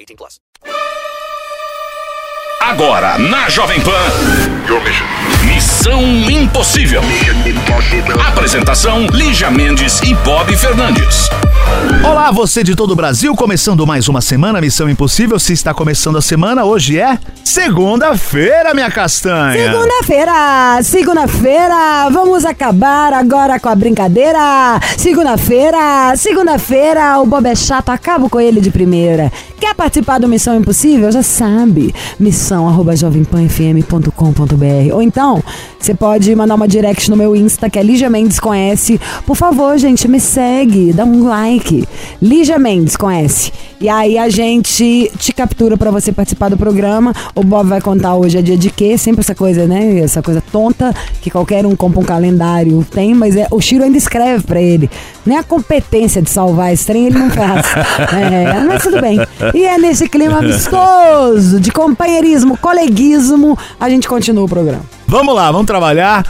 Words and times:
18 0.00 0.16
plus. 0.16 0.40
Agora 2.60 3.16
na 3.16 3.48
Jovem 3.48 3.80
Pan. 3.80 3.90
Missão 5.46 6.02
Impossível. 6.30 7.00
Apresentação: 8.28 9.06
Lígia 9.06 9.50
Mendes 9.50 9.98
e 10.02 10.12
Bob 10.16 10.54
Fernandes. 10.54 11.30
Olá, 12.04 12.30
você 12.30 12.62
de 12.62 12.76
todo 12.76 12.90
o 12.90 12.96
Brasil, 12.96 13.34
começando 13.34 13.86
mais 13.86 14.08
uma 14.08 14.20
semana 14.20 14.60
Missão 14.60 14.90
Impossível. 14.90 15.38
Se 15.38 15.54
está 15.54 15.72
começando 15.72 16.18
a 16.18 16.22
semana, 16.22 16.64
hoje 16.64 16.98
é 16.98 17.18
segunda-feira, 17.42 18.74
minha 18.74 18.90
castanha. 18.90 19.72
Segunda-feira, 19.72 20.82
segunda-feira, 20.82 22.08
vamos 22.10 22.44
acabar 22.44 23.12
agora 23.14 23.58
com 23.58 23.70
a 23.70 23.74
brincadeira. 23.74 24.78
Segunda-feira, 24.98 26.14
segunda-feira, 26.16 27.18
o 27.20 27.26
Bob 27.26 27.46
é 27.46 27.54
chato, 27.54 27.88
acabo 27.88 28.28
com 28.28 28.38
ele 28.38 28.60
de 28.60 28.70
primeira. 28.70 29.32
Quer 29.58 29.74
participar 29.74 30.18
do 30.18 30.28
Missão 30.28 30.56
Impossível? 30.56 31.10
Já 31.12 31.22
sabe, 31.22 31.94
missão 32.18 32.49
arroba 32.54 32.96
jovempanfm.com.br 32.96 34.94
ou 34.94 35.02
então, 35.02 35.42
você 35.78 35.94
pode 35.94 36.34
mandar 36.34 36.54
uma 36.54 36.68
direct 36.68 37.10
no 37.10 37.16
meu 37.16 37.34
Insta, 37.34 37.70
que 37.70 37.78
é 37.78 37.82
Lígia 37.82 38.10
Mendes 38.10 38.38
S. 38.70 39.00
Por 39.26 39.36
favor, 39.36 39.78
gente, 39.78 40.06
me 40.08 40.20
segue, 40.20 40.92
dá 40.92 41.04
um 41.04 41.26
like. 41.28 41.86
Lígia 42.20 42.58
Mendes 42.58 42.96
S. 43.24 43.52
E 43.80 43.88
aí 43.88 44.18
a 44.18 44.28
gente 44.28 45.10
te 45.18 45.32
captura 45.32 45.74
pra 45.74 45.90
você 45.90 46.12
participar 46.12 46.50
do 46.50 46.56
programa. 46.56 47.14
O 47.34 47.42
Bob 47.42 47.66
vai 47.66 47.80
contar 47.80 48.14
hoje 48.14 48.36
é 48.36 48.42
dia 48.42 48.56
de 48.56 48.68
quê? 48.68 48.98
Sempre 48.98 49.22
essa 49.22 49.34
coisa, 49.34 49.66
né? 49.66 50.00
Essa 50.00 50.22
coisa 50.22 50.42
tonta 50.52 50.94
que 51.22 51.30
qualquer 51.30 51.64
um 51.64 51.74
compra 51.74 52.00
um 52.00 52.04
calendário 52.04 52.86
tem, 52.90 53.14
mas 53.14 53.36
é, 53.36 53.46
o 53.50 53.58
Chiro 53.58 53.82
ainda 53.82 53.96
escreve 53.96 54.44
pra 54.44 54.60
ele. 54.60 54.90
Nem 55.24 55.38
a 55.38 55.42
competência 55.42 56.20
de 56.20 56.28
salvar 56.28 56.74
esse 56.74 56.84
trem 56.84 57.06
ele 57.06 57.18
não 57.18 57.30
faz. 57.30 57.66
É, 58.20 58.60
mas 58.64 58.82
tudo 58.82 59.00
bem. 59.00 59.18
E 59.54 59.64
é 59.64 59.78
nesse 59.78 60.08
clima 60.08 60.38
amistoso, 60.40 61.60
de 61.60 61.70
companheirismo, 61.70 62.39
coleguismo, 62.56 63.58
a 63.78 63.88
gente 63.88 64.08
continua 64.08 64.44
o 64.44 64.48
programa. 64.48 64.84
Vamos 65.06 65.34
lá, 65.34 65.50
vamos 65.50 65.66
trabalhar. 65.66 66.24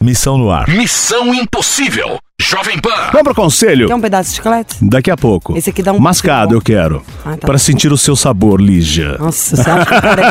Missão 0.00 0.36
no 0.36 0.50
ar. 0.50 0.68
Missão 0.68 1.34
Impossível. 1.34 2.18
Jovem 2.38 2.78
Pan. 2.78 2.90
Vamos 3.12 3.22
pro 3.22 3.34
conselho? 3.34 3.86
Quer 3.88 3.94
um 3.94 4.00
pedaço 4.00 4.28
de 4.30 4.36
chiclete? 4.36 4.76
Daqui 4.82 5.10
a 5.10 5.16
pouco. 5.16 5.56
Esse 5.56 5.70
aqui 5.70 5.82
dá 5.82 5.92
um 5.94 5.98
Mascado, 5.98 6.54
eu 6.54 6.60
quero. 6.60 7.02
Ah, 7.24 7.34
tá. 7.36 7.46
Pra 7.46 7.56
sentir 7.56 7.90
o 7.90 7.96
seu 7.96 8.14
sabor, 8.14 8.60
Lígia. 8.60 9.16
Nossa, 9.18 9.56
você 9.56 9.70
acha 9.70 9.86
que 9.86 9.94
o 9.94 10.02
cara 10.02 10.22
é, 10.22 10.30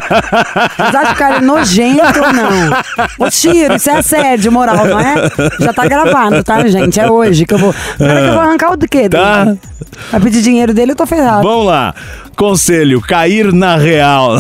você 0.92 0.98
acha 0.98 1.08
que 1.08 1.14
o 1.14 1.16
cara 1.16 1.36
é 1.38 1.42
nojento 1.42 2.20
ou 2.24 2.32
não? 2.34 3.26
Ô, 3.26 3.32
Chiro, 3.32 3.74
isso 3.76 3.90
é 3.90 3.98
assédio 3.98 4.52
moral, 4.52 4.86
não 4.86 5.00
é? 5.00 5.16
Já 5.60 5.74
tá 5.74 5.88
gravado, 5.88 6.44
tá, 6.44 6.68
gente? 6.68 7.00
É 7.00 7.10
hoje 7.10 7.44
que 7.44 7.56
eu 7.56 7.58
vou. 7.58 7.74
Cara, 7.98 8.22
que 8.22 8.28
eu 8.28 8.34
vou 8.34 8.42
arrancar 8.42 8.72
o 8.72 8.78
quê? 8.78 9.10
Tá. 9.10 9.46
dele? 9.46 9.60
Vai 10.12 10.22
pedir 10.22 10.44
dinheiro 10.44 10.76
dele, 10.76 10.92
eu 10.92 10.96
tô 10.96 11.08
ferrado. 11.08 11.42
Vamos 11.42 11.66
lá. 11.66 11.96
Conselho, 12.36 13.02
cair 13.02 13.52
na 13.52 13.78
real. 13.78 14.38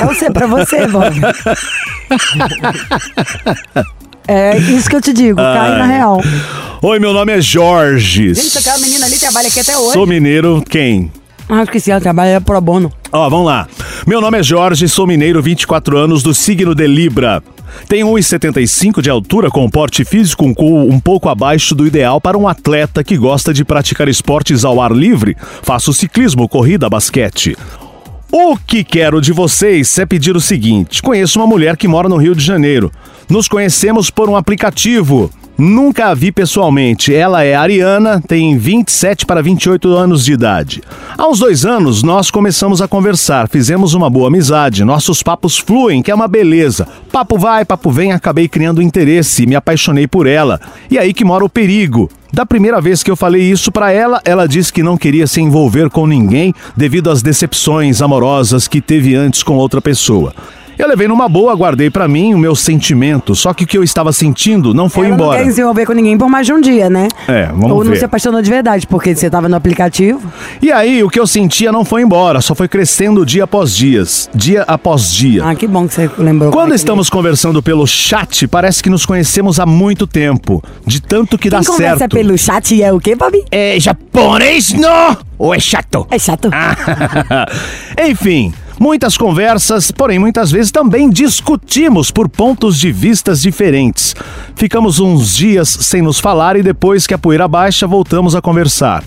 É 0.00 0.04
você, 0.04 0.28
pra 0.30 0.48
você, 0.48 0.84
Bob. 0.88 1.14
É 4.26 4.56
isso 4.58 4.88
que 4.88 4.96
eu 4.96 5.00
te 5.02 5.12
digo, 5.12 5.36
cai 5.36 5.78
na 5.78 5.86
real. 5.86 6.20
Oi, 6.82 6.98
meu 6.98 7.12
nome 7.12 7.32
é 7.32 7.40
Jorge. 7.40 8.34
Gente, 8.34 8.58
aquela 8.58 8.78
menina 8.78 9.06
ali 9.06 9.18
trabalha 9.18 9.48
aqui 9.48 9.60
até 9.60 9.76
hoje. 9.76 9.92
Sou 9.92 10.06
mineiro, 10.06 10.62
quem? 10.68 11.10
Ah, 11.48 11.62
esqueci, 11.62 11.90
ela 11.90 12.00
trabalha 12.00 12.40
pro 12.40 12.58
bono. 12.60 12.90
Ó, 13.12 13.28
vamos 13.28 13.46
lá. 13.46 13.68
Meu 14.06 14.20
nome 14.20 14.38
é 14.38 14.42
Jorge, 14.42 14.88
sou 14.88 15.06
mineiro, 15.06 15.42
24 15.42 15.98
anos, 15.98 16.22
do 16.22 16.32
signo 16.32 16.74
de 16.74 16.86
Libra. 16.86 17.42
Tenho 17.88 18.06
1,75 18.08 19.02
de 19.02 19.10
altura, 19.10 19.50
com 19.50 19.68
porte 19.68 20.04
físico 20.04 20.44
um, 20.46 20.54
cu- 20.54 20.88
um 20.90 20.98
pouco 20.98 21.28
abaixo 21.28 21.74
do 21.74 21.86
ideal 21.86 22.18
para 22.20 22.38
um 22.38 22.48
atleta 22.48 23.04
que 23.04 23.16
gosta 23.18 23.52
de 23.52 23.64
praticar 23.64 24.08
esportes 24.08 24.64
ao 24.64 24.80
ar 24.80 24.92
livre. 24.92 25.36
Faço 25.62 25.92
ciclismo, 25.92 26.48
corrida, 26.48 26.88
basquete. 26.88 27.56
O 28.32 28.56
que 28.56 28.82
quero 28.82 29.20
de 29.20 29.32
vocês 29.32 29.98
é 29.98 30.06
pedir 30.06 30.34
o 30.36 30.40
seguinte: 30.40 31.02
conheço 31.02 31.38
uma 31.38 31.46
mulher 31.46 31.76
que 31.76 31.86
mora 31.88 32.08
no 32.08 32.16
Rio 32.16 32.34
de 32.34 32.44
Janeiro. 32.44 32.90
Nos 33.28 33.48
conhecemos 33.48 34.10
por 34.10 34.28
um 34.28 34.36
aplicativo. 34.36 35.30
Nunca 35.56 36.08
a 36.08 36.14
vi 36.14 36.32
pessoalmente. 36.32 37.14
Ela 37.14 37.44
é 37.44 37.54
ariana, 37.54 38.20
tem 38.20 38.58
27 38.58 39.24
para 39.24 39.40
28 39.40 39.88
anos 39.88 40.24
de 40.24 40.32
idade. 40.32 40.82
Há 41.16 41.28
uns 41.28 41.38
dois 41.38 41.64
anos, 41.64 42.02
nós 42.02 42.28
começamos 42.28 42.82
a 42.82 42.88
conversar, 42.88 43.48
fizemos 43.48 43.94
uma 43.94 44.10
boa 44.10 44.26
amizade, 44.26 44.84
nossos 44.84 45.22
papos 45.22 45.56
fluem, 45.56 46.02
que 46.02 46.10
é 46.10 46.14
uma 46.14 46.26
beleza. 46.26 46.88
Papo 47.12 47.38
vai, 47.38 47.64
papo 47.64 47.90
vem, 47.92 48.10
acabei 48.10 48.48
criando 48.48 48.82
interesse 48.82 49.46
me 49.46 49.54
apaixonei 49.54 50.08
por 50.08 50.26
ela. 50.26 50.60
E 50.90 50.98
aí 50.98 51.14
que 51.14 51.24
mora 51.24 51.44
o 51.44 51.48
perigo. 51.48 52.10
Da 52.32 52.44
primeira 52.44 52.80
vez 52.80 53.04
que 53.04 53.10
eu 53.10 53.14
falei 53.14 53.42
isso 53.42 53.70
pra 53.70 53.92
ela, 53.92 54.20
ela 54.24 54.48
disse 54.48 54.72
que 54.72 54.82
não 54.82 54.96
queria 54.96 55.26
se 55.26 55.40
envolver 55.40 55.88
com 55.88 56.04
ninguém 56.04 56.52
devido 56.76 57.10
às 57.10 57.22
decepções 57.22 58.02
amorosas 58.02 58.66
que 58.66 58.80
teve 58.80 59.14
antes 59.14 59.44
com 59.44 59.54
outra 59.54 59.80
pessoa. 59.80 60.34
Eu 60.78 60.88
levei 60.88 61.06
numa 61.06 61.28
boa, 61.28 61.54
guardei 61.54 61.88
pra 61.90 62.08
mim 62.08 62.34
o 62.34 62.38
meu 62.38 62.54
sentimento, 62.56 63.34
só 63.34 63.54
que 63.54 63.64
o 63.64 63.66
que 63.66 63.78
eu 63.78 63.84
estava 63.84 64.12
sentindo 64.12 64.74
não 64.74 64.88
foi 64.88 65.06
ela 65.06 65.14
embora. 65.14 65.38
não 65.38 65.46
quer 65.46 65.52
se 65.52 65.60
envolver 65.60 65.86
com 65.86 65.92
ninguém 65.92 66.18
por 66.18 66.28
mais 66.28 66.46
de 66.46 66.52
um 66.52 66.60
dia, 66.60 66.90
né? 66.90 67.08
É, 67.28 67.46
vamos 67.46 67.70
Ou 67.70 67.84
não 67.84 67.92
ver. 67.92 67.98
se 67.98 68.04
apaixonou 68.04 68.42
de 68.42 68.50
verdade, 68.50 68.86
porque 68.86 69.14
você 69.14 69.30
tava 69.30 69.48
no 69.48 69.56
aplicativo. 69.56 70.20
E 70.60 70.72
aí, 70.72 71.02
o 71.02 71.08
que 71.08 71.18
eu 71.20 71.26
sentia 71.26 71.70
não 71.70 71.84
foi 71.84 72.02
embora, 72.02 72.40
só 72.40 72.54
foi 72.54 72.66
crescendo 72.68 73.24
dia 73.24 73.44
após 73.44 73.74
dias, 73.76 74.28
dia 74.34 74.62
após 74.66 75.12
dia. 75.12 75.44
Ah, 75.44 75.54
que 75.54 75.66
bom 75.66 75.86
que 75.86 75.94
você 75.94 76.10
lembrou. 76.18 76.50
é 76.50 76.52
Quando 76.52 76.70
que 76.70 76.76
estamos 76.76 77.08
conversando 77.08 77.62
pelo 77.62 77.86
chat, 77.86 78.46
parece 78.48 78.82
que 78.82 78.90
nos 78.90 79.06
conhecemos 79.06 79.60
há 79.60 79.66
muito 79.66 80.06
tempo, 80.06 80.62
de 80.86 81.00
tanto 81.00 81.36
que 81.38 81.48
Quem 81.48 81.60
dá 81.60 81.64
conversa 81.64 81.98
certo. 81.98 82.12
pelo 82.16 82.36
chat 82.36 82.82
é 82.82 82.92
o 82.92 82.98
quê, 82.98 83.14
Bob? 83.14 83.44
É 83.50 83.78
japonês, 83.78 84.72
não? 84.72 85.16
Ou 85.38 85.54
é 85.54 85.58
chato? 85.60 86.06
É 86.10 86.18
chato. 86.18 86.50
Enfim, 88.08 88.52
muitas 88.78 89.16
conversas, 89.16 89.90
porém 89.90 90.18
muitas 90.18 90.50
vezes 90.50 90.70
também 90.70 91.10
discutimos 91.10 92.10
por 92.10 92.28
pontos 92.28 92.78
de 92.78 92.92
vistas 92.92 93.42
diferentes. 93.42 94.14
Ficamos 94.56 95.00
uns 95.00 95.34
dias 95.34 95.68
sem 95.68 96.02
nos 96.02 96.18
falar 96.18 96.56
e 96.56 96.62
depois 96.62 97.06
que 97.06 97.14
a 97.14 97.18
poeira 97.18 97.48
baixa, 97.48 97.86
voltamos 97.86 98.34
a 98.34 98.42
conversar. 98.42 99.04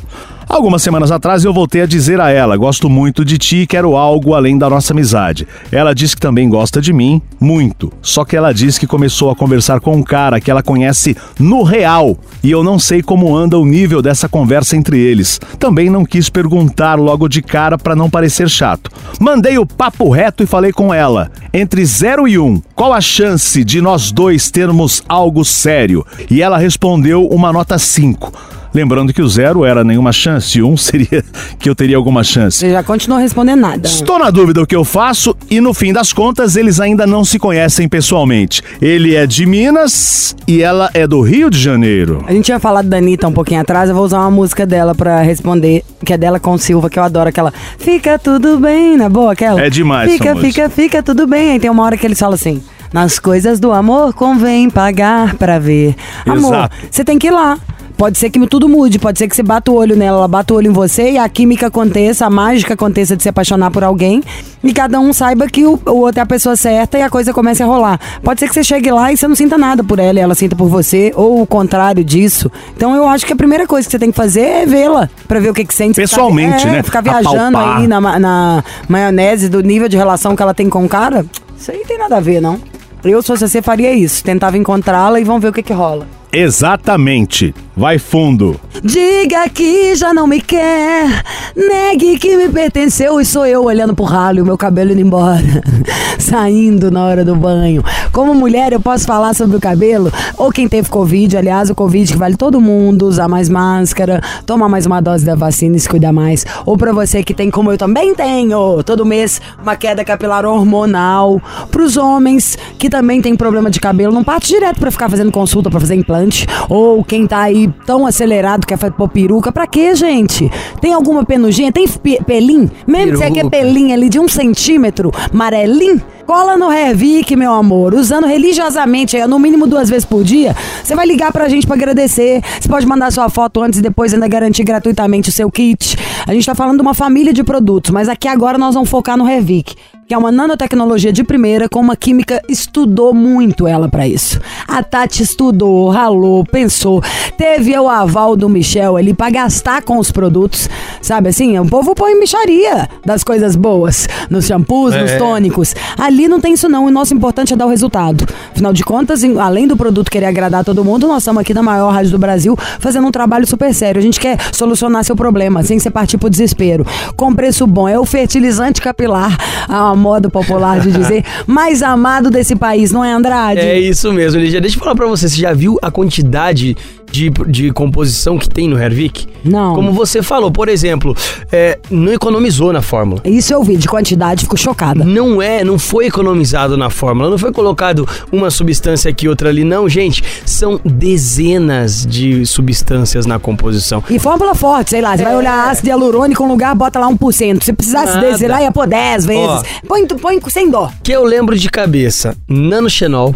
Algumas 0.50 0.81
semanas 0.81 1.12
atrás 1.12 1.44
eu 1.44 1.53
voltei 1.53 1.81
a 1.81 1.85
dizer 1.85 2.22
a 2.22 2.30
ela: 2.30 2.56
gosto 2.56 2.90
muito 2.90 3.25
de 3.25 3.38
ti 3.38 3.58
e 3.58 3.68
quero 3.68 3.97
algo 3.97 4.34
além 4.34 4.58
da 4.58 4.69
nossa 4.69 4.94
amizade. 4.94 5.45
Ela 5.71 5.94
disse 5.94 6.16
que 6.16 6.21
também 6.21 6.48
gosta 6.48 6.81
de 6.81 6.94
mim, 6.94 7.21
muito. 7.38 7.92
Só 8.01 8.24
que 8.24 8.36
ela 8.36 8.54
disse 8.54 8.80
que 8.80 8.88
começou 8.88 9.30
a 9.30 9.36
conversar 9.36 9.81
com 9.81 9.95
um 9.95 10.01
cara 10.01 10.39
que 10.39 10.50
ela 10.50 10.63
conhece 10.63 11.18
no 11.38 11.63
real 11.63 12.18
e 12.42 12.50
eu 12.50 12.63
não 12.63 12.80
sei 12.80 13.01
como 13.01 13.36
anda 13.36 13.60
o 13.60 13.66
nível 13.66 14.01
dessa 14.01 14.30
conversa 14.30 14.77
entre 14.77 14.98
eles. 14.98 15.38
Também 15.60 15.89
não 15.89 16.06
quis 16.06 16.30
perguntar 16.30 16.95
logo 16.95 17.27
de 17.27 17.42
cara 17.42 17.77
para 17.77 17.95
não 17.95 18.10
parecer 18.10 18.50
chato. 18.50 18.89
Mandei 19.19 19.57
o 19.57 19.66
papo 19.66 20.10
reto 20.10 20.44
e 20.44 20.48
falei 20.48 20.71
com 20.71 20.94
ela: 20.94 21.30
entre 21.54 21.83
0 21.86 22.25
e 22.25 22.39
1, 22.39 22.45
um, 22.45 22.62
qual 22.74 22.94
a 22.94 23.01
chance 23.01 23.66
de 23.66 23.81
nós 23.81 24.13
dois 24.13 24.50
termos 24.50 25.04
algo 25.10 25.44
sério? 25.44 26.06
E 26.31 26.42
ela 26.42 26.57
respondeu 26.57 27.27
uma 27.27 27.51
nota 27.51 27.77
5. 27.77 28.56
Lembrando 28.74 29.14
que 29.14 29.22
o 29.22 29.28
zero 29.28 29.64
era 29.66 29.84
nenhuma 29.84 30.12
chance, 30.12 30.58
e 30.58 30.64
um 30.64 30.75
seria 30.75 31.24
que 31.60 31.69
eu 31.69 31.75
teria 31.75 31.98
alguma 31.98 32.24
chance. 32.24 32.58
Você 32.58 32.72
já 32.72 32.84
continuou 32.84 33.22
respondendo 33.22 33.62
nada. 33.62 33.88
Estou 33.88 34.19
na 34.19 34.30
dúvida 34.30 34.62
o 34.62 34.68
que 34.68 34.75
eu 34.75 34.84
faço 34.84 35.36
e 35.50 35.60
no 35.60 35.74
fim 35.74 35.94
das 35.94 36.12
contas 36.14 36.56
eles 36.56 36.80
ainda 36.80 37.06
não 37.08 37.24
se 37.24 37.40
conhecem 37.40 37.88
pessoalmente. 37.88 38.62
Ele 38.81 39.16
é 39.16 39.25
de 39.25 39.46
Minas 39.46 40.36
e 40.48 40.62
ela 40.62 40.90
é 40.94 41.08
do 41.08 41.22
Rio 41.22 41.50
de 41.50 41.60
Janeiro. 41.60 42.24
A 42.28 42.34
gente 42.34 42.46
tinha 42.46 42.60
falado 42.60 42.88
da 42.88 42.98
Anitta 42.98 43.28
um 43.28 43.34
pouquinho 43.34 43.62
atrás, 43.62 43.90
eu 43.90 43.96
vou 43.96 44.06
usar 44.06 44.19
uma 44.19 44.31
música 44.31 44.66
dela 44.66 44.94
pra 44.94 45.22
responder, 45.22 45.84
que 46.04 46.14
é 46.14 46.18
dela 46.18 46.40
com 46.40 46.54
o 46.54 46.58
Silva, 46.60 46.90
que 46.90 47.00
eu 47.00 47.04
adoro 47.04 47.30
aquela. 47.30 47.54
Fica 47.78 48.18
tudo 48.19 48.60
bem, 48.60 48.98
na 48.98 49.10
boa, 49.10 49.34
aquela. 49.34 49.62
É 49.62 49.69
demais 49.69 50.12
Fica, 50.12 50.36
fica, 50.36 50.69
fica 50.69 51.04
tudo 51.04 51.28
bem. 51.28 51.52
Aí 51.52 51.60
tem 51.60 51.69
uma 51.69 51.84
hora 51.84 51.98
que 51.98 52.06
eles 52.06 52.19
falam 52.19 52.36
assim. 52.36 52.62
Nas 52.92 53.19
coisas 53.19 53.60
do 53.60 53.72
amor 53.72 54.14
convém 54.14 54.69
pagar 54.69 55.36
pra 55.36 55.60
ver. 55.60 55.96
Amor, 56.25 56.69
você 56.90 57.04
tem 57.04 57.19
que 57.19 57.28
ir 57.28 57.31
lá. 57.31 57.58
Pode 57.97 58.19
ser 58.19 58.29
que 58.29 58.45
tudo 58.45 58.69
mude, 58.69 58.99
pode 58.99 59.17
ser 59.17 59.27
que 59.27 59.35
você 59.35 59.41
bata 59.41 59.71
o 59.71 59.75
olho 59.75 59.95
nela, 59.95 60.19
ela 60.19 60.27
bata 60.27 60.53
o 60.53 60.57
olho 60.57 60.67
em 60.67 60.73
você 60.73 61.13
e 61.13 61.17
a 61.17 61.27
química 61.27 61.65
aconteça, 61.65 62.27
a 62.27 62.29
mágica 62.29 62.75
aconteça 62.75 63.17
de 63.17 63.23
se 63.23 63.29
apaixonar 63.29 63.71
por 63.71 63.83
alguém 63.83 64.21
e 64.63 64.71
cada 64.71 64.99
um 64.99 65.11
saiba 65.11 65.47
que 65.47 65.65
o, 65.65 65.79
o 65.83 65.97
outro 65.97 66.19
é 66.19 66.21
a 66.21 66.25
pessoa 66.25 66.55
certa 66.55 66.99
e 66.99 67.01
a 67.01 67.09
coisa 67.09 67.33
comece 67.33 67.63
a 67.63 67.65
rolar. 67.65 67.99
Pode 68.23 68.39
ser 68.39 68.47
que 68.47 68.53
você 68.53 68.63
chegue 68.63 68.91
lá 68.91 69.11
e 69.11 69.17
você 69.17 69.27
não 69.27 69.35
sinta 69.35 69.57
nada 69.57 69.83
por 69.83 69.97
ela 69.97 70.19
e 70.19 70.21
ela 70.21 70.35
sinta 70.35 70.55
por 70.55 70.67
você, 70.67 71.11
ou 71.15 71.41
o 71.41 71.47
contrário 71.47 72.03
disso. 72.03 72.51
Então 72.75 72.95
eu 72.95 73.07
acho 73.07 73.25
que 73.25 73.33
a 73.33 73.35
primeira 73.35 73.65
coisa 73.65 73.88
que 73.88 73.91
você 73.91 73.97
tem 73.97 74.11
que 74.11 74.17
fazer 74.17 74.41
é 74.41 74.65
vê-la, 74.67 75.09
pra 75.27 75.39
ver 75.39 75.49
o 75.49 75.53
que 75.53 75.65
que 75.65 75.73
sente. 75.73 75.95
Pessoalmente, 75.95 76.59
ficar, 76.59 76.69
é, 76.69 76.71
né? 76.73 76.83
Ficar 76.83 77.01
viajando 77.01 77.57
Apalpar. 77.57 77.77
aí 77.79 77.88
na, 77.88 78.19
na 78.19 78.63
maionese 78.88 79.49
do 79.49 79.61
nível 79.63 79.89
de 79.89 79.97
relação 79.97 80.35
que 80.35 80.44
ela 80.44 80.53
tem 80.53 80.69
com 80.69 80.85
o 80.85 80.89
cara, 80.89 81.25
isso 81.57 81.71
aí 81.71 81.83
tem 81.88 81.97
nada 81.97 82.17
a 82.17 82.19
ver, 82.19 82.39
não. 82.41 82.59
Eu, 83.03 83.21
se 83.21 83.27
fosse 83.27 83.47
você, 83.47 83.61
faria 83.61 83.94
isso. 83.94 84.23
Tentava 84.23 84.57
encontrá-la 84.57 85.19
e 85.19 85.23
vamos 85.23 85.41
ver 85.41 85.47
o 85.47 85.53
que 85.53 85.63
que 85.63 85.73
rola. 85.73 86.05
Exatamente. 86.31 87.55
Vai 87.77 88.00
fundo. 88.00 88.59
Diga 88.83 89.47
que 89.50 89.95
já 89.95 90.12
não 90.12 90.25
me 90.25 90.41
quer, 90.41 91.24
negue 91.56 92.18
que 92.18 92.35
me 92.35 92.50
pertenceu 92.50 93.21
e 93.21 93.25
sou 93.25 93.45
eu 93.45 93.63
olhando 93.65 93.95
pro 93.95 94.03
ralo 94.03 94.39
e 94.39 94.41
o 94.41 94.45
meu 94.45 94.57
cabelo 94.57 94.91
indo 94.91 95.01
embora, 95.01 95.44
saindo 96.18 96.89
na 96.89 97.06
hora 97.06 97.24
do 97.24 97.35
banho. 97.35 97.83
Como 98.12 98.33
mulher, 98.33 98.74
eu 98.74 98.79
posso 98.79 99.06
falar 99.06 99.35
sobre 99.35 99.57
o 99.57 99.59
cabelo, 99.59 100.12
ou 100.38 100.51
quem 100.51 100.68
teve 100.68 100.89
Covid, 100.89 101.38
aliás, 101.38 101.69
o 101.69 101.75
Covid 101.75 102.12
que 102.12 102.18
vale 102.18 102.35
todo 102.35 102.59
mundo, 102.59 103.06
usar 103.06 103.27
mais 103.27 103.47
máscara, 103.47 104.21
tomar 104.44 104.69
mais 104.69 104.88
uma 104.88 105.00
dose 105.00 105.23
da 105.23 105.35
vacina 105.35 105.75
e 105.75 105.80
se 105.80 105.88
cuidar 105.88 106.12
mais. 106.12 106.45
Ou 106.65 106.75
pra 106.77 106.91
você 106.91 107.21
que 107.21 107.33
tem, 107.33 107.51
como 107.51 107.71
eu 107.71 107.77
também 107.77 108.15
tenho, 108.15 108.81
todo 108.83 109.06
mês, 109.06 109.39
uma 109.62 109.75
queda 109.75 110.03
capilar 110.03 110.45
hormonal. 110.45 111.39
Pros 111.69 111.95
homens 111.95 112.57
que 112.80 112.89
também 112.89 113.21
tem 113.21 113.35
problema 113.35 113.69
de 113.69 113.80
cabelo, 113.80 114.12
não 114.12 114.23
parte 114.23 114.47
direto 114.47 114.80
pra 114.80 114.89
ficar 114.89 115.09
fazendo 115.09 115.31
consulta 115.31 115.69
pra 115.69 115.80
fazer 115.80 115.94
implante. 115.94 116.47
Ou 116.69 117.03
quem 117.03 117.27
tá 117.27 117.41
aí 117.41 117.67
tão 117.86 118.06
acelerado 118.06 118.62
que 118.62 118.68
quer 118.68 118.78
fazer 118.78 118.94
pôr 118.94 119.10
peruca. 119.10 119.52
Pra 119.52 119.68
quê, 119.68 119.96
gente? 119.96 120.50
Tem 120.81 120.94
alguma 120.94 121.24
penuginha? 121.25 121.72
Tem 121.72 121.88
pe- 121.88 122.19
pelim? 122.25 122.69
Mesmo 122.86 123.12
que 123.14 123.18
você 123.18 123.25
quer 123.25 123.34
Peruca. 123.34 123.50
pelinho 123.58 123.94
ali 123.94 124.10
de 124.10 124.19
um 124.19 124.28
centímetro, 124.28 125.12
amarelinho? 125.34 126.02
Cola 126.25 126.58
no 126.58 126.69
Hervik, 126.69 127.38
meu 127.38 127.54
amor, 127.54 127.94
usando 127.94 128.28
religiosamente, 128.28 129.16
aí, 129.16 129.25
no 129.25 129.40
mínimo 129.40 129.66
duas 129.66 129.90
vezes 129.90 130.04
por 130.04 130.25
dia. 130.25 130.54
Você 130.84 130.94
vai 130.94 131.06
ligar 131.08 131.31
pra 131.31 131.48
gente 131.48 131.66
pra 131.66 131.78
agradecer. 131.78 132.42
Você 132.60 132.68
pode 132.68 132.86
mandar 132.86 133.12
sua 133.14 133.30
foto 133.30 133.62
antes 133.62 133.80
e 133.80 133.81
depois 133.81 134.14
ainda 134.14 134.28
garantir 134.28 134.66
gratuitamente 134.66 135.30
o 135.30 135.31
seu 135.31 135.50
kit. 135.50 135.96
A 136.28 136.34
gente 136.34 136.46
tá 136.46 136.54
falando 136.54 136.75
de 136.78 136.81
uma 136.81 136.94
família 136.94 137.31
de 137.31 137.46
produtos, 137.46 137.92
mas 137.92 138.10
aqui 138.10 138.28
agora 138.28 138.58
nós 138.58 138.74
vamos 138.75 138.90
focar 138.90 139.16
no 139.18 139.25
Hervik, 139.30 139.74
que 140.07 140.13
é 140.13 140.18
uma 140.18 140.31
nanotecnologia 140.31 141.12
de 141.12 141.21
primeira 141.21 141.68
com 141.68 141.81
uma 141.81 141.98
química 141.98 142.42
estudou 142.48 143.13
muito 143.13 143.68
ela 143.68 143.89
pra 143.89 144.07
isso. 144.07 144.39
A 144.65 144.81
Tati 144.81 145.21
estudou, 145.21 145.89
ralou, 145.89 146.45
pensou, 146.45 147.04
teve 147.38 147.77
o 147.77 147.89
aval 147.89 148.38
do 148.38 148.48
Michel 148.48 148.95
ali 148.95 149.13
pra 149.13 149.30
gastar 149.30 149.81
com 149.81 149.98
os 149.98 150.09
produtos, 150.09 150.69
sabe 151.01 151.27
assim? 151.27 151.59
O 151.59 151.65
povo 151.65 151.94
põe 151.94 152.18
micharia 152.18 152.88
das 153.06 153.21
coisas 153.21 153.57
boas, 153.57 154.07
nos 154.30 154.45
shampoos, 154.45 154.95
nos 154.95 155.12
tônicos. 155.15 155.75
Ali 156.00 156.30
não 156.30 156.39
tem 156.39 156.54
isso 156.54 156.69
não, 156.69 156.86
o 156.86 156.92
nosso 156.92 157.13
importante 157.13 157.51
é 157.51 157.57
dar 157.57 157.65
o 157.65 157.69
resultado. 157.69 158.25
Afinal 158.54 158.71
de 158.71 158.86
contas, 158.86 159.21
além 159.38 159.68
do 159.68 159.75
produto 159.75 160.09
querer 160.09 160.27
agradar 160.27 160.63
todo 160.63 160.86
mundo, 160.86 161.06
nós 161.06 161.24
estamos 161.24 161.42
aqui 161.42 161.54
na 161.54 161.62
maior 161.62 161.92
rádio 161.92 162.12
do 162.12 162.19
Brasil 162.19 162.56
fazendo 162.80 163.06
um 163.06 163.12
trabalho 163.12 163.45
super 163.45 163.74
sério. 163.74 164.00
A 164.00 164.04
gente 164.04 164.21
quer 164.21 164.38
solucionar 164.54 165.04
seu 165.04 165.18
problema, 165.18 165.63
sem 165.63 165.77
você 165.77 165.92
partir 165.92 166.18
pro 166.18 166.30
desespero. 166.30 166.88
Com 167.18 167.36
preço 167.36 167.68
bom, 167.68 167.89
é 167.89 168.00
o 168.00 168.06
fertilizante 168.06 168.81
capilar, 168.81 169.36
a 169.68 169.96
moda 169.97 170.29
popular 170.29 170.79
de 170.79 170.91
dizer, 170.97 171.23
mais 171.45 171.81
amado 171.83 172.29
desse 172.29 172.55
país, 172.55 172.91
não 172.91 173.03
é 173.03 173.11
Andrade? 173.11 173.59
É 173.59 173.79
isso 173.79 174.13
mesmo, 174.13 174.39
Lígia. 174.39 174.61
Deixa 174.61 174.77
eu 174.77 174.79
falar 174.79 174.95
pra 174.95 175.07
você, 175.07 175.27
você 175.27 175.41
já 175.41 175.53
viu 175.53 175.77
a 175.81 175.91
quantidade 175.91 176.77
de, 177.12 177.30
de 177.48 177.71
composição 177.71 178.38
que 178.38 178.50
tem 178.50 178.68
no 178.68 178.77
Hervik? 178.77 179.27
Não. 179.44 179.75
Como 179.75 179.92
você 179.92 180.21
falou, 180.21 180.51
por 180.51 180.69
exemplo, 180.69 181.15
é, 181.51 181.80
não 181.89 182.12
economizou 182.12 182.74
na 182.74 182.81
fórmula. 182.81 183.21
Isso 183.25 183.54
eu 183.54 183.63
vi, 183.63 183.77
de 183.77 183.88
quantidade, 183.88 184.44
fico 184.44 184.57
chocada. 184.57 185.04
Não 185.04 185.42
é, 185.42 185.63
não 185.63 185.80
foi 185.80 186.07
economizado 186.07 186.77
na 186.77 186.89
fórmula, 186.89 187.30
não 187.30 187.38
foi 187.38 187.51
colocado 187.51 188.07
uma 188.31 188.50
substância 188.50 189.09
aqui, 189.09 189.27
outra 189.27 189.50
ali, 189.50 189.63
não, 189.63 189.88
gente. 189.88 190.24
São 190.45 190.80
dezenas 190.83 192.06
de 192.06 192.45
substâncias 192.45 193.25
na 193.25 193.39
composição. 193.39 194.04
E 194.09 194.19
fórmula 194.19 194.56
forte, 194.56 194.92
sei 194.92 195.01
lá, 195.01 195.15
você 195.15 195.24
vai 195.24 195.36
olhar 195.36 195.69
ácido 195.69 195.89
hialurônico 195.89 196.44
um 196.44 196.48
lugar, 196.48 196.75
bota 196.75 197.00
lá 197.00 197.07
1%. 197.07 197.63
Se 197.63 197.74
precisasse 197.74 198.15
Nada. 198.15 198.31
desse 198.31 198.48
lá, 198.48 198.62
ia 198.62 198.71
pôr 198.71 198.88
10 198.88 199.25
vezes. 199.25 199.63
Põe, 199.88 200.06
põe 200.07 200.39
sem 200.50 200.69
dó. 200.69 200.89
Que 201.04 201.12
eu 201.12 201.24
lembro 201.24 201.57
de 201.57 201.69
cabeça, 201.69 202.36
nanoxenol, 202.48 203.36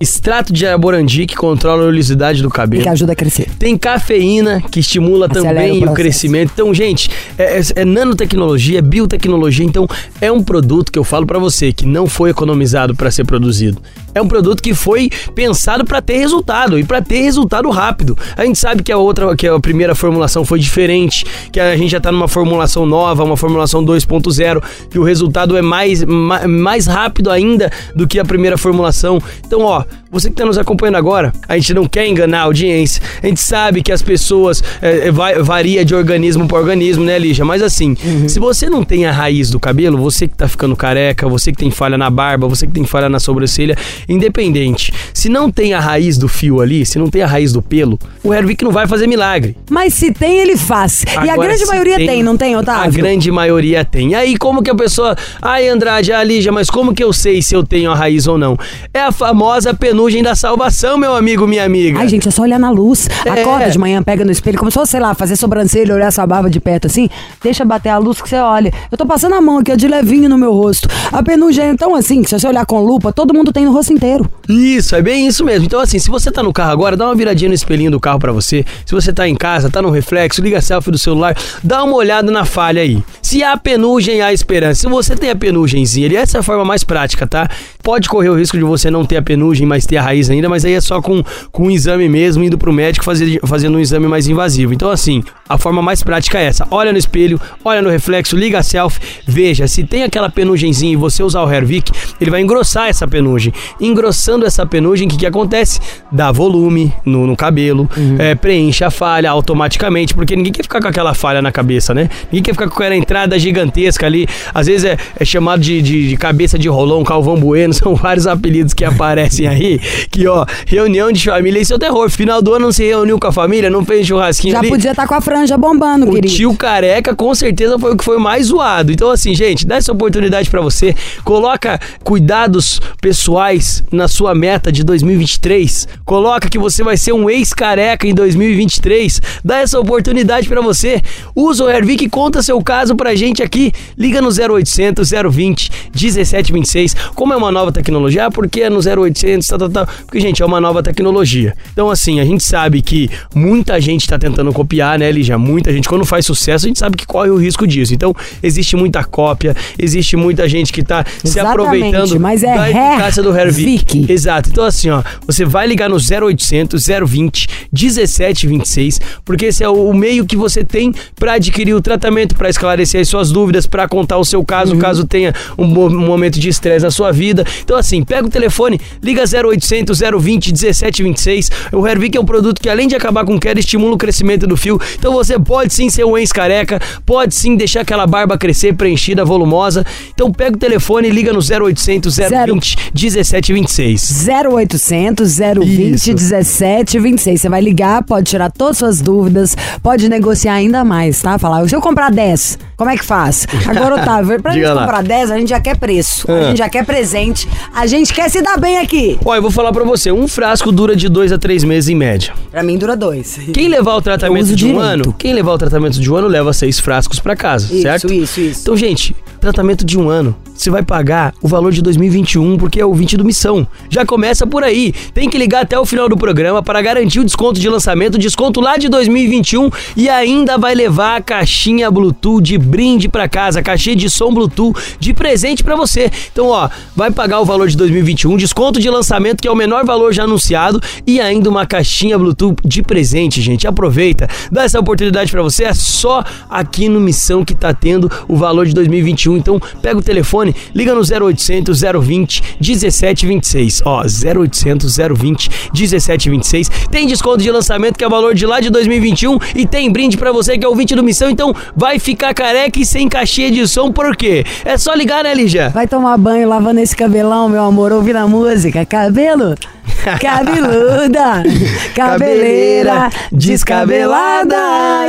extrato 0.00 0.52
de 0.52 0.66
aborandi 0.66 1.26
que 1.26 1.36
controla 1.36 1.82
a 1.84 1.86
oleosidade 1.86 2.42
do 2.42 2.48
cabelo. 2.48 2.82
Que 2.82 2.88
ajuda 2.88 3.12
a 3.12 3.16
crescer. 3.16 3.48
Tem 3.58 3.76
cafeína 3.76 4.62
que 4.70 4.80
estimula 4.80 5.26
Acelera 5.30 5.50
o 5.50 5.54
também 5.54 5.72
o, 5.72 5.80
processo. 5.80 5.94
crescimento. 5.96 6.50
Então, 6.54 6.72
gente, 6.72 7.10
é, 7.36 7.58
é- 7.60 7.62
é 7.76 7.84
nanotecnologia, 7.84 8.78
é 8.78 8.82
biotecnologia. 8.82 9.64
Então, 9.66 9.86
é 10.20 10.32
um 10.32 10.42
produto 10.42 10.90
que 10.90 10.98
eu 10.98 11.04
falo 11.04 11.26
pra 11.26 11.38
você 11.38 11.72
que 11.72 11.84
não 11.86 12.06
foi 12.06 12.30
economizado 12.30 12.94
pra 12.96 13.10
ser 13.10 13.24
produzido. 13.26 13.78
É 14.14 14.20
um 14.20 14.26
produto 14.26 14.60
que 14.62 14.74
foi 14.74 15.08
pensado 15.36 15.84
pra 15.84 16.00
ter 16.02 16.16
resultado 16.16 16.78
e 16.78 16.82
pra 16.84 17.00
ter 17.00 17.20
resultado 17.22 17.68
rápido. 17.70 18.16
A 18.36 18.44
gente 18.44 18.58
sabe 18.58 18.82
que 18.82 18.90
a 18.90 18.96
outra, 18.96 19.36
que 19.36 19.46
a 19.46 19.60
primeira 19.60 19.94
formulação 19.94 20.44
foi 20.44 20.58
diferente, 20.58 21.24
que 21.52 21.60
a 21.60 21.76
gente 21.76 21.90
já 21.90 22.00
tá 22.00 22.10
numa 22.10 22.26
formulação 22.26 22.84
nova, 22.86 23.22
uma 23.22 23.36
formulação 23.36 23.84
2.0, 23.84 24.62
que 24.90 24.98
o 24.98 25.04
resultado 25.04 25.56
é 25.56 25.62
mais, 25.62 26.02
ma- 26.02 26.48
mais 26.48 26.86
rápido 26.86 27.30
ainda 27.30 27.70
do 27.94 28.08
que 28.08 28.18
a 28.18 28.24
primeira 28.24 28.58
formulação. 28.58 29.22
Então, 29.46 29.60
ó, 29.60 29.84
você 30.10 30.28
que 30.30 30.36
tá 30.36 30.44
nos 30.44 30.58
acompanhando 30.58 30.96
agora, 30.96 31.32
a 31.48 31.56
gente 31.56 31.72
não 31.74 31.86
quer 31.86 32.06
enganar 32.06 32.40
a 32.40 32.42
audiência. 32.42 33.02
A 33.22 33.26
gente 33.26 33.40
sabe 33.40 33.82
que 33.82 33.92
as 33.92 34.02
pessoas 34.02 34.62
é, 34.82 35.08
é, 35.08 35.10
vai- 35.10 35.40
varia 35.42 35.84
de 35.84 35.94
organismo 35.94 36.46
para 36.48 36.58
organismo, 36.58 37.04
né, 37.04 37.18
Lígia? 37.18 37.44
Mas 37.44 37.62
assim, 37.62 37.96
se 38.28 38.38
você 38.40 38.68
não 38.68 38.82
tem 38.84 39.06
a 39.06 39.12
raiz 39.12 39.50
do 39.50 39.60
cabelo, 39.60 39.96
você 39.98 40.26
que 40.26 40.34
tá 40.36 40.48
ficando 40.48 40.74
careca, 40.76 41.28
você 41.28 41.52
que 41.52 41.58
tem 41.58 41.70
falha 41.70 41.96
na 41.96 42.10
barba, 42.10 42.48
você 42.48 42.66
que 42.66 42.72
tem 42.72 42.84
falha 42.84 43.08
na 43.08 43.20
sobrancelha, 43.20 43.76
independente. 44.08 44.92
Se 45.14 45.28
não 45.28 45.50
tem 45.50 45.72
a 45.74 45.80
raiz 45.80 46.18
do 46.18 46.28
fio 46.28 46.60
ali, 46.60 46.84
se 46.84 46.98
não 46.98 47.08
tem 47.08 47.22
a 47.22 47.26
raiz 47.26 47.52
do 47.52 47.62
pelo, 47.62 47.98
o 48.22 48.34
Hervik 48.34 48.62
não 48.64 48.70
vai 48.72 48.86
fazer 48.86 49.06
milagre. 49.06 49.56
Mas 49.70 49.94
se 49.94 50.12
tem, 50.12 50.38
ele 50.38 50.56
faz. 50.56 51.02
e 51.04 51.28
a 51.28 51.32
Agora, 51.32 51.48
grande 51.48 51.66
maioria 51.66 51.96
tem, 51.96 52.22
não 52.22 52.36
tem, 52.36 52.54
A 52.54 52.58
Otávio? 52.60 52.92
grande 52.92 53.30
maioria 53.30 53.84
tem. 53.84 54.10
E 54.10 54.14
aí, 54.14 54.36
como 54.36 54.62
que 54.62 54.70
a 54.70 54.74
pessoa. 54.74 55.16
Ai, 55.40 55.68
Andrade, 55.68 56.12
ah, 56.12 56.22
Lígia, 56.22 56.52
mas 56.52 56.68
como 56.68 56.94
que 56.94 57.02
eu 57.02 57.12
sei 57.12 57.40
se 57.40 57.54
eu 57.54 57.62
tenho 57.64 57.90
a 57.90 57.94
raiz 57.94 58.26
ou 58.26 58.36
não? 58.36 58.58
É 58.92 59.00
a 59.00 59.12
famosa 59.12 59.72
penugem 59.80 60.22
da 60.22 60.34
salvação, 60.34 60.98
meu 60.98 61.16
amigo, 61.16 61.46
minha 61.46 61.64
amiga. 61.64 61.98
Ai, 61.98 62.08
gente, 62.08 62.28
é 62.28 62.30
só 62.30 62.42
olhar 62.42 62.58
na 62.58 62.70
luz. 62.70 63.08
É. 63.24 63.30
Acorda 63.30 63.70
de 63.70 63.78
manhã, 63.78 64.02
pega 64.02 64.24
no 64.24 64.30
espelho, 64.30 64.58
como 64.58 64.70
se 64.70 64.74
fosse, 64.74 64.92
sei 64.92 65.00
lá, 65.00 65.14
fazer 65.14 65.36
sobrancelha, 65.36 65.94
olhar 65.94 66.12
sua 66.12 66.26
barba 66.26 66.50
de 66.50 66.60
perto 66.60 66.86
assim. 66.86 67.08
Deixa 67.42 67.64
bater 67.64 67.88
a 67.88 67.96
luz 67.96 68.20
que 68.20 68.28
você 68.28 68.36
olha. 68.36 68.70
Eu 68.92 68.98
tô 68.98 69.06
passando 69.06 69.34
a 69.34 69.40
mão 69.40 69.58
aqui, 69.58 69.72
ó, 69.72 69.74
de 69.74 69.88
levinho 69.88 70.28
no 70.28 70.36
meu 70.36 70.52
rosto. 70.52 70.86
A 71.10 71.22
penugem 71.22 71.70
é 71.70 71.74
tão 71.74 71.94
assim, 71.94 72.22
que 72.22 72.28
se 72.28 72.38
você 72.38 72.46
olhar 72.46 72.66
com 72.66 72.80
lupa, 72.80 73.10
todo 73.12 73.32
mundo 73.32 73.52
tem 73.52 73.64
no 73.64 73.72
rosto 73.72 73.92
inteiro. 73.92 74.30
Isso, 74.46 74.94
é 74.94 75.00
bem 75.00 75.26
isso 75.26 75.42
mesmo. 75.44 75.64
Então, 75.64 75.80
assim, 75.80 75.98
se 75.98 76.10
você 76.10 76.30
tá 76.30 76.42
no 76.42 76.52
carro 76.52 76.72
agora, 76.72 76.96
dá 76.96 77.06
uma 77.06 77.14
viradinha 77.14 77.48
no 77.48 77.54
espelhinho 77.54 77.90
do 77.90 77.98
carro 77.98 78.18
pra 78.18 78.32
você. 78.32 78.64
Se 78.84 78.92
você 78.94 79.12
tá 79.14 79.26
em 79.26 79.34
casa, 79.34 79.70
tá 79.70 79.80
no 79.80 79.88
reflexo, 79.88 80.42
liga 80.42 80.58
a 80.58 80.60
selfie 80.60 80.90
do 80.90 80.98
celular, 80.98 81.34
dá 81.64 81.82
uma 81.82 81.96
olhada 81.96 82.30
na 82.30 82.44
falha 82.44 82.82
aí. 82.82 83.02
Se 83.22 83.42
há 83.42 83.56
penugem, 83.56 84.20
há 84.20 84.30
esperança. 84.30 84.82
Se 84.82 84.86
você 84.88 85.16
tem 85.16 85.30
a 85.30 85.36
penugemzinha, 85.36 86.06
ali, 86.06 86.16
essa 86.16 86.38
é 86.38 86.40
a 86.40 86.42
forma 86.42 86.64
mais 86.64 86.84
prática, 86.84 87.26
tá? 87.26 87.48
Pode 87.90 88.08
correr 88.08 88.28
o 88.28 88.36
risco 88.38 88.56
de 88.56 88.62
você 88.62 88.88
não 88.88 89.04
ter 89.04 89.16
a 89.16 89.22
penugem, 89.22 89.66
mas 89.66 89.84
ter 89.84 89.96
a 89.96 90.02
raiz 90.02 90.30
ainda, 90.30 90.48
mas 90.48 90.64
aí 90.64 90.74
é 90.74 90.80
só 90.80 91.02
com, 91.02 91.24
com 91.50 91.64
um 91.66 91.70
exame 91.72 92.08
mesmo, 92.08 92.44
indo 92.44 92.56
pro 92.56 92.72
médico 92.72 93.04
fazer, 93.04 93.40
fazendo 93.44 93.76
um 93.78 93.80
exame 93.80 94.06
mais 94.06 94.28
invasivo. 94.28 94.72
Então, 94.72 94.88
assim, 94.90 95.24
a 95.48 95.58
forma 95.58 95.82
mais 95.82 96.00
prática 96.00 96.38
é 96.38 96.44
essa. 96.44 96.64
Olha 96.70 96.92
no 96.92 96.98
espelho, 96.98 97.40
olha 97.64 97.82
no 97.82 97.90
reflexo, 97.90 98.36
liga 98.36 98.60
a 98.60 98.62
selfie, 98.62 99.00
veja. 99.26 99.66
Se 99.66 99.82
tem 99.82 100.04
aquela 100.04 100.30
penugemzinha 100.30 100.92
e 100.92 100.94
você 100.94 101.20
usar 101.24 101.42
o 101.42 101.50
Hervik, 101.52 101.90
ele 102.20 102.30
vai 102.30 102.40
engrossar 102.40 102.86
essa 102.88 103.08
penugem. 103.08 103.52
Engrossando 103.80 104.46
essa 104.46 104.64
penugem, 104.64 105.08
o 105.08 105.10
que, 105.10 105.16
que 105.16 105.26
acontece? 105.26 105.80
Dá 106.12 106.30
volume 106.30 106.92
no, 107.04 107.26
no 107.26 107.36
cabelo, 107.36 107.90
é, 108.20 108.36
preenche 108.36 108.84
a 108.84 108.90
falha 108.92 109.28
automaticamente, 109.28 110.14
porque 110.14 110.36
ninguém 110.36 110.52
quer 110.52 110.62
ficar 110.62 110.80
com 110.80 110.86
aquela 110.86 111.12
falha 111.12 111.42
na 111.42 111.50
cabeça, 111.50 111.92
né? 111.92 112.08
Ninguém 112.30 112.44
quer 112.44 112.52
ficar 112.52 112.68
com 112.68 112.74
aquela 112.74 112.94
entrada 112.94 113.36
gigantesca 113.36 114.06
ali. 114.06 114.28
Às 114.54 114.68
vezes 114.68 114.84
é, 114.84 114.96
é 115.18 115.24
chamado 115.24 115.60
de, 115.60 115.82
de- 115.82 116.08
de 116.08 116.16
cabeça 116.16 116.56
de 116.56 116.68
rolão, 116.68 117.02
calvão 117.02 117.34
bueno. 117.34 117.74
São 117.80 117.94
vários 117.94 118.26
apelidos 118.26 118.74
que 118.74 118.84
aparecem 118.84 119.46
aí, 119.48 119.78
que 120.10 120.26
ó, 120.26 120.44
reunião 120.66 121.10
de 121.10 121.24
família, 121.24 121.60
isso 121.60 121.72
é 121.72 121.76
o 121.76 121.78
terror. 121.78 122.08
Final 122.10 122.42
do 122.42 122.52
ano 122.54 122.66
não 122.66 122.72
se 122.72 122.84
reuniu 122.84 123.18
com 123.18 123.26
a 123.26 123.32
família, 123.32 123.70
não 123.70 123.84
fez 123.84 124.06
churrasquinho 124.06 124.52
Já 124.52 124.58
ali. 124.60 124.68
podia 124.68 124.90
estar 124.90 125.06
com 125.06 125.14
a 125.14 125.20
franja 125.20 125.56
bombando, 125.56 126.06
O 126.08 126.14
querido. 126.14 126.32
tio 126.34 126.54
careca 126.54 127.14
com 127.14 127.34
certeza 127.34 127.78
foi 127.78 127.92
o 127.92 127.96
que 127.96 128.04
foi 128.04 128.18
mais 128.18 128.46
zoado. 128.46 128.92
Então, 128.92 129.10
assim, 129.10 129.34
gente, 129.34 129.66
dá 129.66 129.76
essa 129.76 129.92
oportunidade 129.92 130.50
pra 130.50 130.60
você. 130.60 130.94
Coloca 131.24 131.80
cuidados 132.04 132.80
pessoais 133.00 133.82
na 133.90 134.08
sua 134.08 134.34
meta 134.34 134.70
de 134.70 134.84
2023. 134.84 135.88
Coloca 136.04 136.48
que 136.48 136.58
você 136.58 136.82
vai 136.84 136.96
ser 136.96 137.12
um 137.12 137.30
ex-careca 137.30 138.06
em 138.06 138.14
2023. 138.14 139.20
Dá 139.44 139.58
essa 139.58 139.78
oportunidade 139.80 140.48
pra 140.48 140.60
você. 140.60 141.00
Usa 141.34 141.64
o 141.64 141.68
Hervik 141.70 142.04
e 142.04 142.08
conta 142.10 142.42
seu 142.42 142.60
caso 142.62 142.94
pra 142.94 143.14
gente 143.14 143.42
aqui. 143.42 143.72
Liga 143.96 144.20
no 144.20 144.28
0800 144.28 145.10
020 145.30 145.70
1726. 145.94 146.94
Como 147.14 147.32
é 147.32 147.36
uma 147.36 147.50
nova 147.50 147.59
tecnologia? 147.70 148.26
Ah, 148.26 148.30
porque 148.30 148.62
é 148.62 148.70
no 148.70 148.78
0800, 148.78 149.46
tal, 149.46 149.58
tal, 149.58 149.68
tal. 149.68 149.88
Porque, 150.06 150.20
gente, 150.20 150.42
é 150.42 150.46
uma 150.46 150.60
nova 150.60 150.82
tecnologia. 150.82 151.54
Então, 151.72 151.90
assim, 151.90 152.20
a 152.20 152.24
gente 152.24 152.42
sabe 152.42 152.80
que 152.80 153.10
muita 153.34 153.80
gente 153.80 154.08
tá 154.08 154.18
tentando 154.18 154.52
copiar, 154.52 154.98
né, 154.98 155.10
Lígia? 155.12 155.36
Muita 155.36 155.72
gente, 155.72 155.88
quando 155.88 156.04
faz 156.04 156.24
sucesso, 156.24 156.66
a 156.66 156.68
gente 156.68 156.78
sabe 156.78 156.96
que 156.96 157.06
corre 157.06 157.30
o 157.30 157.36
risco 157.36 157.66
disso. 157.66 157.92
Então, 157.94 158.14
existe 158.42 158.76
muita 158.76 159.04
cópia, 159.04 159.54
existe 159.78 160.16
muita 160.16 160.48
gente 160.48 160.72
que 160.72 160.82
tá 160.82 161.04
se 161.24 161.38
aproveitando 161.38 162.18
mas 162.18 162.42
é 162.42 162.54
da 162.54 162.70
eficácia 162.70 163.22
do 163.22 163.36
Hervik. 163.36 164.06
Exato. 164.10 164.50
Então, 164.50 164.64
assim, 164.64 164.90
ó, 164.90 165.02
você 165.26 165.44
vai 165.44 165.66
ligar 165.66 165.88
no 165.88 165.96
0800 165.96 166.86
020 167.06 167.48
1726, 167.72 169.00
porque 169.24 169.46
esse 169.46 169.62
é 169.62 169.68
o 169.68 169.92
meio 169.92 170.26
que 170.26 170.36
você 170.36 170.64
tem 170.64 170.92
pra 171.16 171.34
adquirir 171.34 171.74
o 171.74 171.80
tratamento, 171.80 172.34
pra 172.34 172.48
esclarecer 172.48 173.00
as 173.00 173.08
suas 173.08 173.30
dúvidas, 173.30 173.66
pra 173.66 173.88
contar 173.88 174.18
o 174.18 174.24
seu 174.24 174.44
caso, 174.44 174.76
caso 174.76 175.04
tenha 175.04 175.32
um, 175.56 175.64
um 175.64 176.06
momento 176.06 176.38
de 176.38 176.48
estresse 176.48 176.84
na 176.84 176.90
sua 176.90 177.12
vida. 177.12 177.44
Então, 177.62 177.76
assim, 177.76 178.02
pega 178.02 178.26
o 178.26 178.30
telefone, 178.30 178.80
liga 179.02 179.22
0800 179.24 179.98
020 180.20 180.48
1726. 180.52 181.50
O 181.72 181.86
Hervik 181.86 182.16
é 182.16 182.20
um 182.20 182.24
produto 182.24 182.60
que, 182.60 182.68
além 182.68 182.88
de 182.88 182.94
acabar 182.94 183.24
com 183.24 183.38
queda, 183.38 183.60
estimula 183.60 183.94
o 183.94 183.98
crescimento 183.98 184.46
do 184.46 184.56
fio. 184.56 184.80
Então, 184.98 185.12
você 185.12 185.38
pode 185.38 185.72
sim 185.74 185.88
ser 185.90 186.04
um 186.04 186.16
ex-careca, 186.16 186.80
pode 187.04 187.34
sim 187.34 187.56
deixar 187.56 187.80
aquela 187.82 188.06
barba 188.06 188.36
crescer, 188.38 188.74
preenchida, 188.74 189.24
volumosa. 189.24 189.84
Então, 190.14 190.30
pega 190.32 190.56
o 190.56 190.58
telefone 190.58 191.08
e 191.08 191.10
liga 191.10 191.32
no 191.32 191.40
0800 191.40 192.16
020 192.16 192.76
1726. 192.94 194.26
0800 194.28 195.36
020 195.38 195.94
Isso. 195.94 196.08
1726. 196.10 197.40
Você 197.40 197.48
vai 197.48 197.60
ligar, 197.60 198.02
pode 198.04 198.26
tirar 198.30 198.50
todas 198.50 198.76
as 198.76 198.78
suas 198.78 199.00
dúvidas, 199.00 199.56
pode 199.82 200.08
negociar 200.08 200.54
ainda 200.54 200.84
mais, 200.84 201.20
tá? 201.20 201.38
Falar, 201.38 201.68
se 201.68 201.74
eu 201.74 201.80
comprar 201.80 202.10
10, 202.10 202.58
como 202.76 202.90
é 202.90 202.96
que 202.96 203.04
faz? 203.04 203.46
Agora, 203.66 203.96
Otávio, 203.96 204.40
pra 204.40 204.52
gente 204.52 204.66
comprar 204.68 205.02
10, 205.02 205.30
a 205.30 205.38
gente 205.38 205.48
já 205.48 205.60
quer 205.60 205.76
preço, 205.76 206.30
a 206.30 206.34
Ah. 206.34 206.42
gente 206.48 206.58
já 206.58 206.68
quer 206.68 206.84
presente, 206.84 207.39
a 207.74 207.86
gente 207.86 208.12
quer 208.12 208.28
se 208.28 208.40
dar 208.42 208.58
bem 208.58 208.78
aqui. 208.78 209.18
Ó, 209.24 209.34
eu 209.34 209.42
vou 209.42 209.50
falar 209.50 209.72
pra 209.72 209.84
você, 209.84 210.10
um 210.12 210.26
frasco 210.28 210.70
dura 210.72 210.94
de 210.96 211.08
dois 211.08 211.32
a 211.32 211.38
três 211.38 211.62
meses 211.64 211.88
em 211.88 211.94
média. 211.94 212.32
Pra 212.50 212.62
mim 212.62 212.76
dura 212.78 212.96
dois. 212.96 213.38
Quem 213.52 213.68
levar 213.68 213.94
o 213.96 214.02
tratamento 214.02 214.54
de 214.54 214.64
um 214.66 214.68
direito. 214.68 214.80
ano, 214.82 215.14
quem 215.18 215.32
levar 215.32 215.52
o 215.52 215.58
tratamento 215.58 216.00
de 216.00 216.10
um 216.10 216.16
ano 216.16 216.28
leva 216.28 216.52
seis 216.52 216.78
frascos 216.78 217.18
pra 217.20 217.36
casa, 217.36 217.66
Isso, 217.72 217.82
certo? 217.82 218.12
isso, 218.12 218.40
isso. 218.40 218.60
Então, 218.62 218.76
gente, 218.76 219.14
tratamento 219.40 219.84
de 219.84 219.98
um 219.98 220.08
ano, 220.08 220.34
você 220.60 220.70
vai 220.70 220.82
pagar 220.82 221.34
o 221.40 221.48
valor 221.48 221.72
de 221.72 221.80
2021 221.80 222.58
porque 222.58 222.80
é 222.80 222.84
o 222.84 222.92
20 222.92 223.16
do 223.16 223.24
Missão. 223.24 223.66
Já 223.88 224.04
começa 224.04 224.46
por 224.46 224.62
aí. 224.62 224.92
Tem 225.14 225.28
que 225.28 225.38
ligar 225.38 225.62
até 225.62 225.78
o 225.78 225.86
final 225.86 226.08
do 226.08 226.16
programa 226.16 226.62
para 226.62 226.82
garantir 226.82 227.20
o 227.20 227.24
desconto 227.24 227.58
de 227.58 227.68
lançamento, 227.68 228.18
desconto 228.18 228.60
lá 228.60 228.76
de 228.76 228.88
2021 228.88 229.70
e 229.96 230.08
ainda 230.08 230.58
vai 230.58 230.74
levar 230.74 231.16
a 231.16 231.20
caixinha 231.22 231.90
Bluetooth 231.90 232.42
de 232.42 232.58
brinde 232.58 233.08
pra 233.08 233.28
casa, 233.28 233.62
caixinha 233.62 233.96
de 233.96 234.10
som 234.10 234.32
Bluetooth 234.32 234.78
de 234.98 235.14
presente 235.14 235.64
pra 235.64 235.74
você. 235.76 236.10
Então, 236.30 236.48
ó, 236.48 236.68
vai 236.94 237.10
pagar 237.10 237.40
o 237.40 237.44
valor 237.44 237.68
de 237.68 237.76
2021, 237.76 238.36
desconto 238.36 238.78
de 238.78 238.90
lançamento 238.90 239.40
que 239.40 239.48
é 239.48 239.50
o 239.50 239.56
menor 239.56 239.84
valor 239.86 240.12
já 240.12 240.24
anunciado 240.24 240.80
e 241.06 241.20
ainda 241.20 241.48
uma 241.48 241.66
caixinha 241.66 242.18
Bluetooth 242.18 242.56
de 242.64 242.82
presente, 242.82 243.40
gente. 243.40 243.66
Aproveita, 243.66 244.28
dá 244.52 244.64
essa 244.64 244.78
oportunidade 244.78 245.30
pra 245.30 245.42
você. 245.42 245.64
É 245.64 245.72
só 245.72 246.22
aqui 246.48 246.88
no 246.88 247.00
Missão 247.00 247.44
que 247.44 247.54
tá 247.54 247.72
tendo 247.72 248.10
o 248.28 248.36
valor 248.36 248.66
de 248.66 248.74
2021. 248.74 249.36
Então, 249.36 249.60
pega 249.80 249.98
o 249.98 250.02
telefone, 250.02 250.49
liga 250.74 250.94
no 250.94 251.00
0800 251.00 251.80
020 251.80 252.42
1726. 252.60 253.82
Ó, 253.84 254.02
0800 254.02 254.96
020 254.96 255.50
1726. 255.74 256.68
Tem 256.90 257.06
desconto 257.06 257.42
de 257.42 257.50
lançamento 257.50 257.96
que 257.96 258.04
é 258.04 258.08
valor 258.08 258.34
de 258.34 258.46
lá 258.46 258.60
de 258.60 258.70
2021 258.70 259.38
e 259.54 259.66
tem 259.66 259.90
brinde 259.90 260.16
pra 260.16 260.32
você 260.32 260.58
que 260.58 260.64
é 260.64 260.68
o 260.68 260.74
20 260.74 260.94
do 260.94 261.02
Missão. 261.02 261.30
Então, 261.30 261.54
vai 261.76 261.98
ficar 261.98 262.34
careca 262.34 262.78
e 262.78 262.86
sem 262.86 263.08
caixinha 263.08 263.50
de 263.50 263.66
som, 263.66 263.90
por 263.92 264.16
quê? 264.16 264.44
É 264.64 264.76
só 264.76 264.94
ligar, 264.94 265.24
né, 265.24 265.34
Lígia? 265.34 265.70
Vai 265.70 265.86
tomar 265.86 266.16
banho 266.16 266.48
lavando 266.48 266.80
esse 266.80 266.96
cabelão, 266.96 267.48
meu 267.48 267.62
amor, 267.62 267.92
ouvindo 267.92 268.16
a 268.16 268.26
música. 268.26 268.84
Cabelo 268.84 269.54
cabeluda, 270.20 271.42
cabeleira 271.94 273.10
descabelada. 273.32 274.56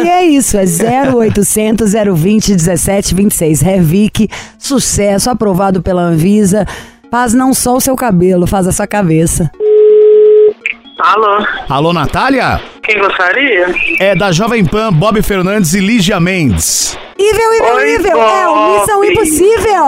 E 0.03 0.07
é 0.09 0.25
isso, 0.25 0.57
é 0.57 0.63
0800 1.13 1.93
020 1.93 2.49
1726. 2.51 3.61
Revic, 3.61 4.29
sucesso, 4.57 5.29
aprovado 5.29 5.81
pela 5.81 6.01
Anvisa. 6.01 6.65
Faz 7.09 7.33
não 7.33 7.53
só 7.53 7.75
o 7.75 7.81
seu 7.81 7.95
cabelo, 7.95 8.47
faz 8.47 8.67
a 8.67 8.71
sua 8.71 8.87
cabeça. 8.87 9.51
Alô, 10.99 11.45
Alô, 11.67 11.93
Natália? 11.93 12.61
quem 12.83 12.99
gostaria? 12.99 13.65
É 13.99 14.15
da 14.15 14.31
Jovem 14.31 14.63
Pan, 14.63 14.93
Bob 14.93 15.19
Fernandes 15.23 15.73
e 15.73 15.79
Lígia 15.79 16.19
Mendes. 16.19 16.95
Ível, 17.17 17.75
Oi, 17.75 17.95
ível! 17.95 18.21
É 18.21 18.47
o. 18.47 18.79
Missão 18.79 19.03
Impossível! 19.03 19.83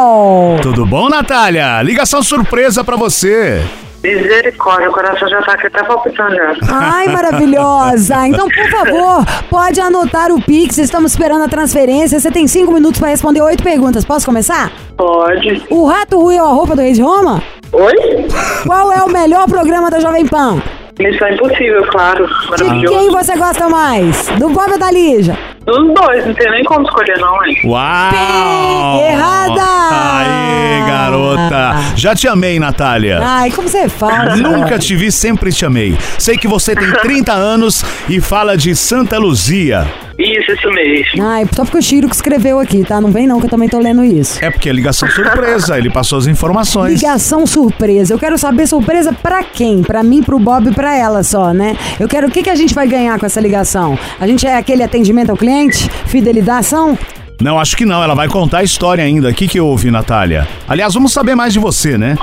Tudo 0.62 0.86
bom, 0.86 1.10
Natália? 1.10 1.82
Ligação 1.84 2.22
surpresa 2.24 2.84
pra 2.84 2.96
você. 2.96 3.62
Misericórdia, 4.04 4.90
o 4.90 4.94
coração 4.94 5.30
já 5.30 5.42
tá 5.44 5.54
aqui 5.54 5.68
até 5.68 5.82
palpitando 5.84 6.36
já. 6.36 6.54
Ai, 6.70 7.08
maravilhosa! 7.08 8.28
Então, 8.28 8.50
por 8.50 8.70
favor, 8.70 9.26
pode 9.50 9.80
anotar 9.80 10.30
o 10.30 10.42
Pix. 10.42 10.78
Estamos 10.78 11.12
esperando 11.14 11.46
a 11.46 11.48
transferência. 11.48 12.20
Você 12.20 12.30
tem 12.30 12.46
cinco 12.46 12.74
minutos 12.74 13.00
para 13.00 13.10
responder 13.10 13.42
oito 13.42 13.64
perguntas. 13.64 14.04
Posso 14.04 14.26
começar? 14.26 14.72
Pode. 14.98 15.66
O 15.70 15.86
Rato 15.86 16.20
ruiu 16.20 16.44
a 16.44 16.50
roupa 16.50 16.76
do 16.76 16.82
Rei 16.82 16.92
de 16.92 17.02
Roma? 17.02 17.42
Oi? 17.72 18.28
Qual 18.66 18.92
é 18.92 19.02
o 19.04 19.10
melhor 19.10 19.48
programa 19.48 19.90
da 19.90 20.02
Jovem 20.02 20.28
Pan? 20.28 20.62
Missão 21.00 21.28
impossível, 21.30 21.84
claro. 21.88 22.28
De 22.56 22.88
quem 22.88 23.10
você 23.10 23.36
gosta 23.36 23.68
mais? 23.68 24.28
Do 24.38 24.50
Bob 24.50 24.72
ou 24.74 24.78
da 24.80 24.92
Lígia? 24.92 25.38
Dos 25.66 25.94
dois, 25.94 26.26
não 26.26 26.34
tem 26.34 26.52
nem 26.52 26.64
como 26.66 26.86
escolher 26.86 27.18
não, 27.20 27.46
hein? 27.46 27.58
Uau! 27.66 29.02
Errada! 29.02 29.64
Aí, 29.92 30.88
garota. 30.88 31.96
Já 31.96 32.14
te 32.16 32.28
amei, 32.28 32.60
Natália. 32.60 33.20
Ai, 33.24 33.50
como 33.52 33.68
você 33.68 33.90
fala? 33.90 34.36
Nunca 34.36 34.78
te 34.78 34.96
vi, 34.96 35.12
sempre 35.12 35.52
te 35.52 35.66
amei. 35.66 35.98
Sei 36.20 36.38
que 36.38 36.48
você 36.48 36.76
tem 36.76 36.92
30 36.92 37.32
anos 37.34 37.84
e 38.08 38.22
fala 38.22 38.56
de 38.56 38.76
Santa 38.76 39.18
Luzia. 39.18 39.88
Isso, 40.24 40.52
isso 40.54 40.70
mesmo. 40.72 41.24
Ai, 41.24 41.46
só 41.54 41.64
porque 41.66 41.78
o 41.78 41.82
Chiro 41.82 42.08
que 42.08 42.16
escreveu 42.16 42.60
aqui, 42.60 42.84
tá? 42.84 43.02
Não 43.02 43.12
vem 43.12 43.28
não, 43.28 43.40
que 43.40 43.46
eu 43.48 43.50
também 43.50 43.68
tô 43.68 43.78
lendo 43.80 44.04
isso. 44.04 44.44
É 44.44 44.50
porque 44.50 44.70
é 44.70 44.72
ligação 44.72 45.10
surpresa, 45.10 45.78
ele 45.78 45.90
passou 45.90 46.18
as 46.18 46.28
informações. 46.28 46.94
Ligação 47.02 47.46
surpresa. 47.46 48.14
Eu 48.14 48.20
quero 48.20 48.38
saber 48.38 48.66
surpresa 48.68 49.12
pra 49.12 49.44
quem? 49.44 49.82
Pra 49.82 50.02
mim, 50.04 50.24
pro 50.24 50.40
Bob 50.40 50.70
e 50.70 50.74
pra 50.74 50.96
ela 50.98 51.24
só, 51.24 51.54
né? 51.54 51.76
Eu 52.00 52.08
quero 52.08 52.28
o 52.28 52.32
que, 52.32 52.42
que 52.44 52.50
a 52.50 52.56
gente 52.56 52.74
vai 52.74 52.88
ganhar 52.88 53.20
com 53.20 53.26
essa 53.26 53.42
ligação? 53.42 53.98
A 54.20 54.26
gente 54.26 54.48
é 54.48 54.56
aquele 54.58 54.82
atendimento 54.84 55.30
ao 55.30 55.38
cliente? 55.38 55.90
Fidelização? 56.06 56.98
Não, 57.42 57.60
acho 57.60 57.76
que 57.76 57.86
não, 57.86 58.02
ela 58.02 58.16
vai 58.16 58.28
contar 58.30 58.60
a 58.60 58.64
história 58.64 59.04
ainda. 59.04 59.30
O 59.30 59.34
que 59.34 59.48
que 59.48 59.60
houve, 59.60 59.92
Natália? 59.92 60.48
Aliás, 60.68 60.94
vamos 60.94 61.12
saber 61.12 61.36
mais 61.36 61.52
de 61.52 61.60
você, 61.60 61.98
né? 61.98 62.16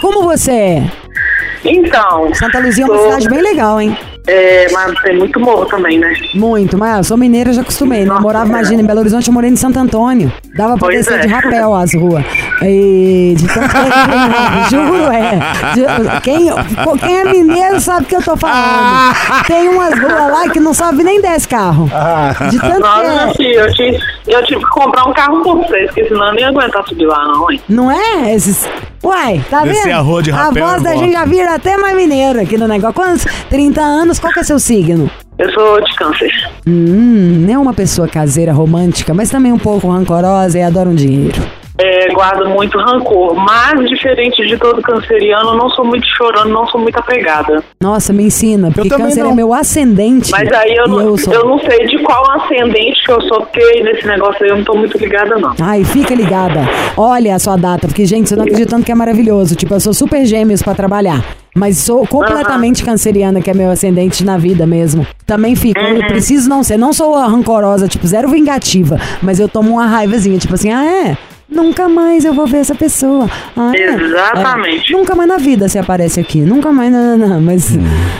Como 0.00 0.22
você 0.24 0.50
é? 0.50 0.90
Então. 1.64 2.32
Santa 2.34 2.58
Luzia 2.58 2.84
é 2.84 2.86
uma 2.86 2.96
tô- 2.96 3.04
cidade 3.04 3.28
bem 3.28 3.40
legal, 3.40 3.80
hein? 3.80 3.96
É, 4.26 4.66
mas 4.72 4.92
tem 5.02 5.16
muito 5.18 5.38
morro 5.38 5.64
também, 5.66 5.98
né? 5.98 6.12
Muito, 6.34 6.76
mas 6.76 6.98
eu 6.98 7.04
sou 7.04 7.16
mineira, 7.16 7.52
já 7.52 7.62
acostumei, 7.62 8.04
né? 8.04 8.14
Eu 8.14 8.20
morava, 8.20 8.48
imagina, 8.48 8.82
em 8.82 8.84
Belo 8.86 9.00
Horizonte, 9.00 9.28
eu 9.28 9.34
morei 9.34 9.50
em 9.50 9.56
Santo 9.56 9.78
Antônio. 9.78 10.32
Dava 10.56 10.76
pra 10.76 10.88
Pois 10.88 10.96
descer 11.06 11.18
é. 11.18 11.22
de 11.22 11.28
rapel 11.28 11.74
as 11.74 11.94
ruas. 11.94 12.24
E 12.62 13.34
de 13.36 13.46
tanto 13.48 13.68
que 13.68 13.76
eu- 13.76 14.86
Juro, 14.86 15.12
é. 15.12 15.38
De- 15.74 16.20
Quem, 16.22 16.48
quem 16.98 17.16
é 17.18 17.24
mineiro 17.24 17.80
sabe 17.80 18.04
o 18.04 18.06
que 18.06 18.16
eu 18.16 18.22
tô 18.22 18.36
falando. 18.36 19.14
Tem 19.46 19.68
umas 19.68 19.98
ruas 19.98 20.30
lá 20.32 20.48
que 20.50 20.58
não 20.60 20.72
sobe 20.74 21.02
nem 21.04 21.20
10 21.20 21.46
carros. 21.46 21.90
De 22.50 22.58
tanto 22.58 22.80
Nossa, 22.80 23.32
que 23.36 23.44
é. 23.46 23.60
eu 23.60 23.72
tive, 23.74 23.98
eu 24.26 24.44
tive 24.44 24.60
que 24.60 24.70
comprar 24.70 25.04
um 25.08 25.12
carro 25.12 25.42
por 25.42 25.58
vocês, 25.58 25.86
porque 25.86 26.06
senão 26.08 26.26
eu 26.28 26.32
nem 26.34 26.42
ia 26.44 26.48
aguentar 26.48 26.86
subir 26.88 27.06
lá, 27.06 27.24
não, 27.26 27.50
hein? 27.50 27.60
Não 27.68 27.90
é? 27.90 28.34
Esses. 28.34 28.68
Uai, 29.04 29.44
tá 29.50 29.62
Descer 29.62 29.84
vendo? 29.84 29.94
a 29.94 30.00
rua 30.00 30.22
de 30.22 30.30
rapel 30.30 30.66
voz 30.66 30.80
e 30.80 30.84
da 30.84 30.96
gente 30.96 31.12
já 31.12 31.24
vira 31.24 31.54
até 31.54 31.76
mais 31.76 31.94
mineira 31.94 32.42
aqui 32.42 32.56
no 32.56 32.66
negócio. 32.66 32.94
Quantos? 32.94 33.24
30 33.48 33.80
anos, 33.80 34.18
qual 34.18 34.32
que 34.32 34.40
é 34.40 34.42
seu 34.42 34.58
signo? 34.58 35.08
Eu 35.38 35.52
sou 35.52 35.80
de 35.80 35.94
câncer. 35.94 36.30
Hum, 36.66 37.44
não 37.46 37.54
é 37.54 37.58
uma 37.58 37.74
pessoa 37.74 38.08
caseira, 38.08 38.52
romântica, 38.52 39.12
mas 39.14 39.30
também 39.30 39.52
um 39.52 39.58
pouco 39.58 39.88
rancorosa 39.88 40.58
e 40.58 40.62
adora 40.62 40.88
um 40.88 40.94
dinheiro. 40.94 41.40
É, 41.78 42.08
guardo 42.12 42.48
muito 42.48 42.78
rancor. 42.78 43.34
Mas, 43.34 43.88
diferente 43.88 44.46
de 44.46 44.56
todo 44.56 44.80
canceriano, 44.82 45.50
eu 45.50 45.56
não 45.56 45.68
sou 45.70 45.84
muito 45.84 46.06
chorando, 46.16 46.48
não 46.48 46.66
sou 46.68 46.80
muito 46.80 46.98
apegada. 46.98 47.62
Nossa, 47.80 48.12
me 48.12 48.24
ensina, 48.24 48.70
porque 48.70 48.88
também 48.88 49.06
câncer 49.06 49.22
não. 49.22 49.32
é 49.32 49.34
meu 49.34 49.52
ascendente. 49.52 50.30
Mas 50.30 50.50
aí 50.52 50.74
eu 50.74 50.88
não, 50.88 51.00
eu 51.00 51.16
sou... 51.16 51.32
eu 51.32 51.44
não 51.44 51.58
sei 51.58 51.86
de 51.86 51.98
qual 52.02 52.30
ascendente 52.32 53.04
que 53.04 53.10
eu 53.10 53.20
sou, 53.22 53.40
porque 53.42 53.82
nesse 53.82 54.06
negócio 54.06 54.42
aí 54.42 54.50
eu 54.50 54.56
não 54.56 54.64
tô 54.64 54.74
muito 54.74 54.96
ligada, 54.98 55.36
não. 55.36 55.54
Ai, 55.60 55.84
fica 55.84 56.14
ligada. 56.14 56.60
Olha 56.96 57.34
a 57.34 57.38
sua 57.38 57.56
data, 57.56 57.86
porque, 57.86 58.06
gente, 58.06 58.28
você 58.28 58.36
não 58.36 58.44
acreditando 58.44 58.84
que 58.84 58.92
é 58.92 58.94
maravilhoso. 58.94 59.54
Tipo, 59.54 59.74
eu 59.74 59.80
sou 59.80 59.92
super 59.92 60.24
gêmeos 60.24 60.62
pra 60.62 60.74
trabalhar. 60.74 61.22
Mas 61.54 61.78
sou 61.78 62.06
completamente 62.06 62.84
canceriana, 62.84 63.40
que 63.40 63.50
é 63.50 63.54
meu 63.54 63.70
ascendente 63.70 64.22
na 64.22 64.36
vida 64.36 64.66
mesmo. 64.66 65.06
Também 65.24 65.56
fico. 65.56 65.80
Eu 65.80 66.06
preciso 66.06 66.50
não 66.50 66.62
ser. 66.62 66.76
Não 66.76 66.92
sou 66.92 67.14
rancorosa, 67.14 67.88
tipo, 67.88 68.06
zero 68.06 68.28
vingativa. 68.28 69.00
Mas 69.22 69.40
eu 69.40 69.48
tomo 69.48 69.70
uma 69.70 69.86
raivazinha, 69.86 70.38
tipo 70.38 70.54
assim, 70.54 70.70
ah, 70.70 70.84
é? 70.84 71.16
Nunca 71.48 71.88
mais 71.88 72.24
eu 72.24 72.34
vou 72.34 72.44
ver 72.46 72.58
essa 72.58 72.74
pessoa. 72.74 73.30
Ah, 73.56 73.70
é? 73.74 73.84
Exatamente. 73.94 74.92
É, 74.92 74.96
nunca 74.96 75.14
mais 75.14 75.28
na 75.28 75.36
vida 75.38 75.68
você 75.68 75.78
aparece 75.78 76.18
aqui. 76.18 76.40
Nunca 76.40 76.72
mais, 76.72 76.90
não, 76.92 77.16
não, 77.16 77.28
não. 77.28 77.40
Mas. 77.40 77.70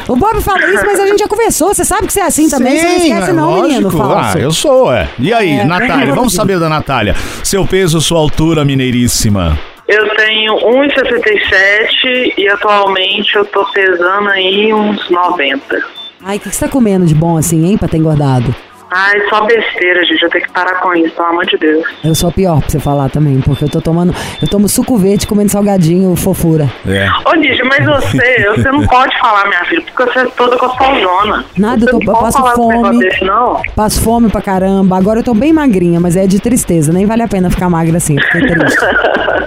O 0.09 0.15
Bob 0.15 0.41
fala 0.41 0.65
isso, 0.73 0.87
mas 0.87 1.01
a 1.01 1.07
gente 1.07 1.19
já 1.19 1.27
conversou. 1.27 1.75
Você 1.75 1.85
sabe 1.85 2.07
que 2.07 2.13
você 2.13 2.21
é 2.21 2.27
assim 2.27 2.49
também. 2.49 2.77
você 2.79 2.87
não 2.87 2.97
esquece, 2.97 3.31
é 3.31 3.33
não, 3.33 3.63
menino 3.63 3.83
lógico. 3.89 3.97
falso. 3.99 4.39
Ah, 4.39 4.41
eu 4.41 4.53
sou, 4.53 4.93
é. 4.93 5.09
E 5.19 5.33
aí, 5.33 5.51
É. 5.59 5.65
Natália, 5.65 6.15
vamos 6.15 6.35
saber 6.35 6.61
da 6.61 6.69
Natália. 6.69 7.15
Seu 7.43 7.67
peso, 7.67 8.01
sua 8.01 8.19
altura 8.21 8.65
mineiríssima. 8.65 9.59
Eu 9.89 10.09
tenho 10.17 10.55
1,67 10.55 12.35
e 12.39 12.49
atualmente 12.49 13.35
eu 13.37 13.45
tô 13.45 13.65
pesando 13.73 14.29
aí 14.31 14.73
uns 14.73 15.09
90. 15.11 15.63
Ai, 16.25 16.37
o 16.37 16.41
que, 16.41 16.49
que 16.51 16.57
você 16.57 16.65
tá 16.65 16.71
comendo 16.71 17.07
de 17.07 17.15
bom 17.15 17.37
assim, 17.37 17.65
hein, 17.67 17.77
pra 17.79 17.87
ter 17.89 17.97
engordado? 17.99 18.55
Ai, 18.91 19.21
só 19.29 19.45
besteira, 19.45 20.05
gente. 20.05 20.23
Eu 20.23 20.31
tenho 20.31 20.45
que 20.45 20.53
parar 20.53 20.81
com 20.81 20.95
isso, 20.95 21.13
pelo 21.15 21.29
amor 21.29 21.45
de 21.47 21.57
Deus. 21.59 21.85
Eu 22.05 22.15
sou 22.15 22.29
a 22.29 22.33
pior 22.33 22.61
pra 22.61 22.69
você 22.69 22.79
falar 22.79 23.09
também, 23.11 23.41
porque 23.41 23.65
eu 23.65 23.69
tô 23.69 23.81
tomando. 23.81 24.15
Eu 24.41 24.49
tomo 24.49 24.69
suco 24.69 24.97
verde 24.97 25.27
comendo 25.27 25.51
salgadinho 25.51 26.15
fofura. 26.15 26.71
É. 26.87 27.09
Ô, 27.29 27.35
Lígia, 27.35 27.65
mas 27.65 27.85
você, 27.85 28.47
você 28.55 28.71
não 28.71 28.87
pode 28.87 29.19
falar, 29.19 29.47
minha 29.49 29.65
filha, 29.65 29.83
porque 29.83 30.05
você 30.13 30.21
é 30.21 30.25
toda 30.27 30.57
gostosona. 30.57 31.45
Nada, 31.59 31.81
você 31.81 31.87
eu 31.89 31.99
tô- 31.99 32.05
não 32.05 32.13
eu 32.15 32.19
pode 32.21 32.33
passo 32.43 32.55
fome. 32.55 32.99
desse, 33.01 33.25
não. 33.25 33.63
Passo 33.75 34.01
fome 34.03 34.31
pra 34.31 34.41
caramba. 34.41 34.97
Agora 34.97 35.19
eu 35.21 35.25
tô 35.25 35.35
bem 35.35 35.53
magrinha, 35.53 35.99
mas 35.99 36.17
é 36.17 36.27
de 36.27 36.39
tristeza. 36.41 36.93
Nem 36.93 37.07
vale 37.07 37.23
a 37.23 37.29
pena 37.29 37.51
ficar 37.51 37.69
magra 37.69 37.97
assim. 37.97 38.15
Triste. 38.17 38.79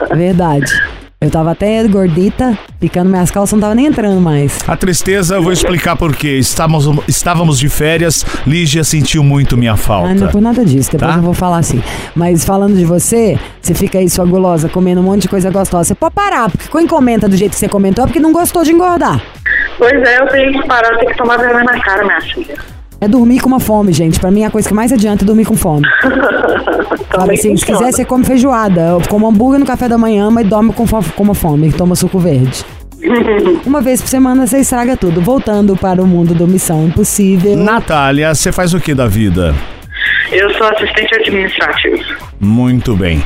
É 0.09 0.15
Verdade. 0.19 0.98
Eu 1.21 1.29
tava 1.29 1.51
até 1.51 1.85
gordita, 1.85 2.57
picando 2.79 3.09
minhas 3.09 3.29
calças, 3.29 3.51
não 3.51 3.59
tava 3.59 3.75
nem 3.75 3.87
entrando 3.87 4.21
mais. 4.21 4.57
A 4.65 4.77
tristeza, 4.77 5.35
eu 5.35 5.43
vou 5.43 5.51
explicar 5.51 5.97
por 5.97 6.15
quê. 6.15 6.37
Estávamos, 6.37 6.87
estávamos 7.09 7.59
de 7.59 7.67
férias, 7.67 8.25
Lígia 8.47 8.85
sentiu 8.85 9.21
muito 9.21 9.57
minha 9.57 9.73
Ah, 9.73 9.75
não 9.75 10.09
é 10.11 10.15
falta. 10.17 10.27
por 10.29 10.41
nada 10.41 10.63
disso, 10.63 10.89
depois 10.93 11.11
Tá. 11.11 11.17
eu 11.17 11.21
vou 11.23 11.33
falar 11.33 11.57
assim. 11.57 11.83
Mas 12.15 12.45
falando 12.45 12.77
de 12.77 12.85
você, 12.85 13.37
você 13.61 13.73
fica 13.73 13.97
aí, 13.97 14.09
sua 14.09 14.23
gulosa, 14.25 14.69
comendo 14.69 15.01
um 15.01 15.03
monte 15.03 15.23
de 15.23 15.27
coisa 15.27 15.49
gostosa. 15.51 15.89
Você 15.89 15.95
pode 15.95 16.15
parar, 16.15 16.49
porque 16.49 16.69
quem 16.69 16.87
comenta 16.87 17.27
do 17.27 17.35
jeito 17.35 17.51
que 17.51 17.59
você 17.59 17.67
comentou 17.67 18.05
é 18.05 18.07
porque 18.07 18.21
não 18.21 18.31
gostou 18.31 18.63
de 18.63 18.71
engordar. 18.71 19.21
Pois 19.77 19.91
é, 20.01 20.21
eu 20.21 20.27
tenho 20.27 20.53
que 20.61 20.67
parar, 20.69 20.93
eu 20.93 20.99
tenho 20.99 21.11
que 21.11 21.17
tomar 21.17 21.35
vergonha 21.37 21.65
na 21.65 21.81
cara, 21.81 22.05
minha 22.05 22.21
filha. 22.21 22.55
É 23.01 23.07
dormir 23.07 23.39
com 23.39 23.47
uma 23.47 23.59
fome, 23.59 23.93
gente. 23.93 24.19
Pra 24.19 24.29
mim, 24.29 24.43
a 24.43 24.49
coisa 24.51 24.67
que 24.67 24.73
mais 24.73 24.91
adianta 24.91 25.23
é 25.23 25.25
dormir 25.25 25.45
com 25.45 25.55
fome. 25.55 25.83
Sabe 27.15 27.33
assim, 27.33 27.55
se 27.57 27.65
quiser, 27.65 27.91
você 27.91 28.05
come 28.05 28.23
feijoada. 28.25 28.81
Eu 28.81 29.01
como 29.09 29.27
hambúrguer 29.27 29.59
no 29.59 29.65
café 29.65 29.87
da 29.87 29.97
manhã, 29.97 30.29
mas 30.29 30.47
dorme 30.47 30.71
com, 30.73 30.85
fo- 30.85 31.03
com 31.15 31.23
uma 31.23 31.33
fome. 31.33 31.71
Toma 31.71 31.95
suco 31.95 32.19
verde. 32.19 32.63
Uma 33.65 33.79
vez 33.81 34.01
por 34.01 34.09
semana, 34.09 34.45
você 34.45 34.59
estraga 34.59 34.97
tudo. 34.97 35.21
Voltando 35.21 35.75
para 35.77 36.01
o 36.01 36.05
mundo 36.07 36.33
do 36.35 36.45
Missão 36.45 36.85
Impossível. 36.87 37.55
Natália, 37.55 38.35
você 38.35 38.51
faz 38.51 38.73
o 38.73 38.79
que 38.79 38.93
da 38.93 39.07
vida? 39.07 39.55
Eu 40.31 40.53
sou 40.55 40.67
assistente 40.67 41.15
administrativo. 41.15 42.03
Muito 42.39 42.95
bem. 42.97 43.23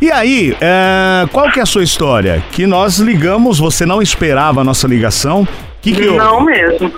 E 0.00 0.10
aí, 0.12 0.54
é, 0.60 1.26
qual 1.32 1.50
que 1.50 1.58
é 1.58 1.62
a 1.62 1.66
sua 1.66 1.82
história? 1.82 2.42
Que 2.52 2.66
nós 2.66 2.98
ligamos, 2.98 3.58
você 3.58 3.86
não 3.86 4.02
esperava 4.02 4.60
a 4.60 4.64
nossa 4.64 4.86
ligação. 4.86 5.48
Que 5.80 5.92
que 5.92 6.06
houve? 6.06 6.18
Não 6.18 6.44
mesmo. 6.44 6.92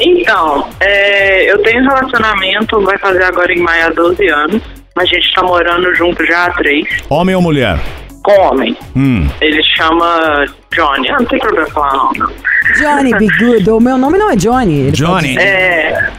Então, 0.00 0.68
é, 0.80 1.50
eu 1.50 1.62
tenho 1.62 1.82
um 1.82 1.88
relacionamento, 1.88 2.80
vai 2.82 2.98
fazer 2.98 3.22
agora 3.24 3.52
em 3.52 3.60
maio 3.60 3.86
há 3.86 3.90
12 3.90 4.28
anos, 4.28 4.62
mas 4.96 5.08
a 5.10 5.14
gente 5.14 5.34
tá 5.34 5.42
morando 5.42 5.94
junto 5.94 6.24
já 6.26 6.46
há 6.46 6.50
3, 6.52 6.86
Homem 7.08 7.34
ou 7.34 7.42
mulher? 7.42 7.78
com 8.22 8.32
homem. 8.32 8.76
Hum. 8.94 9.28
Ele 9.40 9.62
chama 9.62 10.44
Johnny. 10.74 11.08
Ah, 11.08 11.16
não 11.18 11.26
tem 11.26 11.38
problema 11.38 11.68
falar 11.70 11.94
não. 11.94 12.12
não. 12.14 12.32
Johnny 12.78 13.14
Be 13.14 13.26
Good. 13.38 13.70
O 13.70 13.80
meu 13.80 13.96
nome 13.96 14.18
não 14.18 14.30
é 14.30 14.36
Johnny. 14.36 14.80
Ele 14.80 14.92
Johnny. 14.92 15.38
É, 15.38 16.10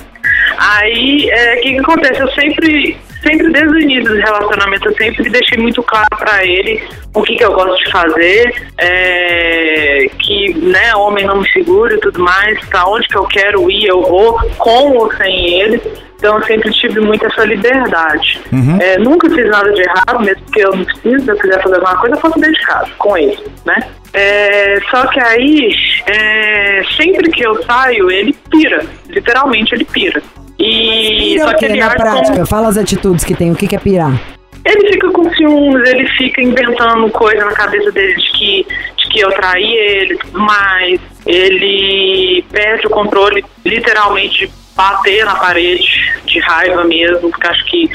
aí, 0.57 1.29
é, 1.29 1.55
o 1.55 1.61
que, 1.61 1.73
que 1.73 1.79
acontece? 1.79 2.19
Eu 2.19 2.31
sempre, 2.31 2.97
sempre 3.21 3.51
desde 3.51 3.75
o 3.75 3.79
início 3.79 4.13
do 4.13 4.19
relacionamento, 4.19 4.87
eu 4.87 4.95
sempre 4.95 5.29
deixei 5.29 5.57
muito 5.57 5.81
claro 5.83 6.17
pra 6.17 6.45
ele 6.45 6.81
o 7.13 7.21
que, 7.23 7.35
que 7.35 7.43
eu 7.43 7.53
gosto 7.53 7.83
de 7.83 7.91
fazer, 7.91 8.69
é, 8.77 10.09
que, 10.19 10.53
né, 10.55 10.95
homem 10.95 11.25
não 11.25 11.41
me 11.41 11.51
segura 11.51 11.93
e 11.93 11.99
tudo 11.99 12.21
mais, 12.21 12.59
pra 12.67 12.85
onde 12.85 13.07
que 13.07 13.17
eu 13.17 13.25
quero 13.25 13.69
ir, 13.69 13.85
eu 13.85 14.01
vou, 14.01 14.39
com 14.57 14.97
ou 14.97 15.13
sem 15.15 15.61
ele. 15.61 15.81
Então 16.17 16.37
eu 16.37 16.43
sempre 16.45 16.71
tive 16.71 16.99
muito 16.99 17.25
essa 17.25 17.43
liberdade. 17.43 18.39
É, 18.79 18.97
nunca 18.99 19.27
fiz 19.27 19.49
nada 19.49 19.71
de 19.73 19.81
errado, 19.81 20.23
mesmo 20.23 20.43
porque 20.43 20.63
eu 20.63 20.75
não 20.75 20.85
preciso, 20.85 21.25
se 21.25 21.31
eu 21.31 21.35
quiser 21.35 21.63
fazer 21.63 21.75
alguma 21.75 21.97
coisa, 21.97 22.15
eu 22.15 22.19
faço 22.19 22.39
dentro 22.39 22.59
de 22.59 22.65
casa, 22.67 22.91
com 22.99 23.17
ele, 23.17 23.43
né? 23.65 23.89
É, 24.13 24.79
só 24.91 25.07
que 25.07 25.19
aí, 25.19 25.73
é, 26.05 26.83
sempre 26.95 27.31
que 27.31 27.45
eu 27.45 27.63
saio, 27.63 28.11
ele 28.11 28.33
pira. 28.51 28.85
Literalmente, 29.09 29.73
ele 29.73 29.85
pira. 29.85 30.21
E 30.59 31.37
só 31.39 31.53
que 31.53 31.65
ele 31.65 31.79
na 31.79 31.89
prática? 31.91 32.33
como- 32.33 32.45
Fala 32.45 32.67
as 32.69 32.77
atitudes 32.77 33.23
que 33.23 33.33
tem. 33.33 33.51
O 33.51 33.55
que 33.55 33.67
que 33.67 33.75
é 33.75 33.79
pirar? 33.79 34.19
ele 34.63 34.93
fica 34.93 35.09
com 35.11 35.27
ciúmes, 35.33 35.89
ele 35.89 36.07
fica 36.09 36.39
inventando 36.39 37.09
coisa 37.09 37.43
na 37.43 37.51
cabeça 37.51 37.91
dele 37.91 38.13
de 38.15 38.31
que, 38.31 38.67
de 38.95 39.09
que 39.09 39.19
eu 39.19 39.31
traí 39.31 39.73
ele 39.73 40.19
mais. 40.33 40.99
Ele 41.25 42.43
perde 42.51 42.85
o 42.85 42.89
controle, 42.91 43.43
literalmente, 43.65 44.45
de 44.45 44.51
bater 44.75 45.25
na 45.25 45.35
parede, 45.35 46.13
de 46.27 46.39
raiva 46.41 46.83
mesmo, 46.83 47.31
porque 47.31 47.47
acho 47.47 47.65
que 47.65 47.89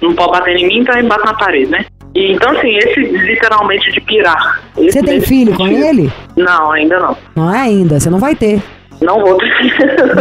não 0.00 0.14
pode 0.14 0.32
bater 0.38 0.56
em 0.56 0.68
mim, 0.68 0.78
então 0.78 0.96
ele 0.96 1.08
bate 1.08 1.24
na 1.24 1.34
parede, 1.34 1.70
né? 1.70 1.84
E, 2.14 2.32
então, 2.32 2.52
assim, 2.56 2.76
esse 2.76 3.00
literalmente 3.00 3.90
de 3.90 4.00
pirar. 4.00 4.62
Você 4.76 5.02
tem 5.02 5.20
filho 5.20 5.52
com 5.54 5.66
ele? 5.66 6.12
Não, 6.36 6.70
ainda 6.70 7.00
não. 7.00 7.16
Não 7.34 7.52
é 7.52 7.58
ainda. 7.62 7.98
Você 7.98 8.08
não 8.08 8.18
vai 8.20 8.36
ter. 8.36 8.62
Não 9.04 9.20
vou. 9.20 9.38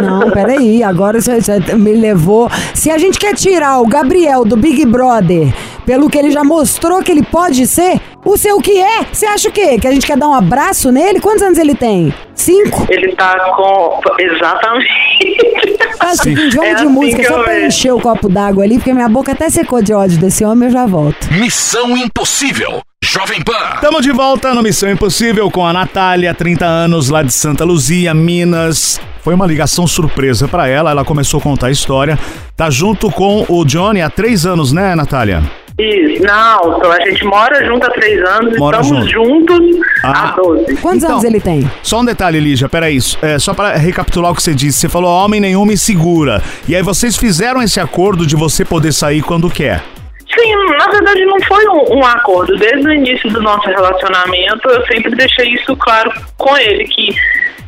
Não, 0.01 0.29
peraí, 0.31 0.83
agora 0.83 1.21
você, 1.21 1.41
você 1.41 1.75
me 1.75 1.93
levou. 1.93 2.49
Se 2.73 2.91
a 2.91 2.97
gente 2.97 3.17
quer 3.17 3.33
tirar 3.33 3.79
o 3.79 3.87
Gabriel 3.87 4.43
do 4.43 4.57
Big 4.57 4.85
Brother 4.85 5.53
pelo 5.85 6.09
que 6.09 6.17
ele 6.17 6.31
já 6.31 6.43
mostrou 6.43 7.01
que 7.01 7.11
ele 7.11 7.23
pode 7.23 7.65
ser, 7.67 7.99
o 8.25 8.37
seu 8.37 8.59
que 8.59 8.79
é? 8.79 9.05
Você 9.11 9.25
acha 9.25 9.49
o 9.49 9.51
quê? 9.51 9.77
Que 9.79 9.87
a 9.87 9.91
gente 9.91 10.07
quer 10.07 10.17
dar 10.17 10.27
um 10.27 10.33
abraço 10.33 10.91
nele? 10.91 11.19
Quantos 11.19 11.43
anos 11.43 11.57
ele 11.57 11.75
tem? 11.75 12.13
Cinco? 12.33 12.85
Ele 12.89 13.15
tá 13.15 13.37
com. 13.55 14.01
Exatamente. 14.19 14.87
Faz 15.97 16.19
o 16.19 16.23
seguinte, 16.23 16.55
vamos 16.55 16.71
É 16.71 16.75
de 16.75 16.83
assim 16.83 16.93
música 16.93 17.23
só 17.27 17.43
pra 17.43 17.65
encher 17.65 17.93
o 17.93 17.99
copo 17.99 18.29
d'água 18.29 18.63
ali, 18.63 18.75
porque 18.75 18.93
minha 18.93 19.09
boca 19.09 19.31
até 19.31 19.49
secou 19.49 19.81
de 19.81 19.93
ódio 19.93 20.19
desse 20.19 20.43
homem, 20.43 20.67
eu 20.67 20.73
já 20.73 20.85
volto. 20.85 21.27
Missão 21.31 21.95
Impossível. 21.97 22.81
Jovem 23.05 23.41
Pan. 23.41 23.51
Estamos 23.75 24.01
de 24.01 24.13
volta 24.13 24.53
no 24.53 24.63
Missão 24.63 24.89
Impossível 24.89 25.51
com 25.51 25.67
a 25.67 25.73
Natália, 25.73 26.33
30 26.33 26.65
anos, 26.65 27.09
lá 27.09 27.21
de 27.21 27.33
Santa 27.33 27.65
Luzia, 27.65 28.13
Minas. 28.13 28.97
Foi 29.21 29.33
uma 29.33 29.45
ligação 29.45 29.85
surpresa 29.85 30.47
pra 30.47 30.69
ela, 30.69 30.91
ela 30.91 31.03
começou 31.03 31.37
a 31.41 31.43
contar 31.43 31.67
a 31.67 31.71
história. 31.71 32.17
Tá 32.55 32.69
junto 32.69 33.11
com 33.11 33.45
o 33.49 33.65
Johnny 33.65 34.01
há 34.01 34.09
três 34.09 34.45
anos, 34.45 34.71
né, 34.71 34.95
Natália? 34.95 35.43
Isso, 35.77 36.23
não, 36.23 36.77
então 36.77 36.89
a 36.93 36.99
gente 37.01 37.25
mora 37.25 37.65
junto 37.65 37.85
há 37.85 37.89
três 37.89 38.23
anos, 38.25 38.57
Mora 38.57 38.79
estamos 38.79 39.11
junto. 39.11 39.51
juntos 39.51 39.85
Ah. 40.01 40.29
há 40.29 40.35
12. 40.41 40.77
Quantos 40.77 41.03
Então, 41.03 41.11
anos 41.15 41.23
ele 41.25 41.41
tem? 41.41 41.69
Só 41.81 41.99
um 41.99 42.05
detalhe, 42.05 42.39
Lígia, 42.39 42.69
peraí. 42.69 42.99
É, 43.21 43.37
só 43.37 43.53
para 43.53 43.75
recapitular 43.75 44.31
o 44.31 44.35
que 44.35 44.41
você 44.41 44.53
disse. 44.55 44.79
Você 44.79 44.87
falou, 44.87 45.09
homem 45.11 45.41
nenhum 45.41 45.65
me 45.65 45.75
segura. 45.75 46.41
E 46.69 46.73
aí 46.75 46.81
vocês 46.81 47.17
fizeram 47.17 47.61
esse 47.61 47.81
acordo 47.81 48.25
de 48.25 48.37
você 48.37 48.63
poder 48.63 48.93
sair 48.93 49.21
quando 49.21 49.49
quer. 49.49 49.83
Sim, 50.33 50.55
na 50.77 50.87
verdade 50.87 51.25
não 51.25 51.39
foi 51.41 51.67
um, 51.67 51.97
um 51.97 52.05
acordo. 52.05 52.55
Desde 52.57 52.87
o 52.87 52.93
início 52.93 53.29
do 53.31 53.41
nosso 53.41 53.67
relacionamento, 53.67 54.69
eu 54.69 54.85
sempre 54.87 55.15
deixei 55.15 55.49
isso 55.53 55.75
claro 55.77 56.11
com 56.37 56.57
ele, 56.57 56.85
que 56.85 57.15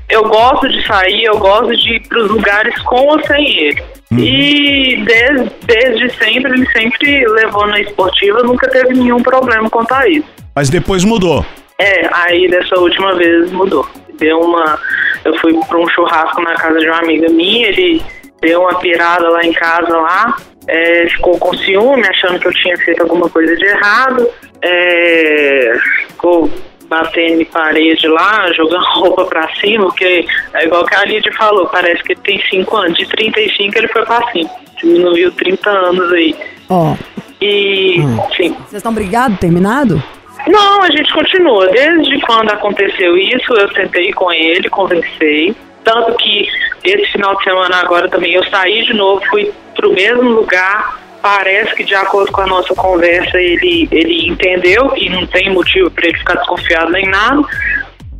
eu 0.09 0.23
gosto 0.23 0.67
de 0.69 0.85
sair, 0.85 1.23
eu 1.23 1.37
gosto 1.37 1.75
de 1.75 1.95
ir 1.95 2.07
para 2.07 2.19
os 2.19 2.31
lugares 2.31 2.81
com 2.83 3.07
ou 3.07 3.21
sem 3.25 3.59
ele. 3.59 3.83
E 4.11 5.03
desde, 5.03 5.51
desde 5.65 6.09
sempre, 6.15 6.53
ele 6.53 6.71
sempre 6.71 7.27
levou 7.27 7.67
na 7.67 7.79
esportiva, 7.79 8.43
nunca 8.43 8.69
teve 8.69 8.93
nenhum 8.93 9.21
problema 9.21 9.69
quanto 9.69 9.93
a 9.93 10.07
isso. 10.07 10.27
Mas 10.55 10.69
depois 10.69 11.03
mudou. 11.03 11.45
É, 11.79 12.07
aí 12.13 12.47
dessa 12.47 12.79
última 12.79 13.15
vez 13.15 13.51
mudou. 13.51 13.87
Deu 14.17 14.39
uma. 14.39 14.79
Eu 15.25 15.37
fui 15.39 15.53
para 15.67 15.77
um 15.77 15.87
churrasco 15.89 16.41
na 16.41 16.53
casa 16.53 16.79
de 16.79 16.87
uma 16.87 16.99
amiga 16.99 17.27
minha, 17.29 17.67
ele 17.67 18.01
deu 18.41 18.61
uma 18.61 18.79
pirada 18.79 19.27
lá 19.27 19.43
em 19.43 19.51
casa 19.51 19.97
lá, 19.97 20.37
é, 20.67 21.07
ficou 21.09 21.37
com 21.37 21.55
ciúme, 21.57 22.07
achando 22.07 22.39
que 22.39 22.47
eu 22.47 22.53
tinha 22.53 22.77
feito 22.77 23.01
alguma 23.01 23.29
coisa 23.29 23.55
de 23.55 23.65
errado, 23.65 24.27
é, 24.61 25.73
ficou 26.07 26.49
batendo 26.87 27.41
em 27.41 27.45
parede 27.45 28.07
lá, 28.07 28.51
jogando 28.53 28.85
roupa 28.95 29.25
pra 29.25 29.49
cima, 29.55 29.85
porque 29.85 30.25
é 30.53 30.65
igual 30.65 30.85
que 30.85 30.95
a 30.95 31.05
Lídia 31.05 31.33
falou, 31.33 31.67
parece 31.67 32.03
que 32.03 32.13
ele 32.13 32.21
tem 32.21 32.41
5 32.49 32.77
anos, 32.77 32.97
de 32.97 33.05
35 33.07 33.77
ele 33.77 33.87
foi 33.87 34.05
pra 34.05 34.31
cima, 34.31 34.49
diminuiu 34.77 35.31
30 35.31 35.69
anos 35.69 36.13
aí. 36.13 36.35
Ó, 36.69 36.95
E, 37.41 37.97
sim. 38.35 38.53
Vocês 38.53 38.75
estão 38.75 38.93
brigados, 38.93 39.39
terminado? 39.39 40.01
Não, 40.47 40.83
a 40.83 40.91
gente 40.91 41.11
continua. 41.11 41.67
Desde 41.67 42.19
quando 42.21 42.51
aconteceu 42.51 43.17
isso, 43.17 43.53
eu 43.53 43.67
tentei 43.73 44.11
com 44.13 44.31
ele, 44.31 44.69
conversei. 44.69 45.55
Tanto 45.85 46.15
que 46.15 46.49
esse 46.83 47.11
final 47.11 47.37
de 47.37 47.43
semana 47.43 47.77
agora 47.77 48.09
também 48.09 48.33
eu 48.33 48.43
saí 48.49 48.83
de 48.85 48.93
novo, 48.93 49.23
fui 49.29 49.53
pro 49.75 49.93
mesmo 49.93 50.29
lugar. 50.31 50.99
Parece 51.21 51.73
que 51.75 51.83
de 51.83 51.95
acordo 51.95 52.31
com 52.31 52.41
a 52.41 52.47
nossa 52.47 52.75
conversa 52.75 53.39
ele, 53.39 53.87
ele 53.91 54.27
entendeu 54.27 54.89
que 54.89 55.09
não 55.09 55.25
tem 55.27 55.51
motivo 55.51 55.89
para 55.91 56.07
ele 56.07 56.17
ficar 56.17 56.35
desconfiado 56.35 56.91
nem 56.91 57.07
nada. 57.07 57.41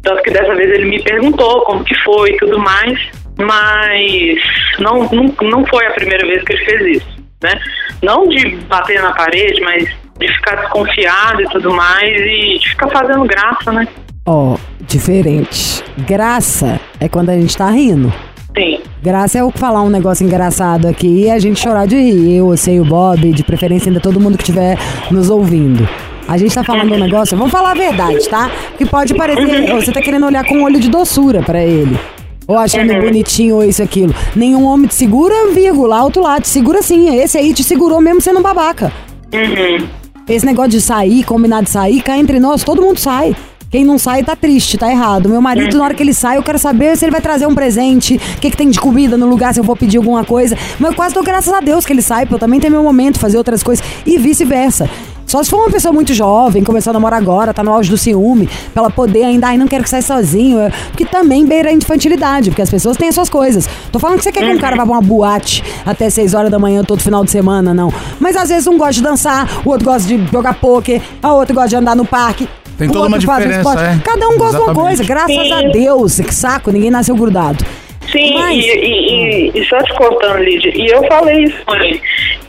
Tanto 0.04 0.22
que 0.24 0.32
dessa 0.32 0.56
vez 0.56 0.72
ele 0.72 0.86
me 0.86 1.02
perguntou 1.04 1.62
como 1.62 1.84
que 1.84 1.96
foi 2.04 2.32
e 2.32 2.38
tudo 2.38 2.60
mais. 2.60 3.00
Mas 3.38 4.40
não, 4.80 5.10
não, 5.12 5.36
não 5.42 5.66
foi 5.66 5.86
a 5.88 5.92
primeira 5.92 6.26
vez 6.26 6.44
que 6.44 6.54
ele 6.54 6.66
fez 6.66 6.98
isso, 6.98 7.24
né? 7.44 7.60
Não 8.02 8.28
de 8.28 8.56
bater 8.68 9.02
na 9.02 9.12
parede, 9.12 9.60
mas 9.62 9.84
de 10.18 10.28
ficar 10.28 10.56
desconfiado 10.56 11.42
e 11.42 11.50
tudo 11.50 11.74
mais 11.74 12.10
e 12.10 12.60
de 12.60 12.70
ficar 12.70 12.90
fazendo 12.90 13.26
graça, 13.26 13.72
né? 13.74 13.88
Ó, 14.28 14.58
diferente. 14.88 15.84
Graça 16.08 16.80
é 17.00 17.08
quando 17.08 17.30
a 17.30 17.36
gente 17.36 17.56
tá 17.56 17.70
rindo. 17.70 18.12
Sim. 18.58 18.80
Graça 19.04 19.38
é 19.38 19.42
eu 19.42 19.52
falar 19.52 19.84
um 19.84 19.90
negócio 19.90 20.26
engraçado 20.26 20.88
aqui 20.88 21.26
e 21.26 21.30
a 21.30 21.38
gente 21.38 21.60
chorar 21.60 21.86
de 21.86 21.96
rir. 21.96 22.38
Eu, 22.38 22.48
você 22.48 22.74
e 22.74 22.80
o 22.80 22.86
Bob, 22.86 23.32
de 23.32 23.44
preferência 23.44 23.90
ainda 23.90 24.00
todo 24.00 24.20
mundo 24.20 24.36
que 24.36 24.44
estiver 24.44 24.80
nos 25.12 25.30
ouvindo. 25.30 25.88
A 26.28 26.38
gente 26.40 26.56
tá 26.56 26.64
falando 26.64 26.92
um 26.92 26.98
negócio, 26.98 27.38
vamos 27.38 27.52
falar 27.52 27.72
a 27.72 27.76
verdade, 27.76 28.28
tá? 28.28 28.50
Que 28.80 28.86
pode 28.86 29.14
parecer, 29.14 29.72
você 29.72 29.92
tá 29.92 30.02
querendo 30.02 30.26
olhar 30.26 30.44
com 30.44 30.56
um 30.56 30.64
olho 30.64 30.80
de 30.80 30.90
doçura 30.90 31.44
pra 31.44 31.64
ele. 31.64 31.96
Ou 32.48 32.58
achando 32.58 33.00
bonitinho 33.00 33.58
ou 33.58 33.64
isso 33.64 33.84
e 33.84 33.84
aquilo. 33.84 34.16
Nenhum 34.36 34.66
homem 34.66 34.88
te 34.88 34.96
segura, 34.96 35.52
vírgula, 35.54 36.00
alto 36.00 36.20
lá, 36.20 36.42
te 36.42 36.48
segura 36.48 36.82
sim. 36.82 37.16
Esse 37.16 37.38
aí 37.38 37.54
te 37.54 37.64
segurou 37.64 38.02
mesmo 38.02 38.22
sendo 38.22 38.40
um 38.40 38.44
babaca. 38.44 38.92
Uhum. 39.32 39.88
Esse 40.28 40.46
negócio 40.48 40.72
de 40.72 40.82
sair, 40.82 41.24
combinar 41.24 41.62
de 41.62 41.70
sair, 41.70 42.02
cá 42.02 42.18
entre 42.18 42.40
nós, 42.40 42.64
todo 42.64 42.82
mundo 42.82 43.00
sai. 43.00 43.36
Quem 43.76 43.84
não 43.84 43.98
sai 43.98 44.24
tá 44.24 44.38
triste, 44.38 44.78
tá 44.78 44.90
errado. 44.90 45.28
Meu 45.28 45.42
marido, 45.42 45.78
na 45.78 45.84
hora 45.84 45.94
que 45.94 46.02
ele 46.02 46.14
sai, 46.14 46.38
eu 46.38 46.44
quero 46.44 46.58
saber 46.58 46.96
se 46.96 47.04
ele 47.04 47.12
vai 47.12 47.20
trazer 47.20 47.46
um 47.46 47.54
presente, 47.54 48.16
o 48.16 48.40
que, 48.40 48.50
que 48.50 48.56
tem 48.56 48.70
de 48.70 48.80
comida 48.80 49.18
no 49.18 49.26
lugar, 49.28 49.54
se 49.54 49.60
eu 49.60 49.66
vou 49.66 49.76
pedir 49.76 49.98
alguma 49.98 50.24
coisa. 50.24 50.58
Mas 50.80 50.92
eu 50.92 50.96
quase 50.96 51.14
dou 51.14 51.22
graças 51.22 51.52
a 51.54 51.60
Deus 51.60 51.86
que 51.86 51.92
ele 51.92 52.02
sai, 52.02 52.26
pra 52.26 52.36
eu 52.36 52.40
também 52.40 52.58
ter 52.58 52.70
meu 52.70 52.82
momento, 52.82 53.20
fazer 53.20 53.38
outras 53.38 53.62
coisas 53.62 53.86
e 54.06 54.18
vice-versa. 54.18 54.90
Só 55.28 55.44
se 55.44 55.50
for 55.50 55.58
uma 55.58 55.70
pessoa 55.70 55.92
muito 55.92 56.14
jovem, 56.14 56.64
começou 56.64 56.92
a 56.92 56.94
namorar 56.94 57.20
agora, 57.22 57.54
tá 57.54 57.62
no 57.66 57.74
auge 57.74 57.90
do 57.90 57.98
ciúme, 57.98 58.48
pra 58.74 58.84
ela 58.84 58.90
poder 58.90 59.26
ainda, 59.26 59.48
ai, 59.48 59.58
não 59.58 59.68
quero 59.68 59.84
que 59.84 59.90
saia 59.90 60.02
sozinho. 60.02 60.58
é- 60.58 60.72
Porque 60.92 61.04
também 61.04 61.46
beira 61.46 61.68
a 61.68 61.74
infantilidade, 61.74 62.52
porque 62.52 62.62
as 62.62 62.70
pessoas 62.70 62.96
têm 62.96 63.10
as 63.10 63.16
suas 63.16 63.30
coisas. 63.30 63.68
Tô 63.92 64.00
falando 64.00 64.20
que 64.20 64.24
você 64.24 64.32
quer 64.32 64.46
que 64.46 64.54
um 64.56 64.58
cara 64.58 64.78
vá 64.78 64.84
pra 64.86 64.94
uma 64.94 65.02
boate 65.02 65.62
até 65.86 66.10
6 66.10 66.34
horas 66.34 66.50
da 66.50 66.58
manhã 66.58 66.82
todo 66.82 67.02
final 67.02 67.26
de 67.26 67.32
semana, 67.32 67.74
não. 67.74 67.94
Mas 68.22 68.38
às 68.38 68.48
vezes 68.48 68.68
um 68.68 68.78
gosta 68.78 68.94
de 68.94 69.02
dançar, 69.02 69.50
o 69.66 69.70
outro 69.70 69.84
gosta 69.86 70.08
de 70.08 70.26
jogar 70.32 70.54
pôquer, 70.54 71.02
a 71.22 71.34
outro 71.34 71.54
gosta 71.54 71.68
de 71.68 71.76
andar 71.76 71.94
no 71.94 72.06
parque. 72.06 72.48
Tem 72.78 72.90
toda 72.90 73.08
uma 73.08 73.18
um 73.18 73.20
diferença, 73.20 73.82
é. 73.82 74.00
Cada 74.04 74.28
um 74.28 74.38
gosta 74.38 74.58
de 74.58 74.64
uma 74.64 74.74
coisa, 74.74 75.04
graças 75.04 75.36
Sim. 75.36 75.54
a 75.54 75.62
Deus. 75.70 76.20
Que 76.20 76.34
saco, 76.34 76.72
ninguém 76.72 76.92
nasceu 76.92 77.16
grudado. 77.16 77.64
Sim, 78.12 78.34
Mas- 78.36 78.56
e, 78.56 78.70
e- 78.70 79.50
e- 79.56 79.60
e 79.60 79.66
só 79.66 79.78
te 79.84 79.94
cortando, 79.96 80.38
Lídia, 80.40 80.72
e 80.76 80.88
eu 80.88 81.04
falei 81.08 81.44
isso 81.44 81.58
com 81.66 81.76
ele. 81.76 82.02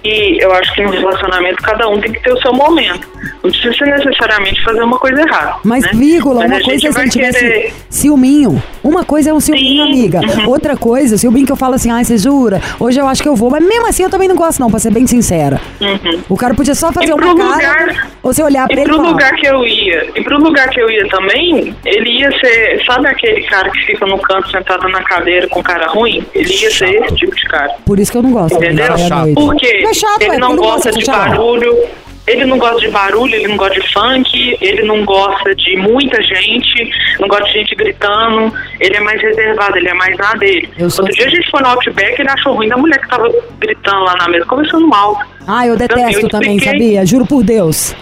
E 0.04 0.38
eu 0.40 0.52
acho 0.52 0.72
que 0.74 0.82
no 0.82 0.90
relacionamento 0.90 1.60
cada 1.62 1.88
um 1.88 2.00
tem 2.00 2.12
que 2.12 2.22
ter 2.22 2.32
o 2.32 2.40
seu 2.40 2.52
momento. 2.52 3.08
Não 3.42 3.50
precisa 3.50 3.84
necessariamente 3.86 4.62
fazer 4.62 4.82
uma 4.82 4.98
coisa 4.98 5.20
errada. 5.20 5.56
Mas, 5.64 5.82
né? 5.82 5.90
vírgula, 5.94 6.42
Mas 6.46 6.50
uma 6.52 6.60
coisa 6.60 6.88
é 6.88 6.92
se 6.92 7.00
ele 7.00 7.10
tivesse 7.10 7.38
querer- 7.40 7.72
ciúminho. 7.90 8.62
Uma 8.84 9.04
coisa 9.04 9.30
é 9.30 9.34
um 9.34 9.40
ciúminho, 9.40 9.84
Sim, 9.86 9.92
amiga. 9.92 10.20
uhum. 10.20 10.48
Outra 10.48 10.76
coisa, 10.76 11.18
ciúminho 11.18 11.44
que 11.44 11.50
eu 11.50 11.56
falo 11.56 11.74
assim, 11.74 11.90
ai, 11.90 12.04
você 12.04 12.16
jura? 12.18 12.60
Hoje 12.78 13.00
eu 13.00 13.08
acho 13.08 13.20
que 13.20 13.28
eu 13.28 13.34
vou. 13.34 13.50
Mas 13.50 13.66
mesmo 13.66 13.88
assim 13.88 14.04
eu 14.04 14.10
também 14.10 14.28
não 14.28 14.36
gosto, 14.36 14.60
não, 14.60 14.70
pra 14.70 14.78
ser 14.78 14.92
bem 14.92 15.06
sincera. 15.08 15.60
Uhum. 15.80 16.20
O 16.28 16.36
cara 16.36 16.54
podia 16.54 16.74
só 16.76 16.92
fazer 16.92 17.12
uma 17.12 17.34
cara. 17.34 17.34
lugar- 17.34 18.08
Ou 18.22 18.32
você 18.32 18.42
olhar 18.44 18.66
pra 18.68 18.76
E 18.76 18.80
ele 18.80 18.84
e 18.90 18.92
pro 18.92 18.96
falar. 18.98 19.08
lugar 19.10 19.34
que 19.34 19.46
eu 19.48 19.66
ia, 19.66 20.06
e 20.14 20.22
pro 20.22 20.38
lugar 20.38 20.68
que 20.70 20.80
eu 20.80 20.88
ia 20.88 21.08
também, 21.08 21.74
ele 21.84 22.10
ia 22.20 22.30
ser, 22.38 22.80
sabe 22.86 23.08
aquele 23.08 23.42
cara 23.44 23.70
que 23.70 23.78
fica 23.86 24.06
no 24.06 24.18
canto 24.18 24.48
sentado 24.50 24.88
na 24.88 25.02
cadeira 25.02 25.45
com 25.48 25.62
cara 25.62 25.86
ruim? 25.88 26.24
Ele 26.34 26.52
ia 26.54 26.70
ser 26.70 26.90
esse 27.04 27.14
tipo 27.16 27.34
de 27.34 27.42
cara. 27.44 27.74
Por 27.84 27.98
isso 27.98 28.10
que 28.12 28.18
eu 28.18 28.22
não 28.22 28.32
gosto. 28.32 28.58
de 28.58 28.64
Entendeu? 28.66 28.96
sair 28.98 29.12
à 29.12 29.16
noite. 29.16 29.34
Por 29.34 29.56
quê? 29.56 29.80
Não 29.82 29.90
é 29.90 29.94
chato, 29.94 30.22
ele 30.22 30.34
é, 30.34 30.38
não 30.38 30.48
porque 30.56 30.66
gosta 30.70 30.90
de 30.92 31.04
chato. 31.04 31.28
barulho, 31.30 31.78
ele 32.26 32.44
não 32.44 32.58
gosta 32.58 32.80
de 32.80 32.88
barulho, 32.88 33.34
ele 33.34 33.48
não 33.48 33.56
gosta 33.56 33.80
de 33.80 33.92
funk, 33.92 34.58
ele 34.60 34.82
não 34.82 35.04
gosta 35.04 35.54
de 35.54 35.76
muita 35.76 36.20
gente, 36.22 36.90
não 37.20 37.28
gosta 37.28 37.44
de 37.44 37.52
gente 37.52 37.74
gritando, 37.76 38.52
ele 38.80 38.96
é 38.96 39.00
mais 39.00 39.20
reservado, 39.22 39.76
ele 39.78 39.88
é 39.88 39.94
mais 39.94 40.16
na 40.18 40.32
dele. 40.34 40.68
Eu 40.76 40.86
Outro 40.86 41.04
dia 41.06 41.24
a 41.24 41.26
assim. 41.28 41.36
gente 41.36 41.50
foi 41.50 41.62
no 41.62 41.68
Outback 41.68 42.18
e 42.18 42.22
ele 42.22 42.30
achou 42.30 42.54
ruim 42.54 42.68
da 42.68 42.76
mulher 42.76 42.98
que 43.00 43.08
tava 43.08 43.28
gritando 43.60 44.00
lá 44.04 44.14
na 44.16 44.28
mesa, 44.28 44.44
conversando 44.46 44.86
mal. 44.88 45.18
Ah, 45.46 45.66
eu 45.66 45.76
detesto 45.76 46.26
eu 46.26 46.28
também, 46.28 46.58
sabia? 46.58 47.06
Juro 47.06 47.24
por 47.26 47.44
Deus. 47.44 47.94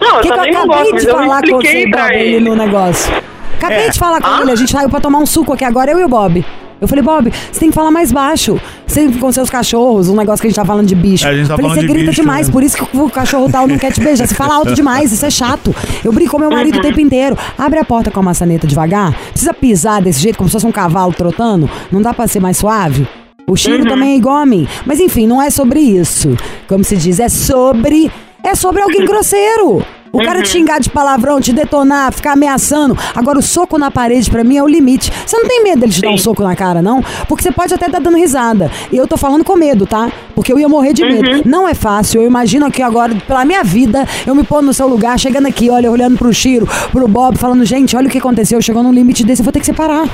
Não, 0.00 0.16
eu 0.16 0.20
que, 0.20 0.28
que 0.28 0.32
eu 0.32 0.36
também 0.36 0.52
não 0.52 0.60
acabei 0.62 0.78
gosto, 0.78 0.92
mas 0.94 1.02
de 1.02 1.08
eu 1.08 1.14
falar 1.16 1.40
com 1.40 1.46
expliquei 1.60 1.82
você, 1.82 1.90
Bob, 1.90 2.14
ele. 2.14 2.40
no 2.48 2.54
negócio? 2.54 3.12
Acabei 3.56 3.78
É. 3.78 3.88
de 3.88 3.98
falar 3.98 4.20
com 4.20 4.28
Ah? 4.28 4.38
ele, 4.42 4.52
a 4.52 4.54
gente 4.54 4.70
saiu 4.70 4.88
pra 4.88 5.00
tomar 5.00 5.18
um 5.18 5.26
suco 5.26 5.52
aqui 5.52 5.64
agora, 5.64 5.90
eu 5.90 5.98
e 5.98 6.04
o 6.04 6.08
Bob. 6.08 6.44
Eu 6.80 6.86
falei, 6.86 7.02
Bob, 7.02 7.30
você 7.30 7.60
tem 7.60 7.70
que 7.70 7.74
falar 7.74 7.90
mais 7.90 8.12
baixo. 8.12 8.60
Você 8.86 9.08
com 9.08 9.30
seus 9.32 9.50
cachorros, 9.50 10.08
um 10.08 10.16
negócio 10.16 10.40
que 10.40 10.46
a 10.46 10.50
gente 10.50 10.56
tá 10.56 10.64
falando 10.64 10.86
de 10.86 10.94
bicho. 10.94 11.26
É, 11.26 11.30
a 11.30 11.34
gente 11.34 11.48
tá 11.48 11.56
falei, 11.56 11.62
falando 11.62 11.80
você 11.80 11.86
de 11.86 11.92
grita 11.92 12.10
bicho, 12.10 12.22
demais, 12.22 12.46
né? 12.46 12.52
por 12.52 12.62
isso 12.62 12.76
que 12.76 12.96
o 12.96 13.10
cachorro 13.10 13.50
tal 13.50 13.66
não 13.66 13.78
quer 13.78 13.92
te 13.92 14.00
beijar. 14.00 14.26
Você 14.26 14.34
fala 14.34 14.54
alto 14.54 14.74
demais, 14.74 15.12
isso 15.12 15.26
é 15.26 15.30
chato. 15.30 15.74
Eu 16.04 16.12
brinco 16.12 16.32
com 16.32 16.38
meu 16.38 16.50
marido 16.50 16.78
o 16.78 16.82
tempo 16.82 17.00
inteiro. 17.00 17.36
Abre 17.56 17.78
a 17.78 17.84
porta 17.84 18.10
com 18.10 18.20
a 18.20 18.22
maçaneta 18.22 18.66
devagar. 18.66 19.14
Precisa 19.30 19.52
pisar 19.52 20.00
desse 20.02 20.20
jeito, 20.20 20.36
como 20.36 20.48
se 20.48 20.52
fosse 20.52 20.66
um 20.66 20.72
cavalo 20.72 21.12
trotando. 21.12 21.68
Não 21.90 22.00
dá 22.00 22.14
pra 22.14 22.26
ser 22.26 22.40
mais 22.40 22.56
suave? 22.56 23.06
O 23.46 23.56
cheiro 23.56 23.86
também 23.86 24.12
é 24.12 24.16
igual 24.16 24.36
a 24.36 24.46
mim. 24.46 24.68
Mas 24.84 25.00
enfim, 25.00 25.26
não 25.26 25.40
é 25.42 25.50
sobre 25.50 25.80
isso. 25.80 26.36
Como 26.68 26.84
se 26.84 26.96
diz, 26.96 27.18
é 27.18 27.28
sobre. 27.28 28.10
É 28.44 28.54
sobre 28.54 28.82
alguém 28.82 29.04
grosseiro. 29.04 29.82
O 30.12 30.18
cara 30.24 30.40
te 30.42 30.48
xingar 30.48 30.80
de 30.80 30.88
palavrão, 30.90 31.40
te 31.40 31.52
detonar, 31.52 32.12
ficar 32.12 32.32
ameaçando. 32.32 32.96
Agora, 33.14 33.38
o 33.38 33.42
soco 33.42 33.76
na 33.78 33.90
parede, 33.90 34.30
pra 34.30 34.42
mim, 34.42 34.56
é 34.56 34.62
o 34.62 34.66
limite. 34.66 35.12
Você 35.26 35.36
não 35.36 35.46
tem 35.46 35.62
medo 35.62 35.80
dele 35.80 35.92
te 35.92 36.00
dar 36.00 36.08
um 36.08 36.18
soco 36.18 36.42
na 36.42 36.56
cara, 36.56 36.80
não? 36.80 37.02
Porque 37.28 37.42
você 37.42 37.52
pode 37.52 37.74
até 37.74 37.86
estar 37.86 37.98
dando 38.00 38.16
risada. 38.16 38.70
E 38.90 38.96
eu 38.96 39.06
tô 39.06 39.16
falando 39.16 39.44
com 39.44 39.54
medo, 39.56 39.86
tá? 39.86 40.10
Porque 40.34 40.52
eu 40.52 40.58
ia 40.58 40.68
morrer 40.68 40.92
de 40.94 41.04
medo. 41.04 41.42
Não 41.44 41.68
é 41.68 41.74
fácil. 41.74 42.22
Eu 42.22 42.26
imagino 42.26 42.70
que 42.70 42.80
agora, 42.82 43.14
pela 43.26 43.44
minha 43.44 43.62
vida, 43.62 44.06
eu 44.26 44.34
me 44.34 44.44
pôr 44.44 44.62
no 44.62 44.72
seu 44.72 44.88
lugar, 44.88 45.18
chegando 45.18 45.46
aqui, 45.46 45.68
olha, 45.68 45.90
olhando 45.90 46.16
pro 46.16 46.32
Chiro, 46.32 46.66
pro 46.90 47.06
Bob, 47.06 47.36
falando, 47.36 47.64
gente, 47.64 47.94
olha 47.96 48.08
o 48.08 48.10
que 48.10 48.18
aconteceu. 48.18 48.60
Chegou 48.62 48.82
num 48.82 48.92
limite 48.92 49.24
desse, 49.24 49.42
eu 49.42 49.44
vou 49.44 49.52
ter 49.52 49.60
que 49.60 49.66
separar. 49.66 50.08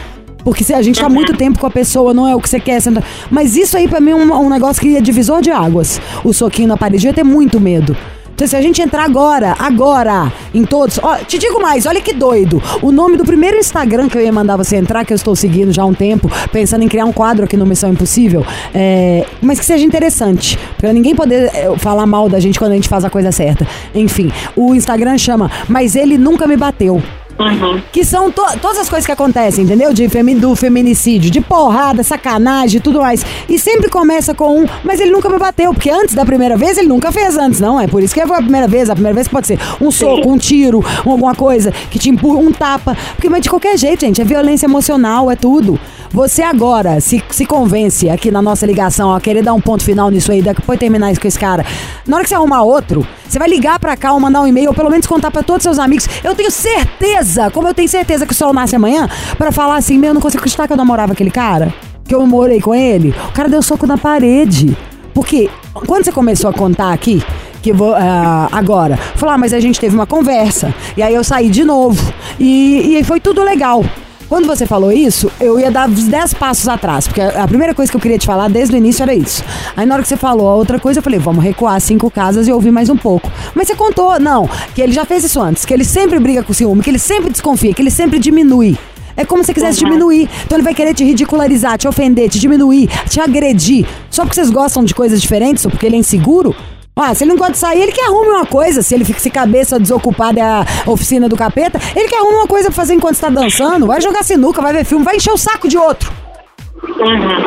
Porque 0.45 0.63
se 0.65 0.75
a 0.75 0.83
gente 0.83 1.01
tá 1.01 1.09
muito 1.09 1.33
tempo 1.37 1.59
com 1.59 1.67
a 1.67 1.71
pessoa, 1.71 2.13
não 2.13 2.29
é 2.29 2.35
o 2.35 2.41
que 2.41 2.49
você 2.49 2.61
quer. 2.61 2.81
você 2.81 2.91
não- 2.91 3.03
Mas 3.31 3.57
isso 3.57 3.77
aí 3.77 3.89
pra 3.89 4.01
mim 4.01 4.11
é 4.11 4.15
um, 4.15 4.33
um 4.45 4.51
negócio 4.51 4.83
que 4.83 4.97
é 4.97 5.01
divisor 5.01 5.41
de 5.41 5.51
águas. 5.51 6.01
O 6.23 6.35
soquinho 6.35 6.69
na 6.69 6.77
parede. 6.77 7.07
Eu 7.07 7.11
ia 7.11 7.15
ter 7.15 7.25
muito 7.25 7.59
medo. 7.59 7.97
Então, 8.35 8.49
se 8.49 8.57
a 8.57 8.61
gente 8.61 8.83
entrar 8.83 9.05
agora, 9.05 9.55
agora, 9.59 10.33
em 10.53 10.65
todos. 10.65 10.99
Ó, 11.01 11.17
te 11.19 11.39
digo 11.39 11.63
mais, 11.63 11.87
olha 11.87 12.01
que 12.01 12.13
doido. 12.13 12.61
O 12.83 12.91
nome 12.91 13.17
do 13.17 13.25
primeiro 13.25 13.57
Instagram 13.57 14.09
que 14.09 14.19
eu 14.19 14.23
ia 14.23 14.33
mandar 14.33 14.57
você 14.57 14.77
entrar, 14.77 15.05
que 15.05 15.13
eu 15.13 15.17
estou 15.17 15.37
seguindo 15.37 15.73
já 15.73 15.83
há 15.83 15.87
um 15.87 15.95
tempo, 15.95 16.29
pensando 16.51 16.83
em 16.83 16.89
criar 16.89 17.05
um 17.05 17.13
quadro 17.13 17.45
aqui 17.45 17.57
no 17.57 17.65
Missão 17.65 17.93
Impossível, 17.93 18.45
é, 18.75 19.25
mas 19.41 19.61
que 19.61 19.65
seja 19.65 19.85
interessante. 19.85 20.59
Pra 20.77 20.93
ninguém 20.93 21.15
poder 21.15 21.51
é, 21.55 21.79
falar 21.79 22.07
mal 22.07 22.29
da 22.29 22.41
gente 22.41 22.59
quando 22.59 22.73
a 22.73 22.75
gente 22.75 22.89
faz 22.89 23.05
a 23.05 23.11
coisa 23.11 23.31
certa. 23.31 23.67
Enfim, 23.95 24.33
o 24.57 24.75
Instagram 24.75 25.17
chama 25.17 25.51
Mas 25.69 25.95
Ele 25.95 26.19
Nunca 26.19 26.47
Me 26.47 26.57
Bateu. 26.57 27.01
Uhum. 27.39 27.81
Que 27.93 28.05
são 28.05 28.31
to- 28.31 28.59
todas 28.63 28.79
as 28.79 28.89
coisas 28.89 29.05
que 29.05 29.13
acontecem, 29.13 29.65
entendeu? 29.65 29.93
De 29.93 30.09
femi 30.09 30.35
do 30.35 30.55
feminicídio, 30.55 31.31
de 31.31 31.41
porrada, 31.41 32.03
sacanagem 32.03 32.81
tudo 32.81 33.01
mais. 33.01 33.25
E 33.49 33.59
sempre 33.59 33.91
começa 33.91 34.33
com 34.35 34.61
um, 34.63 34.67
mas 34.85 35.01
ele 35.01 35.11
nunca 35.11 35.29
me 35.29 35.39
bateu, 35.39 35.73
porque 35.75 35.91
antes 35.91 36.15
da 36.15 36.25
primeira 36.25 36.57
vez 36.57 36.79
ele 36.79 36.89
nunca 36.89 37.11
fez 37.11 37.37
antes, 37.37 37.59
não. 37.61 37.81
É 37.81 37.87
por 37.89 38.03
isso 38.03 38.15
que 38.15 38.25
foi 38.27 38.37
a 38.37 38.43
primeira 38.43 38.69
vez. 38.69 38.89
A 38.89 38.95
primeira 38.95 39.15
vez 39.15 39.27
pode 39.27 39.47
ser 39.47 39.59
um 39.81 39.91
soco, 39.91 40.29
um 40.31 40.39
tiro, 40.39 40.85
um 41.05 41.11
alguma 41.11 41.35
coisa 41.35 41.73
que 41.91 41.99
te 41.99 42.09
empurra, 42.09 42.39
um 42.39 42.53
tapa. 42.53 42.97
Porque, 43.15 43.29
mas 43.29 43.41
de 43.43 43.51
qualquer 43.51 43.77
jeito, 43.77 44.01
gente, 44.03 44.21
é 44.21 44.25
violência 44.25 44.67
emocional, 44.67 45.31
é 45.31 45.37
tudo. 45.37 45.79
Você 46.15 46.43
agora 46.43 47.01
se, 47.01 47.21
se 47.29 47.45
convence 47.45 48.09
aqui 48.09 48.31
na 48.31 48.41
nossa 48.41 48.65
ligação 48.65 49.13
a 49.13 49.21
querer 49.21 49.43
dar 49.43 49.53
um 49.53 49.61
ponto 49.61 49.83
final 49.83 50.13
nisso 50.13 50.31
aí, 50.31 50.41
depois 50.41 50.79
terminar 50.79 51.11
isso 51.11 51.21
com 51.21 51.27
esse 51.27 51.37
cara. 51.37 51.67
Na 52.07 52.15
hora 52.15 52.23
que 52.23 52.29
você 52.29 52.37
arrumar 52.37 52.63
outro, 52.63 53.05
você 53.29 53.37
vai 53.37 53.49
ligar 53.49 53.81
pra 53.81 53.97
cá 53.97 54.13
ou 54.13 54.21
mandar 54.21 54.43
um 54.43 54.47
e-mail, 54.47 54.69
ou 54.69 54.75
pelo 54.75 54.89
menos 54.89 55.09
contar 55.09 55.33
pra 55.33 55.43
todos 55.43 55.65
seus 55.65 55.77
amigos. 55.77 56.09
Eu 56.23 56.37
tenho 56.37 56.53
certeza, 56.53 57.51
como 57.51 57.67
eu 57.67 57.75
tenho 57.75 57.89
certeza 57.89 58.25
que 58.25 58.33
o 58.33 58.37
sol 58.37 58.53
nasce 58.55 58.77
amanhã, 58.77 59.09
pra 59.37 59.51
falar 59.51 59.75
assim: 59.75 59.99
meu, 59.99 60.11
eu 60.11 60.15
não 60.15 60.21
consigo 60.21 60.39
acreditar 60.39 60.69
que 60.69 60.73
eu 60.73 60.77
namorava 60.77 61.15
aquele 61.15 61.33
cara, 61.33 61.75
que 62.05 62.15
eu 62.15 62.25
morei 62.25 62.61
com 62.61 62.73
ele. 62.73 63.13
O 63.31 63.33
cara 63.33 63.49
deu 63.49 63.61
soco 63.61 63.85
na 63.85 63.99
parede. 63.99 64.79
Porque 65.13 65.51
quando 65.85 66.05
você 66.05 66.13
começou 66.13 66.49
a 66.49 66.53
contar 66.53 66.93
aqui, 66.93 67.25
que 67.61 67.73
vou 67.73 67.93
ah, 67.93 68.49
agora, 68.53 68.97
falar, 69.17 69.37
mas 69.37 69.53
a 69.53 69.59
gente 69.59 69.81
teve 69.81 69.97
uma 69.97 70.07
conversa, 70.07 70.73
e 70.97 71.03
aí 71.03 71.13
eu 71.13 71.25
saí 71.25 71.51
de 71.51 71.65
novo, 71.65 72.15
e, 72.39 72.99
e 73.01 73.03
foi 73.03 73.19
tudo 73.19 73.43
legal. 73.43 73.85
Quando 74.29 74.47
você 74.47 74.67
falou 74.67 74.91
isso, 74.91 75.31
eu 75.41 75.61
ia 75.61 75.71
dar 75.71 75.89
uns 75.89 76.05
10 76.05 76.35
passos 76.35 76.67
atrás, 76.67 77.07
porque 77.07 77.21
a 77.21 77.47
primeira 77.47 77.75
coisa 77.75 77.91
que 77.91 77.97
eu 77.97 78.01
queria 78.01 78.19
te 78.19 78.27
falar 78.27 78.49
desde 78.49 78.75
o 78.75 78.79
início 78.79 79.03
era 79.03 79.15
isso. 79.15 79.45
Aí 79.77 79.85
na 79.87 79.95
hora 79.95 80.03
que 80.03 80.09
você 80.09 80.17
falou 80.17 80.49
a 80.49 80.55
outra 80.55 80.79
coisa, 80.79 80.99
eu 80.99 81.03
falei, 81.03 81.19
vamos 81.19 81.45
recuar 81.45 81.81
cinco 81.81 82.11
casas 82.11 82.49
e 82.49 82.53
ouvir 82.53 82.71
mais 82.71 82.89
um 82.89 82.97
pouco. 82.97 83.31
Mas 83.55 83.69
você 83.69 83.75
contou, 83.75 84.19
não, 84.19 84.49
que 84.75 84.81
ele 84.81 84.93
já 84.93 85.05
fez 85.05 85.25
isso 85.25 85.41
antes, 85.41 85.65
que 85.65 85.75
ele 85.75 85.85
sempre 85.85 86.19
briga 86.19 86.43
com 86.43 86.53
o 86.53 86.55
ciúme, 86.55 86.83
que 86.83 86.91
ele 86.91 86.99
sempre 86.99 87.31
desconfia, 87.31 87.75
que 87.75 87.83
ele 87.83 87.91
sempre 87.91 88.19
diminui. 88.19 88.77
É 89.17 89.25
como 89.25 89.43
se 89.43 89.47
você 89.47 89.55
quisesse 89.55 89.79
diminuir. 89.79 90.29
Então 90.45 90.57
ele 90.57 90.65
vai 90.65 90.75
querer 90.75 90.95
te 90.95 91.05
ridicularizar, 91.05 91.79
te 91.79 91.87
ofender, 91.87 92.29
te 92.29 92.39
diminuir, 92.39 92.89
te 93.09 93.21
agredir. 93.21 93.87
Só 94.11 94.23
porque 94.23 94.35
vocês 94.35 94.51
gostam 94.51 94.83
de 94.85 94.95
coisas 94.95 95.21
diferentes 95.23 95.65
ou 95.65 95.71
porque 95.71 95.87
ele 95.87 95.97
é 95.97 95.99
inseguro? 96.01 96.55
Ah, 96.97 97.13
se 97.13 97.25
ele 97.25 97.33
não 97.33 97.39
pode 97.39 97.59
sair, 97.59 97.83
ele 97.83 97.93
que 97.93 98.01
arrume 98.01 98.29
uma 98.29 98.47
coisa. 98.47 98.81
Se 98.83 98.95
ele 98.95 99.05
fica 99.05 99.19
se 99.19 99.29
cabeça 99.29 99.81
desocupada 99.81 100.39
é 100.39 100.43
a 100.43 100.65
oficina 100.87 101.29
do 101.29 101.37
capeta, 101.37 101.79
ele 101.97 102.09
que 102.09 102.15
arrume 102.15 102.35
uma 102.37 102.47
coisa 102.47 102.69
pra 102.69 102.75
fazer 102.77 102.95
enquanto 102.95 103.15
está 103.17 103.29
dançando. 103.29 103.87
Vai 103.87 104.01
jogar 104.01 104.23
sinuca, 104.23 104.63
vai 104.63 104.73
ver 104.73 104.85
filme, 104.85 105.05
vai 105.05 105.17
encher 105.17 105.33
o 105.33 105.37
saco 105.37 105.67
de 105.67 105.77
outro. 105.77 106.13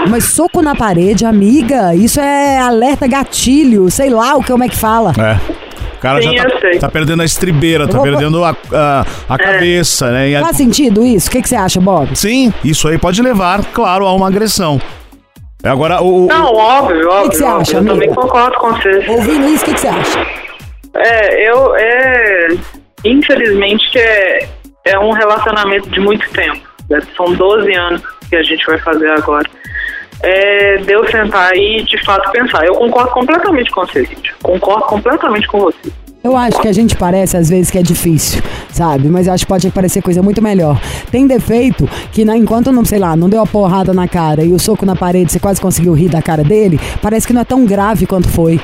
Mas 0.10 0.26
soco 0.26 0.62
na 0.62 0.76
parede, 0.76 1.26
amiga, 1.26 1.96
isso 1.96 2.20
é 2.20 2.60
alerta 2.60 3.08
gatilho, 3.08 3.90
sei 3.90 4.10
lá 4.10 4.36
o 4.36 4.42
que 4.44 4.52
como 4.52 4.64
é 4.64 4.68
que 4.70 4.76
fala. 4.76 5.14
É. 5.18 5.68
O 5.96 6.00
cara 6.00 6.22
Sim, 6.22 6.36
já 6.38 6.44
tá, 6.44 6.60
sei. 6.60 6.80
tá 6.80 6.90
perdendo 6.90 7.22
a 7.22 7.26
estribeira, 7.26 7.88
tá 7.88 7.94
vou- 7.98 8.04
perdendo 8.04 8.44
a, 8.44 8.50
a, 8.72 9.06
a 9.30 9.34
É. 9.36 9.38
cabeça, 9.38 10.12
né? 10.12 10.30
E 10.30 10.36
a- 10.36 10.42
Faz 10.42 10.58
sentido 10.58 11.04
isso? 11.06 11.28
O 11.28 11.32
que, 11.32 11.42
que 11.42 11.50
você 11.50 11.56
acha, 11.56 11.80
Bob? 11.82 12.16
Sim, 12.16 12.54
isso 12.64 12.88
aí 12.88 12.98
pode 12.98 13.22
levar, 13.22 13.64
claro, 13.66 14.06
a 14.06 14.14
uma 14.14 14.28
agressão. 14.28 14.80
Agora, 15.68 16.02
o, 16.02 16.26
o- 16.26 16.28
Não, 16.28 16.54
óbvio, 16.54 17.10
óbvio. 17.10 17.30
que 17.30 17.36
você 17.38 17.46
acha, 17.46 17.78
eu 17.78 17.86
também 17.86 18.14
concordo 18.14 18.58
com 18.58 18.72
você. 18.74 19.06
Ouvindo 19.10 19.48
isso, 19.48 19.64
o 19.64 19.66
que, 19.66 19.74
que 19.74 19.80
você 19.80 19.88
acha? 19.88 20.26
É, 20.96 21.50
eu. 21.50 21.76
É, 21.76 22.48
infelizmente, 23.06 23.98
é, 23.98 24.48
é 24.86 25.00
um 25.00 25.12
relacionamento 25.12 25.90
de 25.90 26.00
muito 26.00 26.30
tempo. 26.32 26.62
né? 26.90 27.00
São 27.16 27.34
12 27.34 27.74
anos 27.74 28.02
que 28.30 28.36
a 28.36 28.44
gente 28.44 28.66
vai 28.66 28.78
fazer 28.80 29.10
agora. 29.12 29.50
É, 30.24 30.78
deu 30.80 31.06
sentar 31.12 31.56
e 31.56 31.84
de 31.84 32.04
fato 32.04 32.32
pensar. 32.32 32.66
Eu 32.66 32.74
concordo 32.76 33.12
completamente 33.12 33.70
com 33.70 33.86
você, 33.86 34.04
Cíntia. 34.06 34.34
Concordo 34.42 34.86
completamente 34.86 35.48
com 35.48 35.60
você. 35.60 35.92
Eu 36.24 36.36
acho 36.36 36.60
que 36.60 36.68
a 36.68 36.74
gente 36.74 36.96
parece 36.96 37.38
às 37.38 37.50
vezes 37.50 37.70
que 37.70 37.78
é 37.78 37.84
difícil, 37.84 38.42
sabe? 38.72 39.08
Mas 39.08 39.28
eu 39.28 39.34
acho 39.34 39.46
que 39.46 39.50
pode 39.50 39.70
parecer 39.70 40.02
coisa 40.02 40.22
muito 40.22 40.42
melhor. 40.42 40.80
Tem 41.12 41.28
defeito 41.28 41.88
que 42.12 42.26
na, 42.26 42.36
enquanto 42.36 42.72
não, 42.72 42.84
sei 42.84 43.00
lá, 43.00 43.16
não 43.16 43.30
deu 43.30 43.42
a 43.42 43.46
porrada 43.46 43.94
na 43.94 44.08
cara 44.08 44.44
e 44.44 44.52
o 44.52 44.60
soco 44.60 44.86
na 44.86 44.96
parede, 44.96 45.32
você 45.32 45.40
quase 45.40 45.62
conseguiu 45.62 45.94
rir 45.94 46.10
da 46.10 46.22
cara 46.22 46.44
dele, 46.44 46.80
parece 47.02 47.28
que 47.28 47.34
não 47.34 47.42
é 47.42 47.46
tão 47.46 47.66
grave 47.66 48.06
quanto 48.06 48.28
foi. 48.28 48.60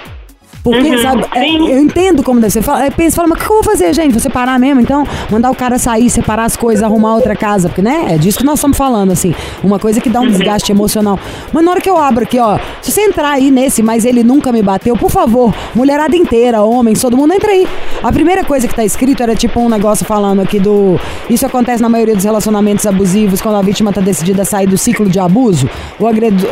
Porque, 0.63 0.91
Uhum, 0.91 0.97
sabe, 1.02 1.26
é, 1.36 1.56
eu 1.56 1.78
entendo 1.80 2.23
como 2.23 2.39
deve 2.39 2.54
ser. 2.54 2.62
Fala, 2.62 2.86
é, 2.86 2.89
pensa, 2.89 3.17
fala, 3.17 3.28
mas 3.28 3.38
o 3.38 3.41
que 3.45 3.52
eu 3.52 3.56
vou 3.56 3.63
fazer, 3.63 3.93
gente? 3.93 4.12
Vou 4.12 4.21
separar 4.21 4.58
mesmo? 4.58 4.80
Então, 4.80 5.06
mandar 5.30 5.52
o 5.52 5.56
cara 5.56 5.78
sair, 5.78 6.10
separar 6.10 6.45
as 6.45 6.56
coisas, 6.56 6.82
arrumar 6.84 7.15
outra 7.15 7.36
casa. 7.36 7.67
Porque, 7.67 7.82
né? 7.82 8.06
É 8.12 8.17
disso 8.17 8.38
que 8.38 8.45
nós 8.45 8.56
estamos 8.60 8.78
falando, 8.78 9.12
assim. 9.12 9.36
Uma 9.62 9.78
coisa 9.78 9.99
que 9.99 10.10
dá 10.10 10.21
Uhum. 10.21 10.28
um 10.28 10.32
desgaste 10.32 10.71
emocional. 10.71 11.19
Mas 11.52 11.65
na 11.65 11.71
hora 11.71 11.82
que 11.82 11.89
eu 11.89 11.97
abro 11.97 12.23
aqui, 12.23 12.39
ó, 12.39 12.58
se 12.82 12.91
você 12.93 13.02
entrar 13.02 13.32
aí 13.32 13.52
nesse, 13.52 13.84
mas 13.84 14.06
ele 14.06 14.23
nunca 14.23 14.54
me 14.54 14.62
bateu, 14.62 14.95
por 14.95 15.12
favor, 15.12 15.54
mulherada 15.76 16.15
inteira, 16.15 16.62
homens, 16.62 17.02
todo 17.02 17.17
mundo 17.17 17.34
entra 17.34 17.52
aí. 17.52 17.67
A 18.02 18.12
primeira 18.12 18.45
coisa 18.45 18.65
que 18.65 18.73
tá 18.73 18.86
escrito 18.86 19.21
era 19.21 19.36
tipo 19.36 19.60
um 19.60 19.67
negócio 19.67 20.06
falando 20.06 20.41
aqui 20.41 20.60
do. 20.60 20.97
Isso 21.30 21.45
acontece 21.45 21.82
na 21.82 21.89
maioria 21.89 22.15
dos 22.15 22.23
relacionamentos 22.23 22.86
abusivos, 22.86 23.41
quando 23.41 23.56
a 23.58 23.62
vítima 23.62 23.91
tá 23.91 23.99
decidida 23.99 24.43
a 24.43 24.45
sair 24.45 24.67
do 24.67 24.78
ciclo 24.78 25.10
de 25.10 25.19
abuso. 25.19 25.69
O 25.99 26.06
o 26.06 26.08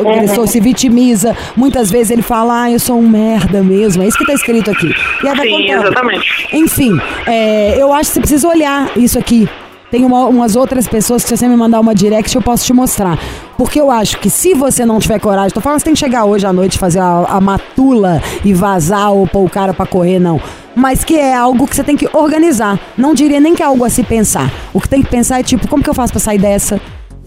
agressor 0.09 0.47
se 0.47 0.59
vitimiza. 0.59 1.35
Muitas 1.55 1.89
vezes 1.89 2.11
ele 2.11 2.21
fala, 2.21 2.63
ah, 2.63 2.71
eu 2.71 2.79
sou 2.79 2.97
um 2.99 3.07
merda 3.07 3.63
mesmo. 3.63 4.00
É 4.01 4.07
isso 4.07 4.17
que 4.17 4.25
tá 4.25 4.33
escrito 4.33 4.69
aqui. 4.71 4.93
E 5.23 5.27
aí 5.27 5.35
vai 5.35 5.47
Sim, 5.47 5.53
contando. 5.67 5.85
exatamente. 5.85 6.47
Enfim, 6.53 6.99
é, 7.27 7.75
eu 7.81 7.91
acho 7.93 8.09
que 8.09 8.13
você 8.15 8.19
precisa 8.19 8.47
olhar 8.47 8.89
isso 8.97 9.17
aqui. 9.19 9.47
Tem 9.89 10.05
uma- 10.05 10.25
umas 10.25 10.55
outras 10.55 10.87
pessoas 10.87 11.21
que 11.21 11.27
se 11.29 11.35
você 11.37 11.47
me 11.49 11.57
mandar 11.57 11.79
uma 11.81 11.93
direct 11.93 12.33
eu 12.33 12.41
posso 12.41 12.65
te 12.65 12.71
mostrar. 12.71 13.19
Porque 13.57 13.79
eu 13.79 13.91
acho 13.91 14.17
que 14.19 14.29
se 14.29 14.53
você 14.53 14.85
não 14.85 14.99
tiver 14.99 15.19
coragem, 15.19 15.51
tô 15.51 15.59
falando 15.59 15.77
que 15.77 15.81
você 15.81 15.85
tem 15.85 15.93
que 15.93 15.99
chegar 15.99 16.23
hoje 16.23 16.45
à 16.45 16.53
noite 16.53 16.77
fazer 16.77 16.99
a, 16.99 17.25
a 17.27 17.41
matula 17.41 18.21
e 18.45 18.53
vazar 18.53 19.11
ou 19.11 19.27
pôr 19.27 19.43
o 19.45 19.49
cara 19.49 19.73
pra 19.73 19.85
correr, 19.85 20.17
não. 20.17 20.39
Mas 20.73 21.03
que 21.03 21.17
é 21.17 21.35
algo 21.35 21.67
que 21.67 21.75
você 21.75 21.83
tem 21.83 21.97
que 21.97 22.07
organizar. 22.13 22.79
Não 22.97 23.13
diria 23.13 23.41
nem 23.41 23.53
que 23.53 23.61
é 23.61 23.65
algo 23.65 23.83
a 23.83 23.89
se 23.89 24.01
pensar. 24.03 24.49
O 24.73 24.79
que 24.79 24.87
tem 24.87 25.01
que 25.01 25.09
pensar 25.09 25.41
é 25.41 25.43
tipo, 25.43 25.67
como 25.67 25.83
que 25.83 25.89
eu 25.89 25.93
faço 25.93 26.13
pra 26.13 26.21
sair 26.21 26.37
dessa? 26.39 26.79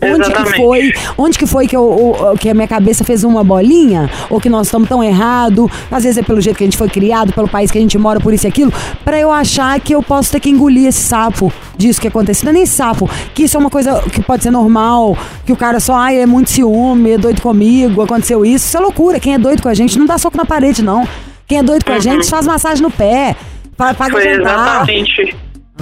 Onde 0.02 0.30
que 0.30 0.44
foi? 0.56 0.92
Onde 1.16 1.38
que 1.38 1.46
foi 1.46 1.66
que, 1.66 1.74
eu, 1.74 1.82
o- 1.82 2.36
que 2.38 2.50
a 2.50 2.54
minha 2.54 2.68
cabeça 2.68 3.02
fez 3.04 3.24
uma 3.24 3.42
bolinha? 3.42 4.10
Ou 4.28 4.38
que 4.38 4.50
nós 4.50 4.66
estamos 4.66 4.86
tão 4.88 5.02
errado? 5.02 5.70
Às 5.90 6.02
vezes 6.02 6.18
é 6.18 6.22
pelo 6.22 6.40
jeito 6.42 6.56
que 6.58 6.64
a 6.64 6.66
gente 6.66 6.76
foi 6.76 6.88
criado, 6.90 7.32
pelo 7.32 7.48
país 7.48 7.70
que 7.70 7.78
a 7.78 7.80
gente 7.80 7.96
mora, 7.96 8.20
por 8.20 8.34
isso 8.34 8.46
e 8.46 8.48
aquilo, 8.48 8.70
pra 9.04 9.18
eu 9.18 9.32
achar 9.32 9.80
que 9.80 9.94
eu 9.94 10.02
posso 10.02 10.30
ter 10.30 10.40
que 10.40 10.50
engolir 10.50 10.86
esse 10.88 11.00
sapo 11.00 11.50
disso 11.78 12.00
que 12.00 12.08
aconteceu. 12.08 12.44
Não 12.44 12.50
é 12.50 12.54
nem 12.54 12.66
sapo, 12.66 13.08
que 13.34 13.44
isso 13.44 13.56
é 13.56 13.60
uma 13.60 13.70
coisa 13.70 14.02
que 14.12 14.20
pode 14.22 14.42
ser 14.42 14.50
normal, 14.50 15.16
que 15.46 15.52
o 15.52 15.56
cara 15.56 15.80
só, 15.80 15.94
ai, 15.94 16.20
é 16.20 16.26
muito 16.26 16.50
ciúme, 16.50 17.12
é 17.12 17.18
doido 17.18 17.40
comigo, 17.40 18.02
aconteceu 18.02 18.44
isso. 18.44 18.66
Isso 18.66 18.76
é 18.76 18.80
loucura. 18.80 19.18
Quem 19.18 19.34
é 19.34 19.38
doido 19.38 19.62
com 19.62 19.68
a 19.70 19.74
gente 19.74 19.98
não 19.98 20.04
dá 20.06 20.18
soco 20.18 20.36
na 20.36 20.44
parede, 20.44 20.82
não. 20.82 21.08
Quem 21.46 21.58
é 21.58 21.62
doido 21.62 21.84
com 21.84 21.92
a 21.92 21.98
gente 21.98 22.28
faz 22.28 22.46
massagem 22.46 22.82
no 22.82 22.90
pé, 22.90 23.34
pa- 23.76 23.94
paga 23.94 24.12
Foi 24.12 24.22
jantar. 24.22 24.88
exatamente, 24.88 25.36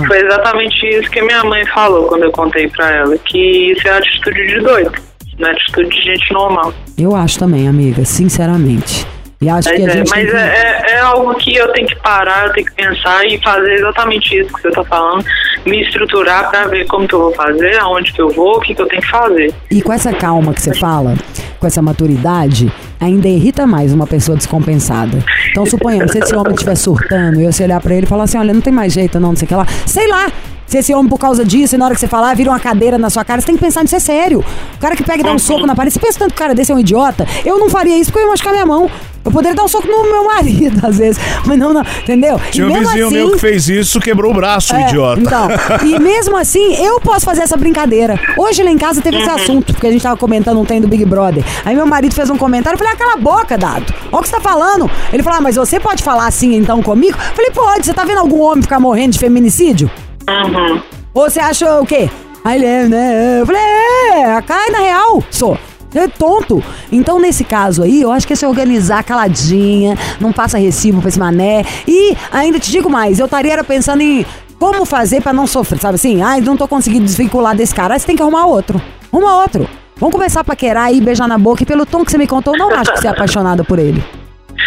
foi 0.07 0.19
exatamente 0.25 0.87
isso 0.89 1.11
que 1.11 1.21
minha 1.23 1.45
mãe 1.45 1.65
falou 1.67 2.07
quando 2.09 2.25
eu 2.25 2.33
contei 2.33 2.69
pra 2.69 2.91
ela, 2.91 3.17
que 3.19 3.73
isso 3.73 3.87
é 3.87 3.99
atitude 3.99 4.47
de 4.47 4.61
doido, 4.61 4.93
não 5.39 5.49
é 5.49 5.53
atitude 5.53 5.89
de 5.91 6.03
gente 6.03 6.33
normal. 6.33 6.73
Eu 6.99 7.15
acho 7.15 7.39
também, 7.39 7.69
amiga, 7.69 8.05
sinceramente. 8.05 9.07
E 9.41 9.49
acho 9.49 9.69
Mas, 9.71 9.77
que 9.77 9.83
a 9.83 9.89
é, 9.89 9.91
gente. 9.97 10.13
tem 10.13 10.23
mas 10.23 10.31
que- 10.31 10.37
é, 10.37 10.41
é- 10.41 10.93
é 10.93 10.99
algo 11.01 11.35
que 11.35 11.57
eu 11.57 11.67
tenho 11.73 11.89
que 11.89 11.97
parar, 11.97 12.47
eu 12.47 12.53
tenho 12.53 12.65
que 12.67 12.75
pensar 12.75 13.27
e 13.27 13.43
fazer 13.43 13.75
exatamente 13.75 14.39
isso 14.39 14.53
que 14.55 14.63
você 14.63 14.71
tá 14.71 14.85
falando, 14.85 15.25
me 15.67 15.83
estruturar 15.83 16.49
pra 16.49 16.69
ver 16.69 16.87
como 16.87 17.09
que 17.09 17.15
eu 17.15 17.19
vou 17.23 17.35
fazer, 17.35 17.77
aonde 17.81 18.13
que 18.13 18.23
eu 18.23 18.31
vou, 18.31 18.59
o 18.59 18.61
que 18.61 18.73
que 18.73 18.81
eu 18.81 18.87
tenho 18.87 19.03
que 19.03 19.09
fazer. 19.11 19.53
E 19.69 19.83
com 19.83 19.93
essa 19.93 20.13
calma 20.13 20.55
que 20.55 20.63
você 20.63 20.73
fala, 20.75 21.17
com 21.59 21.67
essa 21.67 21.83
maturidade, 21.83 22.71
ainda 23.03 23.29
irrita 23.29 23.67
mais 23.67 23.93
uma 23.93 24.07
pessoa 24.07 24.37
descompensada. 24.37 25.23
Então, 25.51 25.67
suponhamos, 25.67 26.13
se 26.13 26.19
esse 26.19 26.35
homem 26.35 26.55
estiver 26.55 26.77
surtando 26.77 27.41
e 27.41 27.53
você 27.53 27.65
olhar 27.65 27.81
pra 27.81 27.95
ele 27.95 28.07
e 28.07 28.09
falar 28.09 28.25
assim: 28.25 28.39
olha, 28.39 28.55
não 28.55 28.61
tem 28.61 28.73
mais 28.73 28.93
jeito, 28.93 29.19
não, 29.19 29.31
não 29.31 29.37
sei 29.37 29.47
o 29.47 29.49
que 29.49 29.55
lá. 29.55 29.67
Sei 29.87 30.09
lá! 30.09 30.31
Se 30.73 30.79
esse 30.79 30.95
homem, 30.95 31.07
por 31.07 31.19
causa 31.19 31.45
disso, 31.45 31.75
e 31.75 31.79
na 31.79 31.85
hora 31.85 31.93
que 31.93 32.01
você 32.01 32.09
falar, 32.09 32.35
vira 32.35 32.49
uma 32.49 32.59
cadeira 32.59 32.97
na 32.97 33.11
sua 33.11 33.23
cara, 33.23 33.43
você 33.43 33.47
tem 33.47 33.57
que 33.57 33.63
pensar 33.63 33.83
nisso, 33.83 33.95
é 33.95 33.99
sério. 33.99 34.43
O 34.75 34.79
cara 34.79 34.97
que 34.97 35.03
pega 35.03 35.21
e 35.21 35.23
dá 35.23 35.31
um 35.31 35.39
soco 35.39 35.67
na 35.67 35.77
parede, 35.77 35.93
você 35.93 36.01
pensa 36.01 36.19
tanto 36.19 36.31
que 36.31 36.37
o 36.37 36.39
cara 36.39 36.55
desse 36.55 36.73
é 36.73 36.75
um 36.75 36.79
idiota? 36.79 37.29
Eu 37.45 37.59
não 37.59 37.69
faria 37.69 37.95
isso 37.99 38.11
porque 38.11 38.21
eu 38.21 38.23
ia 38.25 38.31
machucar 38.31 38.55
minha 38.55 38.65
mão. 38.65 38.91
Eu 39.23 39.31
poderia 39.31 39.55
dar 39.55 39.65
um 39.65 39.69
soco 39.69 39.87
no 39.87 40.03
meu 40.05 40.25
marido, 40.25 40.81
às 40.89 40.97
vezes. 40.97 41.23
Mas 41.45 41.59
não, 41.59 41.75
não, 41.75 41.83
entendeu? 41.83 42.41
tinha 42.51 42.67
um 42.67 42.73
vizinho 42.73 43.07
assim, 43.07 43.15
meu 43.15 43.33
que 43.33 43.39
fez 43.39 43.69
isso, 43.69 44.01
quebrou 44.01 44.31
o 44.31 44.35
braço, 44.35 44.75
é, 44.75 44.89
idiota. 44.89 45.21
Então, 45.21 45.49
e 45.87 45.99
mesmo 46.01 46.39
assim, 46.39 46.75
eu 46.83 46.99
posso 47.03 47.27
fazer 47.27 47.43
essa 47.43 47.59
brincadeira. 47.59 48.19
Hoje 48.39 48.63
lá 48.63 48.71
em 48.71 48.79
casa 48.79 49.03
teve 49.03 49.19
esse 49.19 49.29
assunto, 49.29 49.75
porque 49.75 49.89
a 49.89 49.93
gente 49.93 50.03
tava 50.03 50.17
comentando 50.17 50.59
um 50.59 50.65
trem 50.65 50.81
do 50.81 50.89
Big 50.89 51.05
Brother. 51.05 51.45
Aí 51.67 51.77
meu 51.77 51.85
marido 51.85 52.15
fez 52.15 52.31
um 52.31 52.39
comentário, 52.39 52.77
eu 52.77 52.79
falei, 52.79 52.95
ah, 52.95 52.97
cala 52.97 53.13
a 53.13 53.19
boca, 53.19 53.59
Dado. 53.59 53.93
Olha 54.11 54.21
o 54.21 54.23
que 54.23 54.29
você 54.31 54.37
tá 54.37 54.41
falando. 54.41 54.91
Ele 55.13 55.23
falou, 55.23 55.39
ah, 55.39 55.43
mas 55.43 55.57
você 55.57 55.79
pode 55.79 56.03
falar 56.03 56.29
assim 56.29 56.55
então 56.55 56.83
comigo? 56.83 57.19
Eu 57.19 57.37
falei, 57.37 57.51
pode, 57.51 57.85
você 57.85 57.93
tá 57.93 58.07
vendo 58.07 58.21
algum 58.21 58.41
homem 58.41 58.63
ficar 58.63 58.81
morrendo 58.81 59.13
de 59.13 59.19
feminicídio? 59.19 59.91
Uhum. 60.29 60.81
Você 61.15 61.41
acha 61.41 61.81
o 61.81 61.87
quê? 61.87 62.11
Aí 62.45 62.59
ele 62.59 62.67
é, 62.67 62.89
né? 62.89 63.41
Eu 63.41 63.47
falei, 63.47 63.63
é, 63.63 64.43
cai 64.43 64.71
na 64.71 64.79
real, 64.79 65.23
sou. 65.31 65.57
É 65.95 66.09
tonto. 66.09 66.63
Então, 66.91 67.21
nesse 67.21 67.45
caso 67.45 67.83
aí, 67.83 68.01
eu 68.01 68.11
acho 68.11 68.27
que 68.27 68.33
é 68.33 68.37
se 68.37 68.47
organizar 68.47 69.05
caladinha, 69.05 69.97
não 70.19 70.33
passa 70.33 70.57
recibo 70.59 71.01
pra 71.01 71.09
esse 71.09 71.19
mané. 71.19 71.65
E 71.87 72.17
ainda 72.33 72.59
te 72.59 72.71
digo 72.71 72.89
mais, 72.89 73.19
eu 73.19 73.27
estaria 73.27 73.63
pensando 73.63 74.01
em 74.01 74.25
como 74.59 74.85
fazer 74.87 75.21
pra 75.21 75.33
não 75.33 75.47
sofrer, 75.47 75.79
sabe 75.79 75.97
assim? 75.97 76.23
Ai, 76.23 76.41
não 76.41 76.57
tô 76.57 76.67
conseguindo 76.67 77.05
desvincular 77.05 77.55
desse 77.55 77.75
cara. 77.75 77.95
Aí 77.95 78.01
você 78.01 78.07
tem 78.07 78.17
que 78.17 78.23
arrumar 78.23 78.47
outro. 78.47 78.81
Arruma 79.13 79.43
outro. 79.43 79.69
Vamos 79.97 80.15
começar 80.15 80.41
a 80.41 80.45
paquerar 80.45 80.85
aí, 80.85 81.01
beijar 81.01 81.29
na 81.29 81.37
boca. 81.37 81.63
E 81.63 81.67
pelo 81.67 81.85
tom 81.85 82.05
que 82.05 82.11
você 82.11 82.19
me 82.19 82.27
contou, 82.27 82.55
eu 82.55 82.59
não 82.59 82.71
acho 82.71 82.93
que 82.93 83.01
você 83.01 83.07
é 83.07 83.11
apaixonada 83.11 83.63
por 83.63 83.79
ele. 83.79 84.03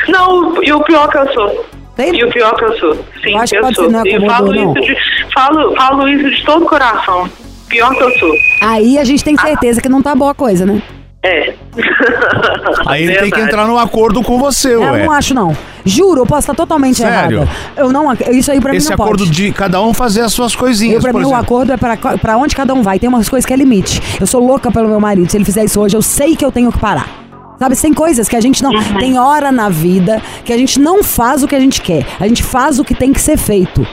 Não, 0.07 0.63
e 0.63 0.71
o 0.71 0.83
pior 0.83 1.09
que 1.09 1.17
eu 1.17 1.33
sou. 1.33 1.65
Tem? 1.95 2.13
E 2.15 2.23
o 2.23 2.29
pior 2.31 2.55
que 2.55 2.63
eu 2.65 2.77
sou. 2.77 2.93
Sim, 3.23 3.31
Eu 3.31 3.37
acho 3.39 3.51
que 3.53 3.57
eu 3.57 3.61
pode 3.61 3.75
sou. 3.75 3.85
ser, 3.85 3.91
não 3.91 3.99
é 3.99 4.03
e 4.07 4.15
acomodou, 4.15 4.35
falo 4.35 4.53
não. 4.53 4.73
isso, 4.73 4.81
de, 4.93 5.33
falo, 5.33 5.75
falo 5.75 6.09
isso 6.09 6.29
de 6.31 6.45
todo 6.45 6.65
o 6.65 6.67
coração. 6.69 7.29
Pior 7.69 7.95
que 7.95 8.03
eu 8.03 8.11
sou. 8.19 8.31
Aí 8.61 8.97
a 8.97 9.03
gente 9.03 9.23
tem 9.23 9.35
certeza 9.37 9.81
que 9.81 9.89
não 9.89 10.01
tá 10.01 10.13
boa 10.13 10.31
a 10.31 10.35
coisa, 10.35 10.65
né? 10.65 10.81
É. 11.23 11.53
Aí 12.85 13.03
ele 13.03 13.17
tem 13.17 13.31
que 13.31 13.39
entrar 13.39 13.65
num 13.65 13.77
acordo 13.79 14.21
com 14.21 14.37
você, 14.37 14.75
Eu 14.75 14.81
ué. 14.81 15.03
não 15.05 15.11
acho, 15.11 15.33
não. 15.33 15.57
Juro, 15.83 16.21
eu 16.21 16.25
posso 16.25 16.41
estar 16.41 16.53
totalmente 16.53 16.97
Sério? 16.97 17.39
errada. 17.41 17.51
Eu 17.77 17.91
não, 17.91 18.11
isso 18.31 18.51
aí 18.51 18.59
pra 18.61 18.71
mim 18.71 18.77
Esse 18.77 18.89
não 18.89 18.93
acordo 18.95 19.23
pode. 19.23 19.31
de 19.31 19.51
cada 19.51 19.81
um 19.81 19.93
fazer 19.93 20.21
as 20.21 20.33
suas 20.33 20.55
coisinhas, 20.55 20.95
Eu, 20.97 21.01
pra 21.01 21.11
por 21.11 21.17
mim, 21.19 21.25
o 21.25 21.29
exemplo. 21.29 21.43
acordo 21.43 21.73
é 21.73 21.77
pra, 21.77 21.97
pra 22.17 22.37
onde 22.37 22.55
cada 22.55 22.73
um 22.73 22.81
vai. 22.83 22.99
Tem 22.99 23.09
umas 23.09 23.27
coisas 23.29 23.45
que 23.45 23.53
é 23.53 23.55
limite. 23.55 24.01
Eu 24.19 24.27
sou 24.27 24.45
louca 24.45 24.71
pelo 24.71 24.87
meu 24.87 24.99
marido. 24.99 25.29
Se 25.29 25.37
ele 25.37 25.45
fizer 25.45 25.63
isso 25.63 25.79
hoje, 25.79 25.95
eu 25.95 26.01
sei 26.01 26.35
que 26.35 26.45
eu 26.45 26.51
tenho 26.51 26.71
que 26.71 26.77
parar. 26.79 27.07
Sabe, 27.57 27.75
tem 27.77 27.93
coisas 27.93 28.27
que 28.27 28.35
a 28.35 28.41
gente 28.41 28.61
não. 28.61 28.71
Tem 28.99 29.17
hora 29.17 29.51
na 29.51 29.69
vida 29.69 30.21
que 30.43 30.51
a 30.51 30.57
gente 30.57 30.79
não 30.79 31.03
faz 31.03 31.41
o 31.43 31.47
que 31.47 31.55
a 31.55 31.59
gente 31.59 31.81
quer. 31.81 32.05
A 32.19 32.27
gente 32.27 32.43
faz 32.43 32.79
o 32.79 32.83
que 32.83 32.93
tem 32.93 33.13
que 33.13 33.21
ser 33.21 33.37
feito. 33.37 33.85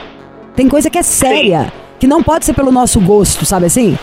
Tem 0.55 0.67
coisa 0.67 0.89
que 0.89 0.97
é 0.97 1.03
séria, 1.03 1.71
que 1.99 2.05
não 2.05 2.21
pode 2.21 2.45
ser 2.45 2.53
pelo 2.53 2.71
nosso 2.71 2.99
gosto, 2.99 3.45
sabe 3.45 3.65
assim? 3.65 3.97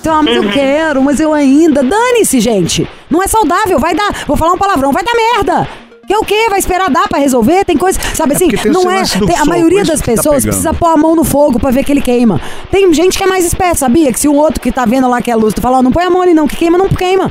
Então, 0.00 0.14
ah, 0.14 0.22
mas 0.22 0.36
eu 0.36 0.50
quero, 0.50 1.02
mas 1.02 1.20
eu 1.20 1.32
ainda. 1.32 1.82
Dane-se, 1.82 2.40
gente. 2.40 2.88
Não 3.10 3.22
é 3.22 3.26
saudável, 3.26 3.78
vai 3.78 3.94
dar. 3.94 4.24
Vou 4.26 4.36
falar 4.36 4.52
um 4.52 4.58
palavrão, 4.58 4.92
vai 4.92 5.02
dar 5.02 5.12
merda. 5.14 5.68
Que 6.06 6.14
é 6.14 6.18
o 6.18 6.24
quê? 6.24 6.46
Vai 6.50 6.58
esperar 6.58 6.90
dar 6.90 7.06
pra 7.06 7.18
resolver? 7.18 7.64
Tem 7.64 7.76
coisa. 7.76 7.98
Sabe 8.14 8.34
assim? 8.34 8.48
porque 8.48 8.62
tem 8.62 8.72
não 8.72 8.90
é. 8.90 9.02
tem- 9.04 9.36
a 9.36 9.44
maioria 9.44 9.82
isso 9.82 9.90
das 9.92 10.00
tá 10.00 10.06
pessoas 10.06 10.36
pegando. 10.36 10.42
precisa 10.44 10.74
pôr 10.74 10.88
a 10.88 10.96
mão 10.96 11.14
no 11.14 11.22
fogo 11.22 11.60
pra 11.60 11.70
ver 11.70 11.84
que 11.84 11.92
ele 11.92 12.00
queima. 12.00 12.40
Tem 12.70 12.92
gente 12.92 13.16
que 13.16 13.22
é 13.22 13.26
mais 13.26 13.44
esperta, 13.44 13.76
sabia? 13.76 14.12
Que 14.12 14.18
se 14.18 14.26
um 14.26 14.36
outro 14.36 14.60
que 14.60 14.72
tá 14.72 14.84
vendo 14.84 15.08
lá 15.08 15.22
que 15.22 15.30
é 15.30 15.36
luz, 15.36 15.54
tu 15.54 15.60
fala, 15.60 15.78
ó, 15.78 15.82
não 15.82 15.92
põe 15.92 16.04
a 16.04 16.10
mão 16.10 16.22
ali 16.22 16.34
não, 16.34 16.48
que 16.48 16.56
queima, 16.56 16.76
não 16.76 16.88
queima. 16.88 17.30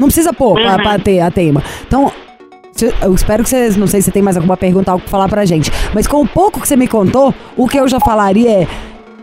Não 0.00 0.08
precisa 0.08 0.32
pôr 0.32 0.54
pra, 0.54 0.76
pra 0.82 0.98
ter 0.98 1.20
a 1.20 1.30
teima. 1.30 1.62
Então, 1.86 2.10
eu 3.02 3.14
espero 3.14 3.42
que 3.44 3.50
vocês, 3.50 3.76
não 3.76 3.86
sei 3.86 4.00
se 4.00 4.06
você 4.06 4.10
tem 4.10 4.22
mais 4.22 4.36
alguma 4.36 4.56
pergunta, 4.56 4.90
algo 4.90 5.02
pra 5.02 5.10
falar 5.10 5.28
pra 5.28 5.44
gente. 5.44 5.70
Mas 5.94 6.06
com 6.06 6.22
o 6.22 6.26
pouco 6.26 6.60
que 6.60 6.66
você 6.66 6.76
me 6.76 6.88
contou, 6.88 7.32
o 7.56 7.68
que 7.68 7.78
eu 7.78 7.86
já 7.86 8.00
falaria 8.00 8.50
é, 8.62 8.66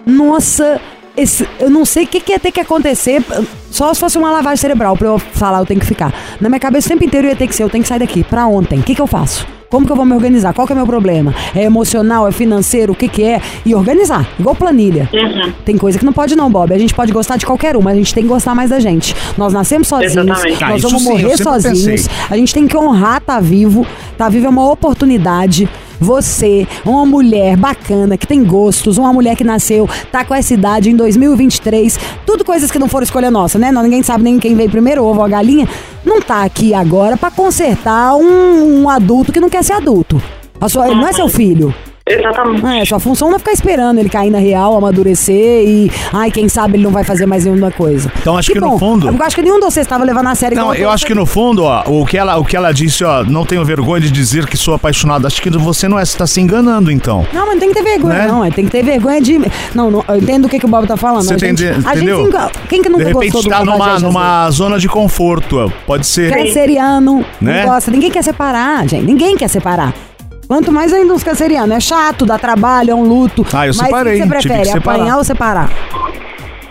nossa, 0.05 0.79
esse- 1.15 1.47
eu 1.59 1.69
não 1.69 1.83
sei 1.83 2.03
o 2.03 2.07
que, 2.07 2.19
que 2.19 2.31
ia 2.33 2.39
ter 2.39 2.51
que 2.51 2.59
acontecer, 2.59 3.23
só 3.71 3.93
se 3.93 3.99
fosse 3.99 4.17
uma 4.17 4.31
lavagem 4.31 4.57
cerebral 4.57 4.95
pra 4.95 5.07
eu 5.07 5.17
falar, 5.19 5.59
eu 5.59 5.65
tenho 5.65 5.79
que 5.79 5.85
ficar. 5.85 6.13
Na 6.39 6.49
minha 6.49 6.59
cabeça 6.59 6.87
o 6.87 6.89
tempo 6.91 7.03
inteiro 7.03 7.27
ia 7.27 7.35
ter 7.35 7.47
que 7.47 7.55
ser, 7.55 7.63
eu 7.63 7.69
tenho 7.69 7.81
que 7.83 7.87
sair 7.87 7.99
daqui, 7.99 8.23
pra 8.23 8.45
ontem. 8.47 8.79
O 8.79 8.83
que, 8.83 8.93
que 8.95 9.01
eu 9.01 9.07
faço? 9.07 9.45
Como 9.69 9.85
que 9.85 9.91
eu 9.91 9.95
vou 9.95 10.05
me 10.05 10.13
organizar? 10.13 10.53
Qual 10.53 10.65
que 10.65 10.71
é 10.71 10.75
o 10.75 10.77
meu 10.77 10.87
problema? 10.87 11.33
É 11.53 11.63
emocional, 11.63 12.27
é 12.27 12.31
financeiro, 12.31 12.93
o 12.93 12.95
que 12.95 13.07
que 13.09 13.23
é? 13.23 13.41
E 13.65 13.75
organizar, 13.75 14.27
igual 14.39 14.55
planilha. 14.55 15.09
Uhum. 15.13 15.51
Tem 15.65 15.77
coisa 15.77 15.99
que 15.99 16.05
não 16.05 16.13
pode 16.13 16.35
não, 16.35 16.49
Bob. 16.49 16.73
A 16.73 16.77
gente 16.77 16.93
pode 16.93 17.11
gostar 17.11 17.35
de 17.35 17.45
qualquer 17.45 17.75
um, 17.75 17.81
mas 17.81 17.93
a 17.93 17.97
gente 17.97 18.13
tem 18.13 18.23
que 18.23 18.29
gostar 18.29 18.55
mais 18.55 18.69
da 18.69 18.79
gente. 18.79 19.13
Nós 19.37 19.51
nascemos 19.51 19.87
sozinhos, 19.87 20.15
Exatamente. 20.15 20.63
Nós 20.63 20.77
isso 20.79 20.87
vamos 20.87 21.03
sim, 21.03 21.09
morrer 21.09 21.37
sozinhos. 21.37 21.85
pensei. 21.85 22.11
A 22.29 22.37
gente 22.37 22.53
tem 22.53 22.65
que 22.65 22.77
honrar 22.77 23.17
estar 23.17 23.41
vivo. 23.41 23.85
Tá 24.17 24.29
vivo 24.29 24.45
é 24.45 24.49
uma 24.49 24.71
oportunidade. 24.71 25.67
Você, 25.99 26.67
uma 26.85 27.05
mulher 27.05 27.57
bacana, 27.57 28.17
que 28.17 28.27
tem 28.27 28.43
gostos, 28.43 28.97
uma 28.97 29.11
mulher 29.11 29.35
que 29.35 29.43
nasceu, 29.43 29.89
tá 30.11 30.23
com 30.23 30.33
essa 30.33 30.53
idade 30.53 30.89
em 30.89 30.95
2023, 30.95 31.99
tudo 32.25 32.45
coisas 32.45 32.71
que 32.71 32.79
não 32.79 32.87
foram 32.87 33.03
escolha 33.03 33.31
nossa, 33.31 33.57
né? 33.57 33.71
Não, 33.71 33.83
ninguém 33.83 34.03
sabe 34.03 34.23
nem 34.23 34.39
quem 34.39 34.55
veio 34.55 34.69
primeiro, 34.69 35.03
ovo 35.03 35.19
ou 35.19 35.25
a 35.25 35.29
galinha. 35.29 35.67
Não 36.05 36.21
tá 36.21 36.43
aqui 36.43 36.73
agora 36.73 37.17
pra 37.17 37.31
consertar 37.31 38.15
um, 38.15 38.83
um 38.83 38.89
adulto 38.89 39.31
que 39.31 39.39
não 39.39 39.49
quer 39.49 39.63
ser 39.63 39.73
adulto. 39.73 40.21
A 40.59 40.69
sua, 40.69 40.87
não 40.87 41.07
é 41.07 41.13
seu 41.13 41.27
filho. 41.27 41.73
Exatamente. 42.07 42.65
É, 42.81 42.85
sua 42.85 42.99
função 42.99 43.29
não 43.29 43.35
é 43.35 43.39
ficar 43.39 43.51
esperando 43.53 43.99
ele 43.99 44.09
cair 44.09 44.29
na 44.29 44.39
real, 44.39 44.75
amadurecer 44.77 45.35
e. 45.67 45.91
Ai, 46.13 46.31
quem 46.31 46.47
sabe 46.49 46.75
ele 46.77 46.83
não 46.83 46.91
vai 46.91 47.03
fazer 47.03 47.25
mais 47.25 47.45
nenhuma 47.45 47.71
coisa. 47.71 48.11
Então, 48.21 48.37
acho 48.37 48.51
que 48.51 48.59
no 48.59 48.71
bom. 48.71 48.79
fundo- 48.79 49.07
Eu 49.07 49.23
acho 49.23 49.35
que 49.35 49.41
nenhum 49.41 49.59
de 49.59 49.65
vocês 49.65 49.85
estava 49.85 50.03
levando 50.03 50.27
a 50.27 50.35
sério 50.35 50.57
Não, 50.57 50.73
eu 50.73 50.89
acho 50.89 51.05
que 51.05 51.13
no 51.13 51.25
fundo, 51.25 51.63
ó, 51.63 51.83
o 51.87 52.05
que 52.05 52.17
ela, 52.17 52.37
o 52.37 52.45
que 52.45 52.55
ela 52.55 52.71
disse, 52.73 53.03
ó, 53.03 53.23
não 53.23 53.45
tenho 53.45 53.63
vergonha 53.65 54.01
de 54.01 54.11
dizer 54.11 54.45
que 54.45 54.55
sou 54.57 54.73
apaixonado. 54.73 55.25
Acho 55.27 55.41
que 55.41 55.49
você 55.49 55.87
não 55.87 55.99
é, 55.99 56.05
você 56.05 56.17
tá 56.17 56.25
se 56.27 56.39
enganando, 56.39 56.91
então. 56.91 57.25
Não, 57.33 57.45
mas 57.45 57.53
não 57.55 57.59
tem 57.59 57.69
que 57.69 57.75
ter 57.75 57.83
vergonha, 57.83 58.13
Né? 58.19 58.27
não. 58.27 58.43
é, 58.45 58.51
Tem 58.51 58.65
que 58.65 58.71
ter 58.71 58.83
vergonha 58.83 59.21
de. 59.21 59.39
Não, 59.75 59.91
não 59.91 60.03
eu 60.07 60.15
entendo 60.17 60.45
o 60.45 60.49
que, 60.49 60.59
que 60.59 60.65
o 60.65 60.69
Bob 60.69 60.87
tá 60.87 60.95
falando. 60.97 61.23
Você 61.23 61.33
a 61.33 61.37
gente, 61.37 61.63
entende- 61.63 61.87
a 61.87 61.91
entendeu? 61.95 62.25
gente 62.31 62.67
Quem 62.69 62.81
que 62.81 62.89
nunca 62.89 63.03
de 63.05 63.11
repente 63.13 63.31
gostou 63.31 63.43
do 63.43 63.49
tá 63.49 63.65
numa, 63.65 63.91
gente, 63.93 64.03
numa 64.03 64.49
zona 64.51 64.79
de 64.79 64.87
conforto, 64.87 65.71
pode 65.85 66.05
ser. 66.07 66.31
Canceriano, 66.33 67.25
Né? 67.41 67.63
não 67.65 67.71
gosta. 67.73 67.91
Ninguém 67.91 68.09
quer 68.11 68.23
separar, 68.23 68.87
gente. 68.87 69.05
Ninguém 69.05 69.35
quer 69.35 69.47
separar. 69.49 69.93
Quanto 70.47 70.71
mais 70.71 70.93
ainda 70.93 71.13
uns 71.13 71.23
cancerianos. 71.23 71.75
É 71.75 71.79
chato, 71.79 72.25
dá 72.25 72.37
trabalho, 72.37 72.91
é 72.91 72.95
um 72.95 73.03
luto. 73.03 73.45
Ah, 73.53 73.67
eu 73.67 73.73
Mas 73.75 73.85
separei, 73.85 74.13
o 74.13 74.15
que 74.23 74.27
você 74.27 74.31
tive 74.31 74.41
que 74.41 74.47
prefere? 74.47 74.69
separar. 74.71 74.95
Apanhar 74.97 75.17
ou 75.17 75.23
separar? 75.23 75.69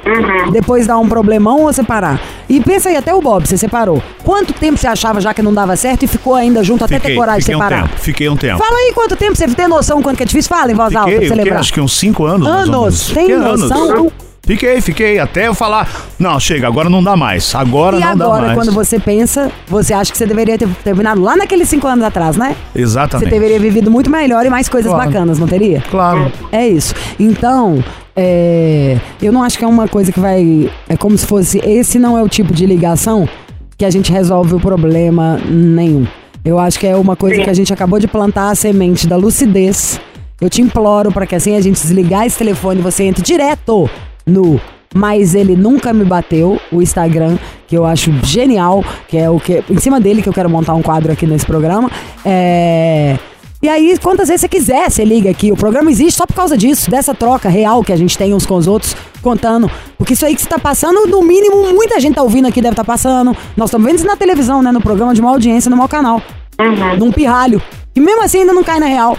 Uhum. 0.06 0.52
Depois 0.52 0.86
dar 0.86 0.98
um 0.98 1.08
problemão 1.08 1.62
ou 1.62 1.72
separar? 1.72 2.20
E 2.48 2.60
pensa 2.60 2.88
aí, 2.88 2.96
até 2.96 3.12
o 3.12 3.20
Bob, 3.20 3.46
você 3.46 3.56
separou. 3.58 4.00
Quanto 4.22 4.52
tempo 4.52 4.78
você 4.78 4.86
achava 4.86 5.20
já 5.20 5.34
que 5.34 5.42
não 5.42 5.52
dava 5.52 5.74
certo 5.76 6.04
e 6.04 6.06
ficou 6.06 6.34
ainda 6.36 6.62
junto 6.62 6.84
até 6.84 6.94
Fiquei, 6.94 7.10
ter 7.10 7.16
coragem 7.18 7.40
de 7.40 7.44
fiquei 7.46 7.56
um 7.56 7.58
separar? 7.58 7.88
tempo, 7.88 8.00
fiquei 8.00 8.28
um 8.28 8.36
tempo. 8.36 8.58
Fala 8.64 8.76
aí 8.78 8.92
quanto 8.94 9.16
tempo 9.16 9.34
você 9.34 9.48
tem 9.48 9.66
noção 9.66 10.00
quanto 10.00 10.16
que 10.16 10.22
é 10.22 10.26
difícil? 10.26 10.48
Fala 10.48 10.70
em 10.70 10.74
voz 10.76 10.94
alta 10.94 11.00
pra 11.00 11.10
Fiquei, 11.10 11.18
você 11.28 11.34
fiquei, 11.34 11.44
lembrar. 11.44 11.60
acho 11.60 11.72
que 11.72 11.80
uns 11.80 11.98
5 11.98 12.24
anos. 12.24 12.48
mais 12.48 12.68
ou 12.68 12.74
Anos, 12.74 12.78
menos. 12.78 13.06
tem 13.08 13.24
Fiquei 13.26 13.36
noção? 13.36 14.12
Fiquei, 14.46 14.80
fiquei, 14.80 15.18
até 15.18 15.48
eu 15.48 15.54
falar, 15.54 15.88
não, 16.20 16.38
chega, 16.38 16.68
agora 16.68 16.88
não 16.88 17.02
dá 17.02 17.16
mais, 17.16 17.52
agora 17.52 17.96
E 17.96 18.00
não 18.00 18.16
dá 18.16 18.24
agora, 18.24 18.42
mais. 18.46 18.54
quando 18.54 18.70
você 18.72 18.96
pensa, 19.00 19.50
você 19.66 19.92
acha 19.92 20.12
que 20.12 20.16
você 20.16 20.24
deveria 20.24 20.56
ter 20.56 20.68
terminado 20.84 21.20
lá 21.20 21.36
naqueles 21.36 21.68
cinco 21.68 21.88
anos 21.88 22.04
atrás, 22.04 22.36
né? 22.36 22.54
Você 22.72 22.80
Exatamente. 22.82 23.28
deveria 23.28 23.58
vivido 23.58 23.90
muito 23.90 24.08
melhor 24.08 24.46
e 24.46 24.48
mais 24.48 24.68
coisas 24.68 24.92
Claro. 24.92 25.10
bacanas, 25.10 25.40
não 25.40 25.48
teria? 25.48 25.82
Claro. 25.90 26.30
É 26.52 26.66
isso. 26.68 26.94
Então, 27.18 27.82
é, 28.14 28.98
eu 29.20 29.32
não 29.32 29.42
acho 29.42 29.58
que 29.58 29.64
é 29.64 29.68
uma 29.68 29.88
coisa 29.88 30.12
que 30.12 30.20
vai. 30.20 30.70
É 30.88 30.96
como 30.96 31.18
se 31.18 31.26
fosse. 31.26 31.58
Esse 31.64 31.98
não 31.98 32.16
é 32.16 32.22
o 32.22 32.28
tipo 32.28 32.54
de 32.54 32.66
ligação 32.66 33.28
que 33.76 33.84
a 33.84 33.90
gente 33.90 34.12
resolve 34.12 34.54
o 34.54 34.60
problema 34.60 35.40
nenhum. 35.44 36.06
Eu 36.44 36.60
acho 36.60 36.78
que 36.78 36.86
é 36.86 36.94
uma 36.94 37.16
coisa 37.16 37.42
que 37.42 37.50
a 37.50 37.54
gente 37.54 37.72
acabou 37.72 37.98
de 37.98 38.06
plantar 38.06 38.50
a 38.50 38.54
semente 38.54 39.08
da 39.08 39.16
lucidez. 39.16 40.00
Eu 40.40 40.48
te 40.48 40.62
imploro 40.62 41.10
para 41.10 41.26
que 41.26 41.34
assim 41.34 41.56
a 41.56 41.60
gente 41.60 41.80
desligar 41.82 42.24
esse 42.26 42.38
telefone 42.38 42.78
e 42.78 42.82
você 42.82 43.02
entre 43.02 43.22
direto 43.24 43.90
no 44.26 44.60
mas 44.94 45.34
ele 45.34 45.54
nunca 45.54 45.92
me 45.92 46.04
bateu, 46.04 46.58
o 46.72 46.80
Instagram, 46.80 47.36
que 47.66 47.76
eu 47.76 47.84
acho 47.84 48.10
genial, 48.24 48.82
que 49.08 49.18
é 49.18 49.28
o 49.28 49.38
que. 49.38 49.62
Em 49.68 49.78
cima 49.78 50.00
dele 50.00 50.22
que 50.22 50.28
eu 50.28 50.32
quero 50.32 50.48
montar 50.48 50.74
um 50.74 50.82
quadro 50.82 51.12
aqui 51.12 51.26
nesse 51.26 51.44
programa. 51.44 51.90
É. 52.24 53.18
E 53.62 53.68
aí, 53.68 53.98
quantas 54.02 54.28
vezes 54.28 54.42
você 54.42 54.48
quiser, 54.48 54.90
você 54.90 55.04
liga 55.04 55.30
aqui. 55.30 55.50
O 55.50 55.56
programa 55.56 55.90
existe 55.90 56.16
só 56.16 56.26
por 56.26 56.34
causa 56.34 56.56
disso, 56.56 56.90
dessa 56.90 57.14
troca 57.14 57.48
real 57.48 57.82
que 57.82 57.92
a 57.92 57.96
gente 57.96 58.16
tem 58.16 58.32
uns 58.32 58.46
com 58.46 58.54
os 58.54 58.66
outros, 58.66 58.96
contando. 59.22 59.70
Porque 59.98 60.12
isso 60.12 60.24
aí 60.24 60.34
que 60.34 60.42
você 60.42 60.48
tá 60.48 60.58
passando, 60.58 61.06
no 61.06 61.22
mínimo, 61.22 61.72
muita 61.74 61.98
gente 61.98 62.14
tá 62.14 62.22
ouvindo 62.22 62.46
aqui, 62.46 62.60
deve 62.60 62.74
estar 62.74 62.84
passando. 62.84 63.36
Nós 63.56 63.68
estamos 63.68 63.86
vendo 63.86 63.96
isso 63.96 64.06
na 64.06 64.16
televisão, 64.16 64.62
né? 64.62 64.70
No 64.70 64.80
programa 64.80 65.14
de 65.14 65.20
uma 65.20 65.30
audiência, 65.30 65.70
no 65.70 65.76
meu 65.76 65.88
canal. 65.88 66.22
Uhum. 66.60 66.96
Num 66.98 67.12
pirralho. 67.12 67.60
E 67.94 68.00
mesmo 68.00 68.22
assim 68.22 68.40
ainda 68.40 68.52
não 68.52 68.62
cai 68.62 68.78
na 68.78 68.86
real. 68.86 69.16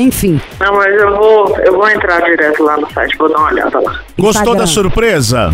Enfim. 0.00 0.40
Não, 0.58 0.74
mas 0.74 0.94
eu 0.94 1.14
vou, 1.14 1.58
eu 1.58 1.72
vou 1.74 1.88
entrar 1.88 2.20
direto 2.22 2.62
lá 2.62 2.76
no 2.76 2.90
site, 2.92 3.16
vou 3.18 3.28
dar 3.28 3.38
uma 3.38 3.48
olhada 3.48 3.80
lá. 3.80 4.00
Gostou 4.18 4.54
da 4.54 4.66
surpresa? 4.66 5.52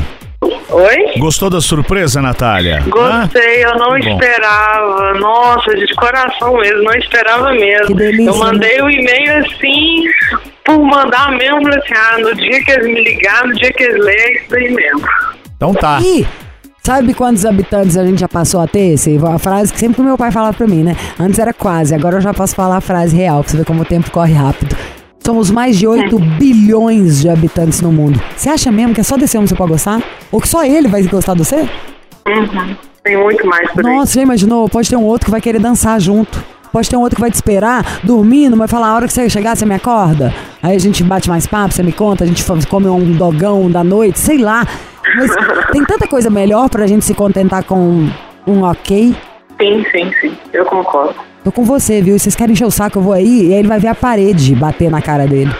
Oi? 0.68 1.18
Gostou 1.18 1.50
da 1.50 1.60
surpresa, 1.60 2.20
Natália? 2.22 2.82
Gostei, 2.86 3.64
eu 3.64 3.74
não 3.76 3.90
Bom. 3.90 3.96
esperava. 3.96 5.14
Nossa, 5.14 5.74
de 5.74 5.94
coração 5.94 6.56
mesmo, 6.58 6.82
não 6.82 6.94
esperava 6.94 7.52
mesmo. 7.52 7.86
Que 7.86 7.94
delícia, 7.94 8.30
eu 8.30 8.36
mandei 8.36 8.80
o 8.80 8.90
e-mail 8.90 9.44
assim, 9.44 10.04
por 10.64 10.78
mandar 10.78 11.32
mesmo, 11.32 11.68
assim, 11.68 11.94
ah, 11.94 12.18
no 12.18 12.34
dia 12.34 12.64
que 12.64 12.70
eles 12.70 12.86
me 12.86 13.02
ligaram, 13.02 13.48
no 13.48 13.54
dia 13.54 13.72
que 13.72 13.82
eles 13.82 14.04
lerem, 14.04 14.36
isso 14.36 14.50
daí 14.50 14.70
mesmo. 14.70 15.08
Então 15.56 15.74
tá. 15.74 15.98
E 16.02 16.26
sabe 16.86 17.14
quantos 17.14 17.44
habitantes 17.44 17.96
a 17.96 18.06
gente 18.06 18.20
já 18.20 18.28
passou 18.28 18.60
a 18.60 18.66
ter? 18.68 18.94
Esse, 18.94 19.18
a 19.18 19.38
frase 19.40 19.72
que 19.72 19.80
sempre 19.80 20.00
o 20.02 20.04
meu 20.04 20.16
pai 20.16 20.30
falava 20.30 20.56
pra 20.56 20.68
mim, 20.68 20.84
né? 20.84 20.96
Antes 21.18 21.36
era 21.40 21.52
quase, 21.52 21.92
agora 21.92 22.18
eu 22.18 22.20
já 22.20 22.32
posso 22.32 22.54
falar 22.54 22.76
a 22.76 22.80
frase 22.80 23.16
real, 23.16 23.42
pra 23.42 23.50
você 23.50 23.56
ver 23.56 23.64
como 23.64 23.82
o 23.82 23.84
tempo 23.84 24.08
corre 24.08 24.32
rápido. 24.32 24.76
Somos 25.18 25.50
mais 25.50 25.76
de 25.76 25.88
8 25.88 26.16
bilhões 26.38 27.20
de 27.20 27.28
habitantes 27.28 27.80
no 27.80 27.90
mundo. 27.90 28.22
Você 28.36 28.48
acha 28.48 28.70
mesmo 28.70 28.94
que 28.94 29.00
é 29.00 29.04
só 29.04 29.16
desse 29.16 29.36
homem 29.36 29.48
você 29.48 29.56
pode 29.56 29.72
gostar? 29.72 30.00
Ou 30.30 30.40
que 30.40 30.46
só 30.46 30.64
ele 30.64 30.86
vai 30.86 31.02
gostar 31.02 31.32
de 31.32 31.40
você? 31.40 31.68
Uhum. 32.28 32.76
Tem 33.02 33.16
muito 33.16 33.44
mais 33.44 33.68
por 33.72 33.84
aí. 33.84 33.96
Nossa, 33.96 34.14
já 34.14 34.22
imaginou? 34.22 34.68
Pode 34.68 34.88
ter 34.88 34.94
um 34.94 35.02
outro 35.02 35.24
que 35.24 35.30
vai 35.32 35.40
querer 35.40 35.58
dançar 35.58 36.00
junto. 36.00 36.40
Pode 36.76 36.90
ter 36.90 36.96
um 36.98 37.00
outro 37.00 37.16
que 37.16 37.22
vai 37.22 37.30
te 37.30 37.36
esperar, 37.36 38.00
dormindo, 38.04 38.54
vai 38.54 38.68
falar, 38.68 38.88
a 38.88 38.96
hora 38.96 39.06
que 39.06 39.12
você 39.14 39.30
chegar, 39.30 39.56
você 39.56 39.64
me 39.64 39.74
acorda. 39.74 40.30
Aí 40.62 40.76
a 40.76 40.78
gente 40.78 41.02
bate 41.02 41.26
mais 41.26 41.46
papo, 41.46 41.72
você 41.72 41.82
me 41.82 41.90
conta, 41.90 42.22
a 42.22 42.26
gente 42.26 42.44
come 42.68 42.86
um 42.86 43.12
dogão 43.12 43.70
da 43.70 43.82
noite, 43.82 44.18
sei 44.18 44.36
lá. 44.36 44.62
Mas 45.16 45.30
tem 45.72 45.82
tanta 45.86 46.06
coisa 46.06 46.28
melhor 46.28 46.68
pra 46.68 46.86
gente 46.86 47.02
se 47.02 47.14
contentar 47.14 47.64
com 47.64 48.06
um 48.46 48.62
ok. 48.62 49.16
Sim, 49.58 49.86
sim, 49.90 50.12
sim, 50.20 50.36
eu 50.52 50.66
concordo. 50.66 51.14
Tô 51.42 51.50
com 51.50 51.64
você, 51.64 52.02
viu? 52.02 52.18
Vocês 52.18 52.36
querem 52.36 52.52
encher 52.52 52.66
o 52.66 52.70
saco, 52.70 52.98
eu 52.98 53.02
vou 53.02 53.14
aí, 53.14 53.46
e 53.46 53.54
aí 53.54 53.60
ele 53.60 53.68
vai 53.68 53.78
ver 53.78 53.88
a 53.88 53.94
parede 53.94 54.54
bater 54.54 54.90
na 54.90 55.00
cara 55.00 55.26
dele. 55.26 55.56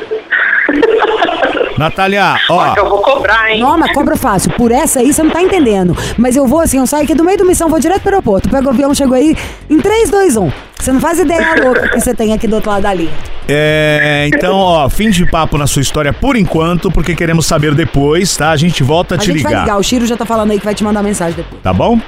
Natália, 1.79 2.37
ó. 2.51 2.75
Eu 2.77 2.91
vou 2.91 3.01
cobrar, 3.01 3.53
hein? 3.53 3.61
Não, 3.61 3.79
mas 3.79 3.91
cobra 3.95 4.17
fácil. 4.17 4.53
Por 4.53 4.71
essa 4.71 5.01
aí 5.01 5.15
você 5.15 5.23
não 5.23 5.31
tá 5.31 5.43
entendendo. 5.43 5.97
Mas 6.19 6.37
eu 6.37 6.47
vou 6.47 6.61
assim, 6.61 6.77
eu 6.77 6.87
saio 6.87 7.05
aqui 7.05 7.15
do 7.15 7.25
meio 7.25 7.39
do 7.39 7.47
missão, 7.47 7.71
vou 7.71 7.81
direto 7.81 8.03
pro 8.03 8.11
aeroporto. 8.11 8.51
Pego 8.51 8.67
o 8.67 8.71
avião, 8.71 8.95
chego 8.95 9.15
aí 9.15 9.35
em 9.71 9.79
3, 9.79 10.11
2, 10.11 10.37
1. 10.37 10.53
Você 10.79 10.93
não 10.93 11.01
faz 11.01 11.19
ideia 11.19 11.55
louca 11.65 11.89
que 11.89 12.01
você 12.01 12.15
tem 12.15 12.33
aqui 12.33 12.47
do 12.47 12.57
outro 12.57 12.71
lado 12.71 12.83
da 12.83 12.95
linha. 12.95 13.11
É, 13.49 14.29
então, 14.33 14.55
ó, 14.57 14.89
fim 14.89 15.11
de 15.11 15.25
papo 15.29 15.57
na 15.59 15.67
sua 15.67 15.83
história 15.83 16.13
por 16.13 16.37
enquanto, 16.37 16.91
porque 16.91 17.15
queremos 17.15 17.47
saber 17.47 17.75
depois, 17.75 18.37
tá? 18.37 18.51
A 18.51 18.57
gente 18.57 18.83
volta 18.83 19.15
a, 19.15 19.17
A 19.17 19.19
te 19.19 19.27
gente 19.27 19.37
ligar. 19.39 19.51
vai 19.51 19.61
ligar. 19.63 19.79
O 19.79 19.83
Chiro 19.83 20.07
já 20.07 20.17
tá 20.17 20.25
falando 20.27 20.51
aí 20.53 20.59
que 20.59 20.65
vai 20.65 20.75
te 20.75 20.85
mandar 20.85 21.03
mensagem 21.03 21.35
depois. 21.37 21.61
Tá 21.63 21.73
bom? 21.73 21.99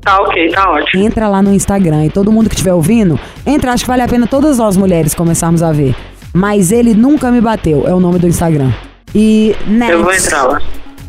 Tá 0.00 0.18
ok, 0.22 0.48
tá 0.50 0.70
ótimo. 0.70 1.04
Entra 1.04 1.28
lá 1.28 1.42
no 1.42 1.52
Instagram 1.52 2.06
e 2.06 2.10
todo 2.10 2.32
mundo 2.32 2.48
que 2.48 2.54
estiver 2.54 2.72
ouvindo, 2.72 3.18
entra, 3.46 3.72
acho 3.72 3.84
que 3.84 3.88
vale 3.88 4.02
a 4.02 4.08
pena 4.08 4.26
todas 4.26 4.58
nós 4.58 4.76
mulheres 4.76 5.14
começarmos 5.14 5.62
a 5.62 5.70
ver. 5.72 5.94
Mas 6.32 6.72
ele 6.72 6.94
nunca 6.94 7.30
me 7.30 7.40
bateu, 7.40 7.84
é 7.86 7.92
o 7.94 8.00
nome 8.00 8.18
do 8.18 8.26
Instagram. 8.26 8.70
E 9.14 9.54
Next, 9.66 9.92
Eu 9.92 10.02
vou 10.04 10.12
entrar 10.12 10.42
lá. 10.44 10.60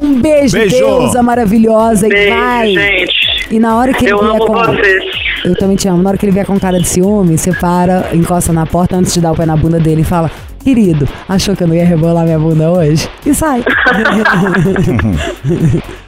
um 0.02 0.20
beijo, 0.22 0.58
Beijo. 0.58 0.76
deusa 0.78 1.22
maravilhosa 1.24 2.08
e 2.08 2.10
Beijo, 2.10 2.36
vai. 2.36 2.68
gente. 2.74 3.19
E 3.50 3.60
na 3.60 3.78
hora 3.78 3.94
que 3.94 4.06
ele 4.06 4.14
Eu 4.14 4.20
vier 4.20 4.30
amo 4.32 4.46
com... 4.46 4.54
vocês. 4.54 5.04
Eu 5.44 5.56
também 5.58 5.76
te 5.76 5.88
amo. 5.88 6.04
Na 6.04 6.10
hora 6.10 6.18
que 6.18 6.26
ele 6.26 6.32
vier 6.34 6.46
com 6.46 6.60
cara 6.60 6.80
de 6.80 6.88
ciúme, 6.88 7.38
você 7.38 7.52
para, 7.54 8.10
encosta 8.14 8.52
na 8.54 8.66
porta 8.66 8.96
antes 8.96 9.14
de 9.14 9.22
dar 9.22 9.32
o 9.32 9.36
pé 9.36 9.46
na 9.46 9.56
bunda 9.56 9.80
dele 9.80 10.02
e 10.02 10.06
fala: 10.06 10.30
Querido, 10.64 11.08
achou 11.28 11.56
que 11.56 11.64
eu 11.64 11.68
não 11.68 11.76
ia 11.76 11.86
rebolar 11.86 12.26
minha 12.26 12.38
bunda 12.38 12.70
hoje? 12.70 13.10
E 13.26 13.34
sai. 13.34 13.64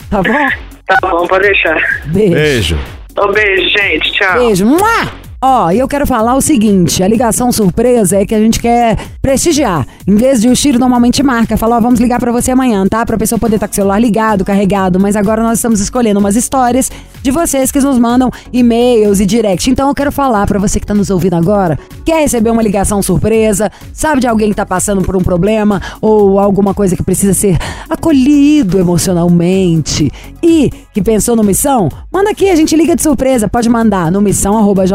tá 0.10 0.22
bom? 0.22 0.50
Tá 0.86 0.98
bom, 1.02 1.26
pode 1.28 1.48
deixar. 1.48 1.82
Beijo. 2.08 2.34
Beijo. 2.34 2.78
Ô, 3.18 3.32
beijo, 3.32 3.70
gente. 3.70 4.12
Tchau. 4.12 4.34
Beijo. 4.40 4.66
Mua! 4.66 5.31
Ó, 5.44 5.72
e 5.72 5.80
eu 5.80 5.88
quero 5.88 6.06
falar 6.06 6.36
o 6.36 6.42
seguinte: 6.42 7.02
a 7.02 7.08
ligação 7.08 7.52
surpresa 7.52 8.18
é 8.18 8.26
que 8.28 8.36
a 8.36 8.40
gente 8.40 8.60
quer 8.60 8.96
prestigiar. 9.24 9.88
Em 10.08 10.16
vez 10.16 10.40
de 10.40 10.48
o 10.48 10.56
Chiro 10.56 10.78
normalmente 10.78 11.24
marca, 11.24 11.58
fala, 11.58 11.78
ó, 11.78 11.80
vamos 11.80 12.00
ligar 12.00 12.20
pra 12.20 12.32
você 12.32 12.52
amanhã, 12.52 12.86
tá? 12.88 13.04
Pra 13.04 13.18
pessoa 13.18 13.40
poder 13.40 13.56
estar 13.56 13.68
com 13.68 13.72
o 13.72 13.76
celular 13.76 14.00
ligado, 14.00 14.46
carregado. 14.46 15.00
Mas 15.00 15.16
agora 15.16 15.42
nós 15.42 15.58
estamos 15.58 15.80
escolhendo 15.80 16.20
umas 16.20 16.36
histórias 16.36 16.92
de 17.24 17.32
vocês 17.32 17.72
que 17.72 17.80
nos 17.80 17.98
mandam 17.98 18.30
e-mails 18.54 19.20
e 19.20 19.26
direct. 19.26 19.68
Então 19.70 19.88
eu 19.88 19.96
quero 19.96 20.12
falar 20.12 20.46
pra 20.46 20.60
você 20.60 20.80
que 20.80 20.86
tá 20.86 20.94
nos 20.94 21.10
ouvindo 21.10 21.36
agora, 21.36 21.80
quer 22.06 22.22
receber 22.22 22.52
uma 22.52 22.62
ligação 22.62 23.02
surpresa, 23.02 23.72
sabe 23.94 24.22
de 24.22 24.28
alguém 24.28 24.50
que 24.50 24.56
tá 24.56 24.66
passando 24.66 25.02
por 25.02 25.16
um 25.16 25.22
problema 25.22 25.82
ou 26.00 26.40
alguma 26.40 26.74
coisa 26.74 26.96
que 26.96 27.04
precisa 27.04 27.34
ser 27.34 27.58
acolhido 27.90 28.80
emocionalmente 28.80 30.12
e 30.44 30.70
que 30.94 31.02
pensou 31.02 31.36
no 31.36 31.44
missão? 31.44 31.90
Manda 32.12 32.32
aqui, 32.32 32.50
a 32.50 32.56
gente 32.56 32.76
liga 32.76 32.96
de 32.96 33.02
surpresa. 33.02 33.48
Pode 33.48 33.70
mandar 33.70 34.12
no 34.12 34.22
missão 34.22 34.58
arroba 34.58 34.86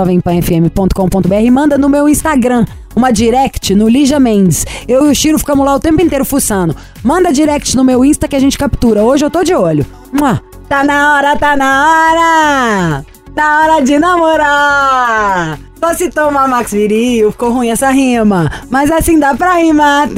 e 1.43 1.51
manda 1.51 1.79
no 1.79 1.89
meu 1.89 2.09
Instagram. 2.09 2.65
Uma 2.95 3.13
direct 3.13 3.75
no 3.75 3.89
Lígia 3.89 4.19
Mendes. 4.19 4.65
Eu 4.89 5.07
e 5.07 5.11
o 5.11 5.15
Chiro 5.15 5.39
ficamos 5.39 5.67
lá 5.67 5.75
o 5.75 5.81
tempo 5.81 6.01
inteiro 6.01 6.25
fuçando. 6.25 6.75
Manda 7.03 7.33
direct 7.33 7.77
no 7.77 7.85
meu 7.85 8.05
Insta 8.05 8.27
que 8.27 8.37
a 8.37 8.41
gente 8.41 8.57
captura. 8.59 9.03
Hoje 9.03 9.25
eu 9.25 9.31
tô 9.31 9.45
de 9.45 9.55
olho. 9.55 9.85
Mua. 10.13 10.41
Tá 10.69 10.83
na 10.83 11.15
hora, 11.15 11.37
tá 11.37 11.57
na 11.57 11.87
hora! 11.89 13.05
Tá 13.35 13.61
hora 13.61 13.85
de 13.85 13.99
namorar! 13.99 15.59
Só 15.87 15.95
se 15.95 16.11
tomar 16.11 16.49
Max 16.49 16.73
Viril, 16.73 17.31
ficou 17.31 17.53
ruim 17.53 17.69
essa 17.69 17.91
rima. 17.91 18.51
Mas 18.69 18.91
assim 18.91 19.21
dá 19.21 19.37
pra 19.37 19.55
rimar. 19.55 20.09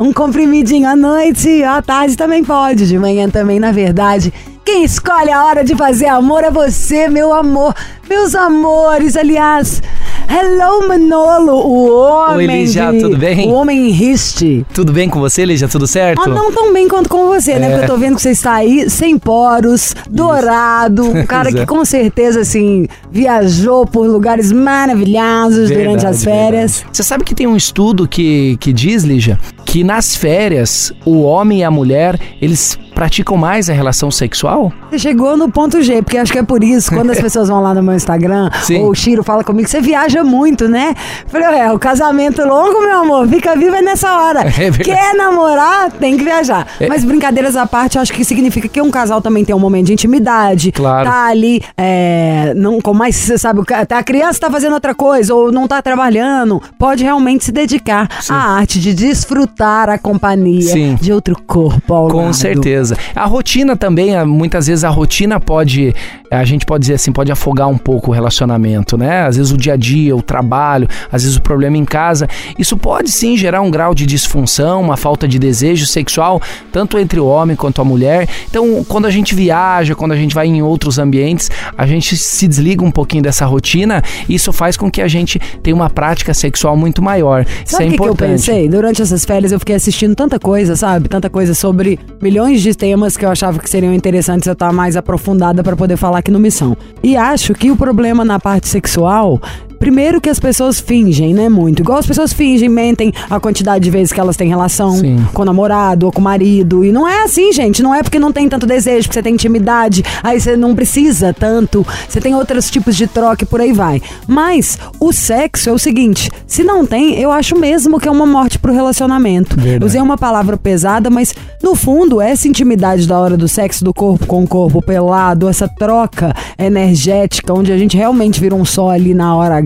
Um 0.00 0.14
comprimidinho 0.14 0.88
à 0.88 0.96
noite, 0.96 1.62
à 1.62 1.82
tarde 1.82 2.16
também 2.16 2.42
pode, 2.42 2.88
de 2.88 2.98
manhã 2.98 3.28
também, 3.28 3.60
na 3.60 3.70
verdade. 3.70 4.32
Quem 4.64 4.82
escolhe 4.84 5.30
a 5.30 5.44
hora 5.44 5.62
de 5.62 5.74
fazer 5.74 6.06
amor 6.06 6.42
é 6.42 6.50
você, 6.50 7.06
meu 7.08 7.34
amor. 7.34 7.74
Meus 8.08 8.34
amores, 8.34 9.16
aliás. 9.16 9.82
Hello, 10.30 10.86
Manolo, 10.86 11.54
o 11.54 11.90
homem. 12.06 12.46
Oi, 12.48 12.56
Lígia, 12.58 12.92
de- 12.92 13.00
tudo 13.00 13.16
bem? 13.16 13.48
O 13.48 13.52
homem 13.54 13.88
riste. 13.88 14.66
Tudo 14.74 14.92
bem 14.92 15.08
com 15.08 15.20
você, 15.20 15.42
Lígia? 15.46 15.66
Tudo 15.68 15.86
certo? 15.86 16.20
Ah, 16.22 16.28
não 16.28 16.52
tão 16.52 16.70
bem 16.70 16.86
quanto 16.86 17.08
com 17.08 17.26
você, 17.28 17.58
né? 17.58 17.66
É. 17.66 17.70
Porque 17.70 17.84
eu 17.84 17.88
tô 17.88 17.96
vendo 17.96 18.16
que 18.16 18.20
você 18.22 18.30
está 18.30 18.52
aí 18.52 18.90
sem 18.90 19.18
poros, 19.18 19.94
dourado, 20.10 21.02
um 21.08 21.24
cara 21.24 21.50
que 21.50 21.60
é. 21.60 21.66
com 21.66 21.82
certeza, 21.82 22.40
assim, 22.40 22.86
viajou 23.10 23.86
por 23.86 23.97
lugares 24.06 24.52
maravilhosos 24.52 25.70
durante 25.70 26.06
as 26.06 26.22
Verdade, 26.22 26.24
férias. 26.24 26.76
verdade. 26.76 26.96
Você 26.96 27.02
sabe 27.02 27.24
que 27.24 27.34
tem 27.34 27.46
um 27.46 27.56
estudo 27.56 28.06
que, 28.06 28.56
que 28.58 28.72
diz, 28.72 29.04
Lígia, 29.04 29.38
que 29.64 29.82
nas 29.82 30.14
férias 30.14 30.92
o 31.04 31.22
homem 31.22 31.60
e 31.60 31.64
a 31.64 31.70
mulher, 31.70 32.18
eles 32.40 32.78
praticam 32.98 33.36
mais 33.36 33.70
a 33.70 33.72
relação 33.72 34.10
sexual? 34.10 34.72
Você 34.90 34.98
chegou 34.98 35.36
no 35.36 35.48
ponto 35.48 35.80
G, 35.80 36.02
porque 36.02 36.18
acho 36.18 36.32
que 36.32 36.38
é 36.40 36.42
por 36.42 36.64
isso, 36.64 36.90
quando 36.92 37.10
as 37.12 37.20
pessoas 37.22 37.48
vão 37.48 37.62
lá 37.62 37.72
no 37.72 37.80
meu 37.80 37.94
Instagram, 37.94 38.50
Sim. 38.64 38.80
ou 38.82 38.90
o 38.90 38.94
Chiro 38.94 39.22
fala 39.22 39.44
comigo, 39.44 39.68
você 39.68 39.80
viaja 39.80 40.24
muito, 40.24 40.66
né? 40.68 40.96
Falei, 41.28 41.60
é, 41.60 41.70
o 41.72 41.78
casamento 41.78 42.42
longo, 42.44 42.80
meu 42.80 42.98
amor, 43.02 43.28
fica 43.28 43.54
vivo 43.54 43.76
é 43.76 43.82
nessa 43.82 44.12
hora. 44.20 44.40
É. 44.58 44.70
Quer 44.72 45.14
namorar, 45.14 45.92
tem 45.92 46.16
que 46.16 46.24
viajar. 46.24 46.66
É. 46.80 46.88
Mas 46.88 47.04
brincadeiras 47.04 47.54
à 47.54 47.64
parte, 47.66 47.96
acho 48.00 48.12
que 48.12 48.24
significa 48.24 48.66
que 48.66 48.80
um 48.82 48.90
casal 48.90 49.22
também 49.22 49.44
tem 49.44 49.54
um 49.54 49.58
momento 49.60 49.86
de 49.86 49.92
intimidade. 49.92 50.72
Claro. 50.72 51.08
Tá 51.08 51.26
ali, 51.26 51.62
é, 51.76 52.52
não, 52.56 52.80
com 52.80 52.92
mais, 52.92 53.14
você 53.14 53.38
sabe, 53.38 53.64
ca- 53.64 53.86
a 53.88 54.02
criança 54.02 54.40
tá 54.40 54.50
fazendo 54.50 54.72
outra 54.72 54.92
coisa, 54.96 55.32
ou 55.32 55.52
não 55.52 55.68
tá 55.68 55.80
trabalhando, 55.80 56.60
pode 56.76 57.04
realmente 57.04 57.44
se 57.44 57.52
dedicar 57.52 58.08
à 58.28 58.34
arte 58.56 58.80
de 58.80 58.92
desfrutar 58.92 59.88
a 59.88 59.96
companhia 59.98 60.72
Sim. 60.72 60.98
de 61.00 61.12
outro 61.12 61.36
corpo 61.46 61.94
ao 61.94 62.08
Com 62.08 62.24
lado. 62.24 62.34
certeza. 62.34 62.87
A 63.14 63.26
rotina 63.26 63.76
também, 63.76 64.24
muitas 64.24 64.66
vezes 64.66 64.84
a 64.84 64.88
rotina 64.88 65.38
pode, 65.40 65.94
a 66.30 66.44
gente 66.44 66.64
pode 66.66 66.82
dizer 66.82 66.94
assim, 66.94 67.12
pode 67.12 67.30
afogar 67.32 67.68
um 67.68 67.78
pouco 67.78 68.10
o 68.10 68.14
relacionamento, 68.14 68.96
né? 68.96 69.22
Às 69.22 69.36
vezes 69.36 69.52
o 69.52 69.56
dia 69.56 69.74
a 69.74 69.76
dia, 69.76 70.14
o 70.14 70.22
trabalho, 70.22 70.88
às 71.10 71.22
vezes 71.22 71.36
o 71.36 71.42
problema 71.42 71.76
em 71.76 71.84
casa. 71.84 72.28
Isso 72.58 72.76
pode 72.76 73.10
sim 73.10 73.36
gerar 73.36 73.60
um 73.60 73.70
grau 73.70 73.94
de 73.94 74.06
disfunção, 74.06 74.80
uma 74.80 74.96
falta 74.96 75.26
de 75.26 75.38
desejo 75.38 75.86
sexual, 75.86 76.40
tanto 76.72 76.98
entre 76.98 77.18
o 77.20 77.26
homem 77.26 77.56
quanto 77.56 77.80
a 77.80 77.84
mulher. 77.84 78.28
Então, 78.48 78.84
quando 78.84 79.06
a 79.06 79.10
gente 79.10 79.34
viaja, 79.34 79.94
quando 79.94 80.12
a 80.12 80.16
gente 80.16 80.34
vai 80.34 80.46
em 80.46 80.62
outros 80.62 80.98
ambientes, 80.98 81.50
a 81.76 81.86
gente 81.86 82.16
se 82.16 82.46
desliga 82.48 82.84
um 82.84 82.90
pouquinho 82.90 83.22
dessa 83.22 83.44
rotina 83.46 84.02
e 84.28 84.34
isso 84.34 84.52
faz 84.52 84.76
com 84.76 84.90
que 84.90 85.00
a 85.02 85.08
gente 85.08 85.38
tenha 85.62 85.74
uma 85.74 85.90
prática 85.90 86.32
sexual 86.34 86.76
muito 86.76 87.02
maior. 87.02 87.42
isso 87.64 87.76
Sabe 87.76 87.84
é 87.84 87.86
o 87.86 87.90
que, 87.90 87.96
que 87.96 88.02
eu 88.02 88.06
importante. 88.12 88.30
pensei? 88.30 88.68
Durante 88.68 89.02
essas 89.02 89.24
férias 89.24 89.52
eu 89.52 89.58
fiquei 89.58 89.74
assistindo 89.74 90.14
tanta 90.14 90.38
coisa, 90.38 90.76
sabe? 90.76 91.08
Tanta 91.08 91.28
coisa 91.30 91.54
sobre 91.54 91.98
milhões 92.20 92.60
de 92.60 92.68
temas 92.78 93.16
que 93.16 93.24
eu 93.24 93.30
achava 93.30 93.58
que 93.58 93.68
seriam 93.68 93.92
interessantes 93.92 94.46
eu 94.46 94.52
estar 94.52 94.72
mais 94.72 94.96
aprofundada 94.96 95.62
pra 95.62 95.76
poder 95.76 95.96
falar 95.96 96.20
aqui 96.20 96.30
no 96.30 96.38
Missão. 96.38 96.76
E 97.02 97.16
acho 97.16 97.52
que 97.52 97.70
o 97.70 97.76
problema 97.76 98.24
na 98.24 98.38
parte 98.38 98.68
sexual. 98.68 99.40
Primeiro 99.78 100.20
que 100.20 100.28
as 100.28 100.40
pessoas 100.40 100.80
fingem, 100.80 101.32
né? 101.34 101.48
Muito. 101.48 101.80
Igual 101.80 101.98
as 101.98 102.06
pessoas 102.06 102.32
fingem, 102.32 102.68
mentem 102.68 103.12
a 103.30 103.38
quantidade 103.38 103.84
de 103.84 103.90
vezes 103.90 104.12
que 104.12 104.20
elas 104.20 104.36
têm 104.36 104.48
relação 104.48 104.92
Sim. 104.92 105.24
com 105.32 105.42
o 105.42 105.44
namorado 105.44 106.06
ou 106.06 106.12
com 106.12 106.20
o 106.20 106.24
marido. 106.24 106.84
E 106.84 106.92
não 106.92 107.06
é 107.06 107.22
assim, 107.22 107.52
gente. 107.52 107.82
Não 107.82 107.94
é 107.94 108.02
porque 108.02 108.18
não 108.18 108.32
tem 108.32 108.48
tanto 108.48 108.66
desejo, 108.66 109.08
porque 109.08 109.14
você 109.14 109.22
tem 109.22 109.34
intimidade, 109.34 110.02
aí 110.22 110.40
você 110.40 110.56
não 110.56 110.74
precisa 110.74 111.32
tanto. 111.32 111.86
Você 112.08 112.20
tem 112.20 112.34
outros 112.34 112.70
tipos 112.70 112.96
de 112.96 113.06
troca 113.06 113.44
e 113.44 113.46
por 113.46 113.60
aí 113.60 113.72
vai. 113.72 114.02
Mas 114.26 114.78
o 114.98 115.12
sexo 115.12 115.70
é 115.70 115.72
o 115.72 115.78
seguinte: 115.78 116.30
se 116.46 116.64
não 116.64 116.86
tem, 116.86 117.18
eu 117.20 117.30
acho 117.30 117.56
mesmo 117.56 118.00
que 118.00 118.08
é 118.08 118.10
uma 118.10 118.26
morte 118.26 118.58
pro 118.58 118.72
relacionamento. 118.72 119.56
Verdade. 119.56 119.84
Usei 119.84 120.00
uma 120.00 120.18
palavra 120.18 120.56
pesada, 120.56 121.08
mas 121.10 121.34
no 121.62 121.74
fundo, 121.74 122.20
essa 122.20 122.48
intimidade 122.48 123.06
da 123.06 123.18
hora 123.18 123.36
do 123.36 123.48
sexo, 123.48 123.84
do 123.84 123.94
corpo 123.94 124.26
com 124.26 124.42
o 124.42 124.48
corpo 124.48 124.82
pelado, 124.82 125.48
essa 125.48 125.68
troca 125.68 126.34
energética, 126.58 127.52
onde 127.52 127.72
a 127.72 127.78
gente 127.78 127.96
realmente 127.96 128.40
vira 128.40 128.54
um 128.54 128.64
só 128.64 128.90
ali 128.90 129.14
na 129.14 129.34
hora 129.34 129.60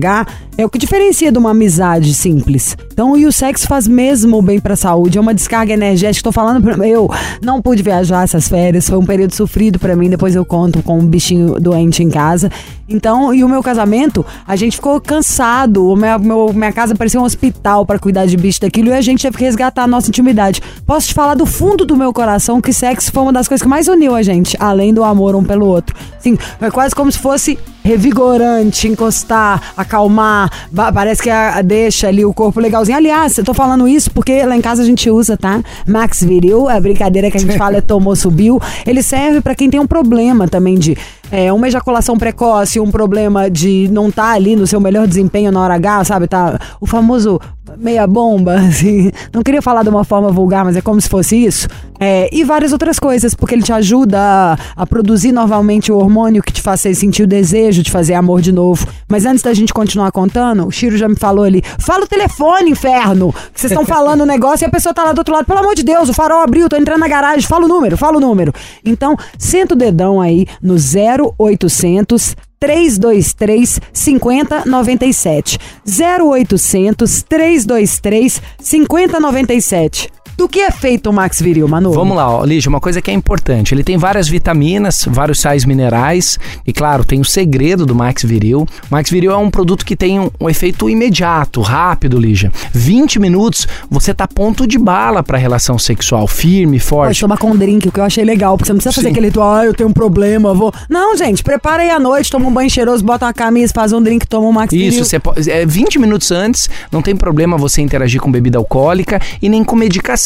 É 0.55 0.63
o 0.63 0.69
que 0.69 0.77
diferencia 0.77 1.31
de 1.31 1.37
uma 1.37 1.49
amizade 1.49 2.13
simples. 2.13 2.77
Então, 2.91 3.17
e 3.17 3.25
o 3.25 3.31
sexo 3.31 3.67
faz 3.67 3.87
mesmo 3.87 4.39
bem 4.41 4.59
pra 4.59 4.75
saúde, 4.75 5.17
é 5.17 5.21
uma 5.21 5.33
descarga 5.33 5.73
energética. 5.73 6.23
Tô 6.23 6.31
falando 6.31 6.61
pra 6.61 6.87
eu, 6.87 7.09
não 7.41 7.59
pude 7.59 7.81
viajar 7.81 8.23
essas 8.23 8.47
férias, 8.47 8.87
foi 8.87 8.99
um 8.99 9.05
período 9.05 9.33
sofrido 9.33 9.79
pra 9.79 9.95
mim, 9.95 10.09
depois 10.09 10.35
eu 10.35 10.45
conto 10.45 10.83
com 10.83 10.99
um 10.99 11.05
bichinho 11.05 11.59
doente 11.59 12.03
em 12.03 12.09
casa. 12.09 12.51
Então, 12.87 13.33
e 13.33 13.43
o 13.43 13.49
meu 13.49 13.63
casamento, 13.63 14.23
a 14.45 14.55
gente 14.55 14.75
ficou 14.75 15.01
cansado, 15.01 15.87
o 15.87 15.95
meu, 15.95 16.53
minha 16.53 16.71
casa 16.71 16.93
parecia 16.93 17.19
um 17.19 17.23
hospital 17.23 17.85
pra 17.85 17.97
cuidar 17.97 18.27
de 18.27 18.37
bicho 18.37 18.61
daquilo 18.61 18.89
e 18.89 18.93
a 18.93 19.01
gente 19.01 19.23
teve 19.23 19.37
que 19.37 19.43
resgatar 19.43 19.83
a 19.83 19.87
nossa 19.87 20.09
intimidade. 20.09 20.61
Posso 20.85 21.07
te 21.07 21.13
falar 21.15 21.33
do 21.33 21.45
fundo 21.45 21.85
do 21.85 21.95
meu 21.95 22.13
coração 22.13 22.61
que 22.61 22.71
sexo 22.71 23.11
foi 23.11 23.23
uma 23.23 23.33
das 23.33 23.47
coisas 23.47 23.63
que 23.63 23.69
mais 23.69 23.87
uniu 23.87 24.13
a 24.13 24.21
gente, 24.21 24.55
além 24.59 24.93
do 24.93 25.03
amor 25.03 25.35
um 25.35 25.43
pelo 25.43 25.65
outro. 25.65 25.95
Assim, 26.17 26.37
foi 26.59 26.69
quase 26.69 26.93
como 26.93 27.11
se 27.11 27.17
fosse 27.17 27.57
revigorante, 27.83 28.87
encostar, 28.87 29.73
acalmar, 29.75 30.49
parece 30.93 31.21
que 31.21 31.29
a, 31.29 31.57
a 31.57 31.61
deixa 31.61 32.07
ali 32.07 32.23
o 32.23 32.33
corpo 32.33 32.59
legalzinho. 32.59 32.97
Aliás, 32.97 33.37
eu 33.37 33.43
tô 33.43 33.53
falando 33.53 33.87
isso 33.87 34.09
porque 34.11 34.43
lá 34.45 34.55
em 34.55 34.61
casa 34.61 34.81
a 34.81 34.85
gente 34.85 35.09
usa, 35.09 35.37
tá? 35.37 35.61
Max 35.87 36.23
Viril, 36.23 36.69
a 36.69 36.79
brincadeira 36.79 37.29
que 37.29 37.37
a 37.37 37.39
gente 37.39 37.57
fala 37.57 37.77
é 37.77 37.81
tomou, 37.81 38.15
subiu. 38.15 38.61
Ele 38.85 39.03
serve 39.03 39.41
pra 39.41 39.53
quem 39.53 39.69
tem 39.69 39.79
um 39.79 39.87
problema 39.87 40.47
também 40.47 40.75
de 40.75 40.97
é, 41.31 41.51
uma 41.51 41.67
ejaculação 41.67 42.17
precoce, 42.17 42.79
um 42.79 42.91
problema 42.91 43.49
de 43.49 43.89
não 43.91 44.09
estar 44.09 44.31
ali 44.31 44.55
no 44.55 44.67
seu 44.67 44.79
melhor 44.79 45.07
desempenho 45.07 45.51
na 45.51 45.61
hora 45.61 45.75
H, 45.75 46.05
sabe? 46.05 46.27
Tá 46.27 46.59
o 46.79 46.85
famoso 46.85 47.39
meia 47.77 48.05
bomba, 48.05 48.55
assim. 48.69 49.11
Não 49.33 49.41
queria 49.41 49.61
falar 49.61 49.83
de 49.83 49.89
uma 49.89 50.03
forma 50.03 50.31
vulgar, 50.31 50.65
mas 50.65 50.75
é 50.75 50.81
como 50.81 50.99
se 50.99 51.09
fosse 51.09 51.35
isso. 51.35 51.67
É, 51.99 52.29
e 52.31 52.43
várias 52.43 52.73
outras 52.73 52.99
coisas, 52.99 53.33
porque 53.33 53.55
ele 53.55 53.63
te 53.63 53.71
ajuda 53.71 54.19
a, 54.19 54.57
a 54.75 54.85
produzir 54.85 55.31
novamente 55.31 55.91
o 55.91 55.97
hormônio 55.97 56.43
que 56.43 56.51
te 56.51 56.61
faz 56.61 56.81
sentir 56.81 57.23
o 57.23 57.27
desejo 57.27 57.81
de 57.81 57.89
fazer 57.89 58.13
amor 58.13 58.41
de 58.41 58.51
novo. 58.51 58.85
Mas 59.07 59.25
antes 59.25 59.41
da 59.41 59.53
gente 59.53 59.73
continuar 59.73 60.11
contando, 60.11 60.67
o 60.67 60.71
Chiro 60.71 60.97
já 60.97 61.07
me 61.07 61.15
falou 61.15 61.45
ali: 61.45 61.61
fala 61.79 62.03
o 62.03 62.07
telefone, 62.07 62.71
inferno! 62.71 63.33
Vocês 63.53 63.71
estão 63.71 63.85
falando 63.85 64.21
o 64.21 64.25
negócio 64.25 64.65
e 64.65 64.67
a 64.67 64.69
pessoa 64.69 64.93
tá 64.93 65.03
lá 65.03 65.13
do 65.13 65.19
outro 65.19 65.33
lado. 65.33 65.45
Pelo 65.45 65.59
amor 65.59 65.75
de 65.75 65.83
Deus, 65.83 66.09
o 66.09 66.13
farol 66.13 66.41
abriu, 66.41 66.67
tô 66.67 66.75
entrando 66.75 66.99
na 66.99 67.07
garagem, 67.07 67.47
fala 67.47 67.65
o 67.65 67.67
número, 67.67 67.97
fala 67.97 68.17
o 68.17 68.19
número. 68.19 68.53
Então, 68.83 69.15
senta 69.37 69.73
o 69.73 69.77
dedão 69.77 70.19
aí 70.19 70.45
no 70.61 70.77
0800 71.37 72.35
323 72.59 73.79
5097. 73.93 75.59
0800 75.85 77.25
323 77.27 78.41
5097. 78.61 80.22
Do 80.37 80.49
que 80.49 80.59
é 80.59 80.71
feito 80.71 81.09
o 81.09 81.13
Max 81.13 81.41
Viril, 81.41 81.67
Manu? 81.67 81.91
Vamos 81.93 82.17
lá, 82.17 82.29
ó, 82.29 82.43
Lígia, 82.43 82.67
uma 82.69 82.79
coisa 82.79 83.01
que 83.01 83.11
é 83.11 83.13
importante. 83.13 83.73
Ele 83.73 83.83
tem 83.83 83.97
várias 83.97 84.27
vitaminas, 84.27 85.05
vários 85.07 85.39
sais 85.39 85.63
minerais 85.63 86.39
e, 86.65 86.73
claro, 86.73 87.05
tem 87.05 87.21
o 87.21 87.25
segredo 87.25 87.85
do 87.85 87.93
Max 87.93 88.23
Viril. 88.23 88.61
O 88.61 88.67
Max 88.89 89.09
Viril 89.09 89.31
é 89.31 89.37
um 89.37 89.49
produto 89.49 89.85
que 89.85 89.95
tem 89.95 90.19
um, 90.19 90.31
um 90.41 90.49
efeito 90.49 90.89
imediato, 90.89 91.61
rápido, 91.61 92.19
Lígia. 92.19 92.51
20 92.73 93.19
minutos, 93.19 93.67
você 93.89 94.13
tá 94.13 94.27
ponto 94.27 94.65
de 94.65 94.79
bala 94.79 95.21
pra 95.21 95.37
relação 95.37 95.77
sexual, 95.77 96.27
firme, 96.27 96.77
Pode 96.77 96.89
forte. 96.89 97.21
tomar 97.21 97.37
com 97.37 97.51
um 97.51 97.55
drink, 97.55 97.87
o 97.87 97.91
que 97.91 97.99
eu 97.99 98.03
achei 98.03 98.25
legal, 98.25 98.57
porque 98.57 98.67
você 98.67 98.73
não 98.73 98.77
precisa 98.77 98.93
fazer 98.93 99.07
Sim. 99.07 99.11
aquele 99.11 99.27
ritual, 99.27 99.53
ah, 99.53 99.65
eu 99.65 99.73
tenho 99.73 99.89
um 99.89 99.93
problema, 99.93 100.53
vou. 100.53 100.73
Não, 100.89 101.15
gente, 101.15 101.43
prepara 101.43 101.83
aí 101.83 101.89
à 101.91 101.99
noite, 101.99 102.31
toma 102.31 102.47
um 102.47 102.53
banho 102.53 102.69
cheiroso, 102.69 103.03
bota 103.03 103.25
uma 103.25 103.33
camisa, 103.33 103.71
faz 103.73 103.93
um 103.93 104.01
drink, 104.01 104.27
toma 104.27 104.47
um 104.47 104.51
Max 104.51 104.73
Isso, 104.73 104.83
Viril. 104.83 105.05
você 105.05 105.19
pode, 105.19 105.49
é, 105.49 105.65
20 105.65 105.99
minutos 105.99 106.31
antes, 106.31 106.69
não 106.91 107.01
tem 107.01 107.15
problema 107.15 107.55
você 107.55 107.81
interagir 107.81 108.19
com 108.19 108.31
bebida 108.31 108.57
alcoólica 108.57 109.21
e 109.41 109.47
nem 109.47 109.63
com 109.63 109.75
medicação. 109.75 110.22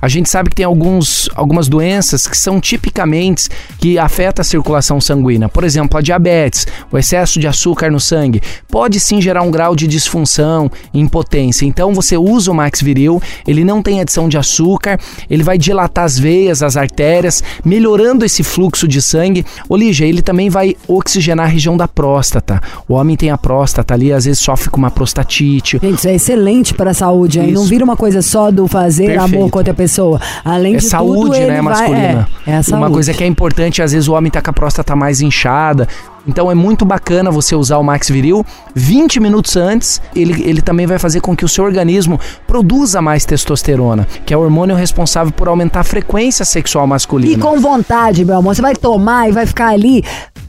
A 0.00 0.08
gente 0.08 0.28
sabe 0.28 0.50
que 0.50 0.56
tem 0.56 0.64
alguns, 0.64 1.28
algumas 1.34 1.68
doenças 1.68 2.26
que 2.26 2.36
são 2.36 2.60
tipicamente 2.60 3.48
que 3.78 3.98
afetam 3.98 4.42
a 4.42 4.44
circulação 4.44 5.00
sanguínea. 5.00 5.48
Por 5.48 5.64
exemplo, 5.64 5.98
a 5.98 6.02
diabetes, 6.02 6.66
o 6.90 6.98
excesso 6.98 7.38
de 7.38 7.46
açúcar 7.46 7.90
no 7.90 8.00
sangue, 8.00 8.42
pode 8.68 8.98
sim 8.98 9.20
gerar 9.20 9.42
um 9.42 9.50
grau 9.50 9.76
de 9.76 9.86
disfunção, 9.86 10.70
impotência. 10.92 11.64
Então 11.64 11.94
você 11.94 12.16
usa 12.16 12.50
o 12.50 12.54
Max 12.54 12.80
Viril, 12.80 13.20
ele 13.46 13.64
não 13.64 13.82
tem 13.82 14.00
adição 14.00 14.28
de 14.28 14.36
açúcar, 14.36 14.98
ele 15.28 15.42
vai 15.42 15.58
dilatar 15.58 16.04
as 16.04 16.18
veias, 16.18 16.62
as 16.62 16.76
artérias, 16.76 17.42
melhorando 17.64 18.24
esse 18.24 18.42
fluxo 18.42 18.88
de 18.88 19.00
sangue. 19.00 19.44
Ô 19.68 19.76
Lígia, 19.76 20.06
ele 20.06 20.22
também 20.22 20.50
vai 20.50 20.76
oxigenar 20.86 21.46
a 21.46 21.48
região 21.48 21.76
da 21.76 21.86
próstata. 21.86 22.60
O 22.88 22.94
homem 22.94 23.16
tem 23.16 23.30
a 23.30 23.38
próstata 23.38 23.94
ali, 23.94 24.12
às 24.12 24.24
vezes 24.24 24.40
sofre 24.40 24.70
com 24.70 24.78
uma 24.78 24.90
prostatite. 24.90 25.78
Gente, 25.82 25.98
isso 25.98 26.08
é 26.08 26.14
excelente 26.14 26.74
para 26.74 26.90
a 26.90 26.94
saúde, 26.94 27.40
hein? 27.40 27.52
Não 27.52 27.62
Isso. 27.62 27.70
vira 27.70 27.84
uma 27.84 27.96
coisa 27.96 28.22
só 28.22 28.50
do 28.50 28.66
fazer 28.66 29.18
amor 29.36 29.50
com 29.50 29.58
outra 29.58 29.74
pessoa. 29.74 30.20
Além 30.44 30.74
É 30.74 30.78
de 30.78 30.84
saúde, 30.84 31.20
tudo, 31.38 31.46
né, 31.46 31.46
vai- 31.46 31.62
masculina. 31.62 32.28
É, 32.46 32.50
é 32.50 32.56
a 32.56 32.62
saúde. 32.62 32.82
Uma 32.84 32.90
coisa 32.90 33.12
que 33.14 33.22
é 33.24 33.26
importante, 33.26 33.82
às 33.82 33.92
vezes 33.92 34.08
o 34.08 34.12
homem 34.14 34.30
tá 34.30 34.40
com 34.42 34.50
a 34.50 34.52
próstata 34.52 34.94
mais 34.96 35.20
inchada. 35.20 35.86
Então 36.26 36.50
é 36.50 36.54
muito 36.54 36.84
bacana 36.84 37.30
você 37.30 37.54
usar 37.56 37.78
o 37.78 37.82
Max 37.82 38.08
Viril 38.10 38.44
20 38.74 39.18
minutos 39.18 39.56
antes. 39.56 40.00
Ele, 40.14 40.42
ele 40.46 40.60
também 40.60 40.86
vai 40.86 40.98
fazer 40.98 41.20
com 41.20 41.34
que 41.34 41.44
o 41.44 41.48
seu 41.48 41.64
organismo 41.64 42.20
produza 42.46 43.00
mais 43.00 43.24
testosterona, 43.24 44.06
que 44.26 44.34
é 44.34 44.36
o 44.36 44.40
hormônio 44.40 44.76
responsável 44.76 45.32
por 45.32 45.48
aumentar 45.48 45.80
a 45.80 45.84
frequência 45.84 46.44
sexual 46.44 46.86
masculina. 46.86 47.32
E 47.32 47.38
com 47.38 47.58
vontade, 47.60 48.24
meu 48.26 48.36
amor. 48.36 48.54
Você 48.54 48.60
vai 48.60 48.76
tomar 48.76 49.28
e 49.28 49.32
vai 49.32 49.46
ficar 49.46 49.68
ali 49.68 50.04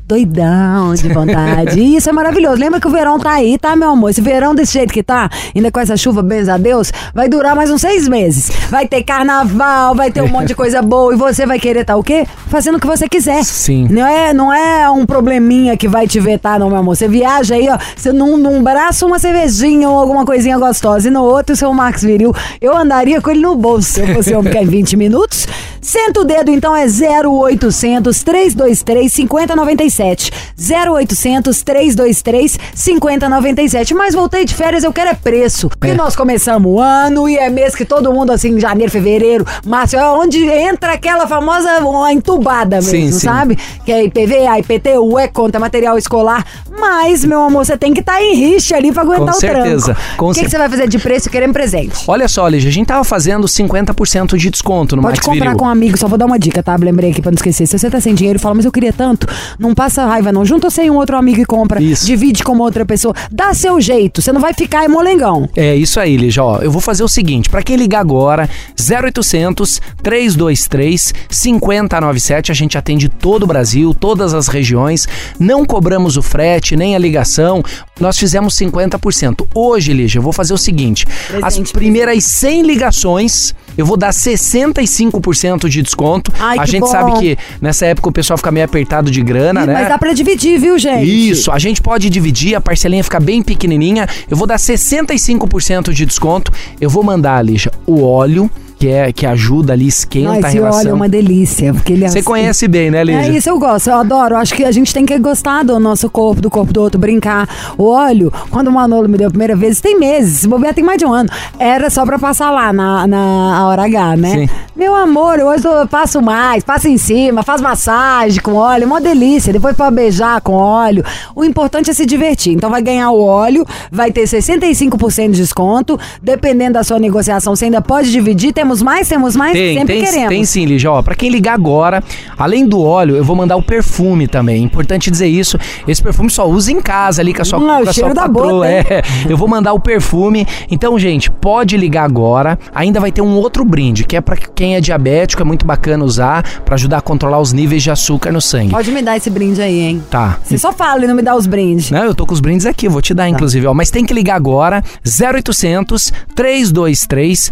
doidão 0.09 0.95
de 0.95 1.07
vontade. 1.13 1.79
E 1.79 1.95
isso 1.95 2.09
é 2.09 2.11
maravilhoso. 2.11 2.59
Lembra 2.59 2.79
que 2.79 2.87
o 2.87 2.89
verão 2.89 3.19
tá 3.19 3.33
aí, 3.33 3.59
tá, 3.59 3.75
meu 3.75 3.91
amor? 3.91 4.09
Esse 4.09 4.21
verão 4.21 4.55
desse 4.55 4.73
jeito 4.73 4.91
que 4.91 5.03
tá, 5.03 5.29
ainda 5.55 5.71
com 5.71 5.79
essa 5.79 5.95
chuva, 5.95 6.23
benza 6.23 6.55
a 6.55 6.57
Deus, 6.57 6.91
vai 7.13 7.29
durar 7.29 7.55
mais 7.55 7.69
uns 7.69 7.81
seis 7.81 8.07
meses. 8.07 8.51
Vai 8.71 8.87
ter 8.87 9.03
carnaval, 9.03 9.93
vai 9.93 10.11
ter 10.11 10.23
um 10.23 10.27
monte 10.27 10.47
de 10.47 10.55
coisa 10.55 10.81
boa 10.81 11.13
e 11.13 11.15
você 11.15 11.45
vai 11.45 11.59
querer 11.59 11.85
tá 11.85 11.95
o 11.95 12.03
quê? 12.03 12.25
Fazendo 12.47 12.77
o 12.77 12.79
que 12.79 12.87
você 12.87 13.07
quiser. 13.07 13.43
Sim. 13.43 13.87
Não 13.87 14.07
é, 14.07 14.33
não 14.33 14.51
é 14.51 14.89
um 14.89 15.05
probleminha 15.05 15.77
que 15.77 15.87
vai 15.87 16.07
te 16.07 16.19
vetar, 16.19 16.57
não, 16.57 16.69
meu 16.69 16.77
amor. 16.77 16.95
Você 16.95 17.07
viaja 17.07 17.53
aí, 17.53 17.69
ó, 17.69 17.77
você 17.95 18.11
num, 18.11 18.35
num 18.35 18.63
braço 18.63 19.05
uma 19.05 19.19
cervejinha 19.19 19.87
ou 19.87 19.99
alguma 19.99 20.25
coisinha 20.25 20.57
gostosa 20.57 21.07
e 21.07 21.11
no 21.11 21.21
outro 21.21 21.53
o 21.53 21.55
seu 21.55 21.71
Max 21.71 22.01
Viril. 22.01 22.33
Eu 22.59 22.75
andaria 22.75 23.21
com 23.21 23.29
ele 23.29 23.41
no 23.41 23.55
bolso 23.55 23.91
se 23.91 24.01
eu 24.01 24.07
fosse 24.07 24.33
homem 24.33 24.51
que 24.51 24.57
é 24.57 24.65
20 24.65 24.97
minutos. 24.97 25.47
Senta 25.81 26.21
o 26.21 26.23
dedo, 26.23 26.51
então 26.51 26.75
é 26.75 26.85
0800 26.85 28.23
323 28.23 29.11
5097. 29.11 30.31
0800 30.57 31.61
323 31.63 32.59
5097. 32.75 33.93
Mas 33.93 34.13
voltei 34.13 34.45
de 34.45 34.53
férias, 34.53 34.83
eu 34.83 34.91
quero 34.93 35.09
é 35.09 35.13
preço. 35.13 35.69
Porque 35.69 35.89
É. 35.89 35.93
nós 35.95 36.15
começamos 36.15 36.71
o 36.71 36.79
ano 36.79 37.27
e 37.29 37.37
é 37.37 37.49
mês 37.49 37.75
que 37.75 37.85
todo 37.85 38.11
mundo, 38.13 38.31
assim, 38.31 38.49
em 38.55 38.59
janeiro, 38.59 38.91
fevereiro, 38.91 39.45
março, 39.65 39.95
é 39.95 40.09
onde 40.11 40.43
entra 40.45 40.93
aquela 40.93 41.25
famosa 41.27 41.69
entubada 42.11 42.77
mesmo, 42.77 42.91
Sim, 42.91 43.11
sim. 43.11 43.19
sabe? 43.19 43.57
Que 43.85 43.91
é 43.91 44.03
IPVA, 44.03 44.59
IPTU, 44.59 45.17
é 45.17 45.27
conta, 45.27 45.59
material 45.59 45.97
escolar. 45.97 46.45
Mas, 46.77 47.23
meu 47.25 47.41
amor, 47.41 47.65
você 47.65 47.77
tem 47.77 47.93
que 47.93 47.99
estar 47.99 48.21
em 48.21 48.35
rixa 48.35 48.75
ali 48.75 48.91
pra 48.91 49.01
aguentar 49.03 49.25
Com 49.31 49.37
o 49.37 49.39
certeza, 49.39 49.85
tranco. 49.93 50.01
com 50.17 50.29
o 50.29 50.33
que, 50.33 50.43
que 50.43 50.49
você 50.49 50.57
vai 50.57 50.69
fazer 50.69 50.87
de 50.87 50.99
preço 50.99 51.29
querendo 51.29 51.53
presente? 51.53 52.03
Olha 52.07 52.27
só, 52.27 52.47
Lígia, 52.47 52.69
a 52.69 52.73
gente 52.73 52.87
tava 52.87 53.03
fazendo 53.03 53.47
50% 53.47 54.37
de 54.37 54.49
desconto 54.49 54.95
no 54.95 55.01
Pode 55.01 55.15
Max 55.17 55.25
comprar 55.25 55.45
Viril. 55.51 55.57
com 55.57 55.65
amigo, 55.69 55.97
só 55.97 56.07
vou 56.07 56.17
dar 56.17 56.25
uma 56.25 56.39
dica, 56.39 56.61
tá? 56.61 56.75
Lembrei 56.75 57.11
aqui 57.11 57.21
pra 57.21 57.31
não 57.31 57.35
esquecer. 57.35 57.65
Se 57.65 57.77
você 57.77 57.89
tá 57.89 57.99
sem 57.99 58.13
dinheiro 58.13 58.37
e 58.37 58.41
fala, 58.41 58.55
mas 58.55 58.65
eu 58.65 58.71
queria 58.71 58.91
tanto, 58.91 59.27
não 59.57 59.73
passa 59.73 60.05
raiva, 60.05 60.31
não. 60.31 60.43
Junta 60.43 60.69
você 60.69 60.83
e 60.83 60.91
um 60.91 60.95
outro 60.95 61.15
amigo 61.15 61.39
e 61.41 61.45
compra. 61.45 61.81
Isso. 61.81 62.05
Divide 62.05 62.43
com 62.43 62.51
uma 62.53 62.63
outra 62.63 62.85
pessoa. 62.85 63.13
Dá 63.31 63.53
seu 63.53 63.79
jeito, 63.79 64.21
você 64.21 64.31
não 64.31 64.41
vai 64.41 64.53
ficar 64.53 64.85
emolengão. 64.85 65.47
É 65.55 65.75
isso 65.75 65.99
aí, 65.99 66.17
Lígia. 66.17 66.43
Ó, 66.43 66.59
eu 66.59 66.71
vou 66.71 66.81
fazer 66.81 67.03
o 67.03 67.07
seguinte: 67.07 67.49
pra 67.49 67.61
quem 67.61 67.75
ligar 67.75 67.99
agora, 67.99 68.49
0800 68.79 69.81
323 70.01 71.13
5097, 71.29 72.51
a 72.51 72.55
gente 72.55 72.77
atende 72.77 73.09
todo 73.09 73.43
o 73.43 73.47
Brasil, 73.47 73.93
todas 73.93 74.33
as 74.33 74.47
regiões. 74.47 75.07
Não 75.39 75.65
cobramos 75.65 76.17
o 76.17 76.21
frete, 76.21 76.75
nem 76.75 76.95
a 76.95 76.99
ligação. 76.99 77.63
Nós 77.99 78.17
fizemos 78.17 78.55
50%. 78.55 79.47
Hoje, 79.53 79.93
Lígia, 79.93 80.19
eu 80.19 80.23
vou 80.23 80.33
fazer 80.33 80.53
o 80.53 80.57
seguinte: 80.57 81.05
as 81.41 81.59
Presente, 81.59 81.73
primeiras 81.73 82.23
100 82.23 82.63
ligações, 82.63 83.53
eu 83.79 83.85
vou 83.85 83.95
dar 83.95 84.09
65% 84.09 85.69
de 85.69 85.81
desconto. 85.81 86.33
Ai, 86.37 86.59
a 86.59 86.65
gente 86.65 86.81
bom. 86.81 86.87
sabe 86.87 87.17
que 87.17 87.37
nessa 87.61 87.85
época 87.85 88.09
o 88.09 88.11
pessoal 88.11 88.37
fica 88.37 88.51
meio 88.51 88.65
apertado 88.65 89.09
de 89.09 89.21
grana, 89.21 89.65
né? 89.65 89.71
Mas 89.71 89.87
dá 89.87 89.97
pra 89.97 90.11
dividir, 90.11 90.59
viu, 90.59 90.77
gente? 90.77 91.29
Isso, 91.29 91.49
a 91.49 91.57
gente 91.57 91.81
pode 91.81 92.09
dividir, 92.09 92.55
a 92.55 92.59
parcelinha 92.59 93.01
fica 93.01 93.21
bem 93.21 93.41
pequenininha. 93.41 94.05
Eu 94.29 94.35
vou 94.35 94.45
dar 94.45 94.57
65% 94.57 95.93
de 95.93 96.05
desconto. 96.05 96.51
Eu 96.81 96.89
vou 96.89 97.03
mandar, 97.03 97.41
Lígia, 97.41 97.71
o 97.87 98.03
óleo, 98.03 98.51
que 98.79 98.87
é 98.87 99.11
que 99.11 99.25
ajuda 99.25 99.73
ali, 99.73 99.87
esquenta 99.87 100.31
a 100.31 100.39
esse 100.39 100.53
relação. 100.53 100.79
óleo 100.79 100.89
é 100.89 100.93
uma 100.93 101.09
delícia, 101.09 101.73
porque 101.73 101.93
ele 101.93 102.05
é 102.05 102.07
Você 102.09 102.19
assim- 102.19 102.25
conhece 102.25 102.67
bem, 102.67 102.89
né, 102.89 103.03
Lígia? 103.03 103.21
É 103.21 103.29
isso, 103.37 103.49
eu 103.49 103.59
gosto, 103.59 103.89
eu 103.89 103.95
adoro. 103.95 104.37
Acho 104.37 104.53
que 104.55 104.63
a 104.63 104.71
gente 104.71 104.93
tem 104.93 105.05
que 105.05 105.19
gostar 105.19 105.63
do 105.63 105.77
nosso 105.79 106.09
corpo, 106.09 106.41
do 106.41 106.49
corpo 106.49 106.71
do 106.71 106.81
outro, 106.81 106.97
brincar. 106.99 107.47
O 107.77 107.83
óleo, 107.89 108.31
quando 108.49 108.69
o 108.69 108.71
Manolo 108.71 109.09
me 109.09 109.17
deu 109.17 109.27
a 109.27 109.29
primeira 109.29 109.55
vez, 109.55 109.81
tem 109.81 109.99
meses, 109.99 110.39
se 110.39 110.47
bobear 110.47 110.73
tem 110.73 110.83
mais 110.83 110.97
de 110.97 111.05
um 111.05 111.13
ano. 111.13 111.29
Era 111.59 111.89
só 111.89 112.05
pra 112.05 112.17
passar 112.17 112.51
lá 112.51 112.71
na, 112.71 113.05
na 113.05 113.67
hora 113.67 113.83
H, 113.83 114.15
né? 114.15 114.33
Sim. 114.33 114.49
Meu 114.75 114.95
amor, 114.95 115.39
hoje 115.39 115.67
eu 115.67 115.85
passo 115.89 116.21
mais, 116.21 116.63
passo 116.63 116.87
em 116.87 116.97
cima, 116.97 117.43
faz 117.43 117.59
massagem 117.59 118.41
com 118.41 118.53
óleo, 118.53 118.87
uma 118.87 119.01
delícia. 119.01 119.51
Depois 119.51 119.75
pra 119.75 119.91
beijar 119.91 120.39
com 120.39 120.53
óleo. 120.53 121.03
O 121.35 121.43
importante 121.43 121.89
é 121.89 121.93
se 121.93 122.05
divertir. 122.05 122.53
Então 122.53 122.69
vai 122.69 122.81
ganhar 122.81 123.11
o 123.11 123.21
óleo, 123.21 123.65
vai 123.91 124.09
ter 124.09 124.25
65% 124.25 125.31
de 125.31 125.37
desconto. 125.41 125.99
Dependendo 126.23 126.73
da 126.73 126.83
sua 126.83 126.97
negociação, 126.97 127.55
você 127.55 127.65
ainda 127.65 127.81
pode 127.81 128.09
dividir. 128.09 128.53
Temos 128.69 128.83
mais, 128.83 129.07
temos 129.09 129.35
mais, 129.35 129.53
Tem, 129.53 129.79
sempre 129.79 129.95
tem, 129.95 130.05
queremos. 130.05 130.29
tem 130.29 130.45
sim, 130.45 130.63
Lígia. 130.65 130.91
Ó, 130.91 131.01
pra 131.01 131.15
quem 131.15 131.31
ligar 131.31 131.55
agora, 131.55 132.03
além 132.37 132.67
do 132.67 132.79
óleo, 132.83 133.15
eu 133.15 133.23
vou 133.23 133.35
mandar 133.35 133.55
o 133.55 133.63
perfume 133.63 134.27
também. 134.27 134.61
Importante 134.63 135.09
dizer 135.09 135.25
isso. 135.25 135.57
Esse 135.87 136.03
perfume 136.03 136.29
só 136.29 136.47
usa 136.47 136.71
em 136.71 136.79
casa 136.79 137.19
ali 137.19 137.33
com 137.33 137.41
a 137.41 137.45
sua, 137.45 137.57
Hum, 137.57 137.67
é 137.67 137.79
o 137.79 137.83
com 137.85 137.89
a 137.89 137.93
cheiro 137.93 138.09
sua 138.09 138.13
da 138.13 138.21
patroa. 138.21 138.51
bota, 138.51 138.69
hein? 138.69 138.83
é, 138.87 139.01
eu 139.27 139.35
vou 139.35 139.47
mandar 139.47 139.73
o 139.73 139.79
perfume. 139.79 140.45
Então, 140.69 140.99
gente, 140.99 141.31
pode 141.31 141.75
ligar 141.77 142.03
agora. 142.03 142.59
Ainda 142.75 142.99
vai 142.99 143.11
ter 143.11 143.23
um 143.23 143.33
outro 143.37 143.65
brinde, 143.65 144.03
que 144.03 144.15
é 144.15 144.21
pra 144.21 144.37
quem 144.37 144.75
é 144.75 144.81
diabético, 144.81 145.41
é 145.41 145.45
muito 145.45 145.65
bacana 145.65 146.05
usar 146.05 146.43
pra 146.63 146.75
ajudar 146.75 146.99
a 146.99 147.01
controlar 147.01 147.39
os 147.39 147.51
níveis 147.51 147.81
de 147.81 147.89
açúcar 147.89 148.31
no 148.31 148.39
sangue. 148.39 148.69
Pode 148.69 148.91
me 148.91 149.01
dar 149.01 149.17
esse 149.17 149.31
brinde 149.31 149.63
aí, 149.63 149.79
hein? 149.79 150.03
Tá. 150.11 150.37
Você 150.43 150.59
só 150.59 150.71
fala 150.71 151.03
e 151.05 151.07
não 151.07 151.15
me 151.15 151.23
dá 151.23 151.35
os 151.35 151.47
brindes. 151.47 151.89
Não, 151.89 152.03
eu 152.03 152.13
tô 152.13 152.23
com 152.23 152.35
os 152.35 152.39
brindes 152.39 152.67
aqui, 152.67 152.87
vou 152.87 153.01
te 153.01 153.15
dar, 153.15 153.27
inclusive, 153.27 153.65
ó. 153.65 153.73
Mas 153.73 153.89
tem 153.89 154.05
que 154.05 154.13
ligar 154.13 154.35
agora, 154.35 154.83
0800 155.03 156.13
323 156.35 157.51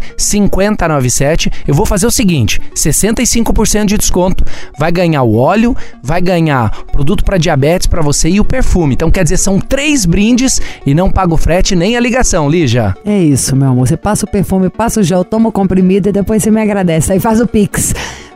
5097. 1.08 1.50
Eu 1.66 1.74
vou 1.74 1.86
fazer 1.86 2.06
o 2.06 2.10
seguinte: 2.10 2.60
65% 2.74 3.86
de 3.86 3.98
desconto. 3.98 4.44
Vai 4.78 4.92
ganhar 4.92 5.22
o 5.22 5.36
óleo, 5.36 5.76
vai 6.02 6.20
ganhar 6.20 6.70
produto 6.92 7.24
pra 7.24 7.38
diabetes 7.38 7.86
pra 7.86 8.02
você 8.02 8.28
e 8.28 8.40
o 8.40 8.44
perfume. 8.44 8.94
Então, 8.94 9.10
quer 9.10 9.24
dizer, 9.24 9.38
são 9.38 9.58
três 9.60 10.04
brindes 10.04 10.60
e 10.86 10.94
não 10.94 11.10
paga 11.10 11.34
o 11.34 11.36
frete 11.36 11.74
nem 11.74 11.96
a 11.96 12.00
ligação, 12.00 12.48
Lígia. 12.48 12.96
É 13.04 13.18
isso, 13.18 13.56
meu 13.56 13.68
amor. 13.68 13.88
Você 13.88 13.96
passa 13.96 14.24
o 14.24 14.28
perfume, 14.28 14.68
passa 14.70 15.00
o 15.00 15.02
gel, 15.02 15.24
toma 15.24 15.48
o 15.48 15.52
comprimido 15.52 16.08
e 16.08 16.12
depois 16.12 16.42
você 16.42 16.50
me 16.50 16.60
agradece. 16.60 17.12
Aí 17.12 17.20
faz 17.20 17.40
o 17.40 17.46
pix. 17.46 17.94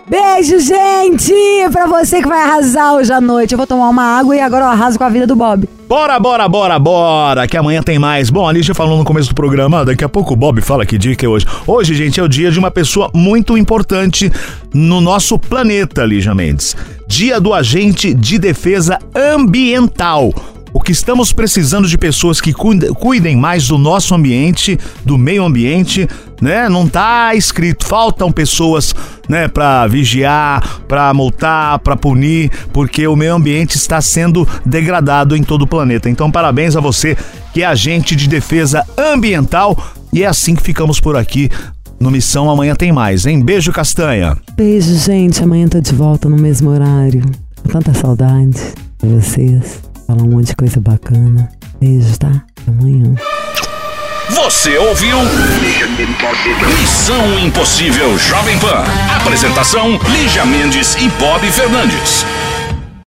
Beijo, 0.08 0.58
gente! 0.58 1.32
Pra 1.70 1.86
você 1.86 2.20
que 2.20 2.28
vai 2.28 2.42
arrasar 2.42 2.94
hoje 2.94 3.12
à 3.12 3.20
noite. 3.20 3.52
Eu 3.52 3.58
vou 3.58 3.66
tomar 3.66 3.88
uma 3.88 4.18
água 4.18 4.34
e 4.34 4.40
agora 4.40 4.64
eu 4.64 4.68
arraso 4.68 4.98
com 4.98 5.04
a 5.04 5.08
vida 5.08 5.26
do 5.26 5.36
Bob. 5.36 5.68
Bora, 5.88 6.18
bora, 6.18 6.48
bora, 6.48 6.78
bora, 6.78 7.46
que 7.46 7.56
amanhã 7.56 7.82
tem 7.82 7.98
mais. 7.98 8.30
Bom, 8.30 8.48
a 8.48 8.52
Lígia 8.52 8.74
falou 8.74 8.98
no 8.98 9.04
começo 9.04 9.28
do 9.28 9.34
programa, 9.34 9.84
daqui 9.84 10.02
a 10.02 10.08
pouco 10.08 10.32
o 10.32 10.36
Bob 10.36 10.60
fala 10.60 10.84
que 10.84 10.98
dia 10.98 11.14
que 11.14 11.24
é 11.24 11.28
hoje. 11.28 11.46
Hoje, 11.66 11.94
gente, 11.94 12.18
é 12.18 12.22
o 12.22 12.28
dia 12.28 12.50
de 12.50 12.58
uma 12.58 12.70
pessoa 12.70 13.10
muito 13.14 13.56
importante 13.56 14.32
no 14.72 15.00
nosso 15.00 15.38
planeta, 15.38 16.04
Lígia 16.04 16.34
Mendes. 16.34 16.74
Dia 17.06 17.40
do 17.40 17.52
agente 17.54 18.12
de 18.12 18.38
defesa 18.38 18.98
ambiental. 19.14 20.32
O 20.74 20.80
que 20.80 20.92
estamos 20.92 21.32
precisando 21.32 21.86
de 21.86 21.98
pessoas 21.98 22.40
que 22.40 22.52
cuidem 22.52 23.36
mais 23.36 23.68
do 23.68 23.76
nosso 23.76 24.14
ambiente, 24.14 24.78
do 25.04 25.18
meio 25.18 25.44
ambiente, 25.44 26.08
né? 26.40 26.68
Não 26.68 26.88
tá 26.88 27.34
escrito, 27.34 27.86
faltam 27.86 28.32
pessoas, 28.32 28.94
né, 29.28 29.48
para 29.48 29.86
vigiar, 29.86 30.80
para 30.88 31.12
multar, 31.12 31.78
para 31.80 31.94
punir, 31.94 32.50
porque 32.72 33.06
o 33.06 33.14
meio 33.14 33.34
ambiente 33.34 33.76
está 33.76 34.00
sendo 34.00 34.48
degradado 34.64 35.36
em 35.36 35.42
todo 35.42 35.62
o 35.62 35.66
planeta. 35.66 36.08
Então, 36.08 36.30
parabéns 36.30 36.74
a 36.74 36.80
você 36.80 37.16
que 37.52 37.62
é 37.62 37.66
agente 37.66 38.16
de 38.16 38.26
defesa 38.26 38.84
ambiental 38.96 39.76
e 40.12 40.22
é 40.22 40.26
assim 40.26 40.54
que 40.54 40.62
ficamos 40.62 40.98
por 40.98 41.16
aqui. 41.16 41.50
No 42.00 42.10
Missão 42.10 42.50
Amanhã 42.50 42.74
tem 42.74 42.90
mais, 42.90 43.26
hein? 43.26 43.44
Beijo, 43.44 43.70
Castanha. 43.72 44.36
Beijo, 44.56 44.92
gente. 44.96 45.42
Amanhã 45.42 45.68
tô 45.68 45.80
de 45.80 45.94
volta 45.94 46.28
no 46.28 46.36
mesmo 46.36 46.70
horário. 46.70 47.22
Tanta 47.70 47.94
saudade 47.94 48.58
de 49.00 49.08
vocês. 49.08 49.91
Falar 50.12 50.24
um 50.24 50.30
monte 50.32 50.48
de 50.48 50.56
coisa 50.56 50.78
bacana. 50.78 51.48
Beijo, 51.80 52.18
tá? 52.18 52.44
Amanhã. 52.68 53.14
Você 54.28 54.76
ouviu? 54.76 55.16
Missão 56.78 57.38
Impossível 57.38 58.18
Jovem 58.18 58.58
Pan. 58.58 58.84
Apresentação: 59.16 59.98
Lígia 60.10 60.44
Mendes 60.44 60.96
e 60.96 61.08
Bob 61.18 61.40
Fernandes. 61.50 62.26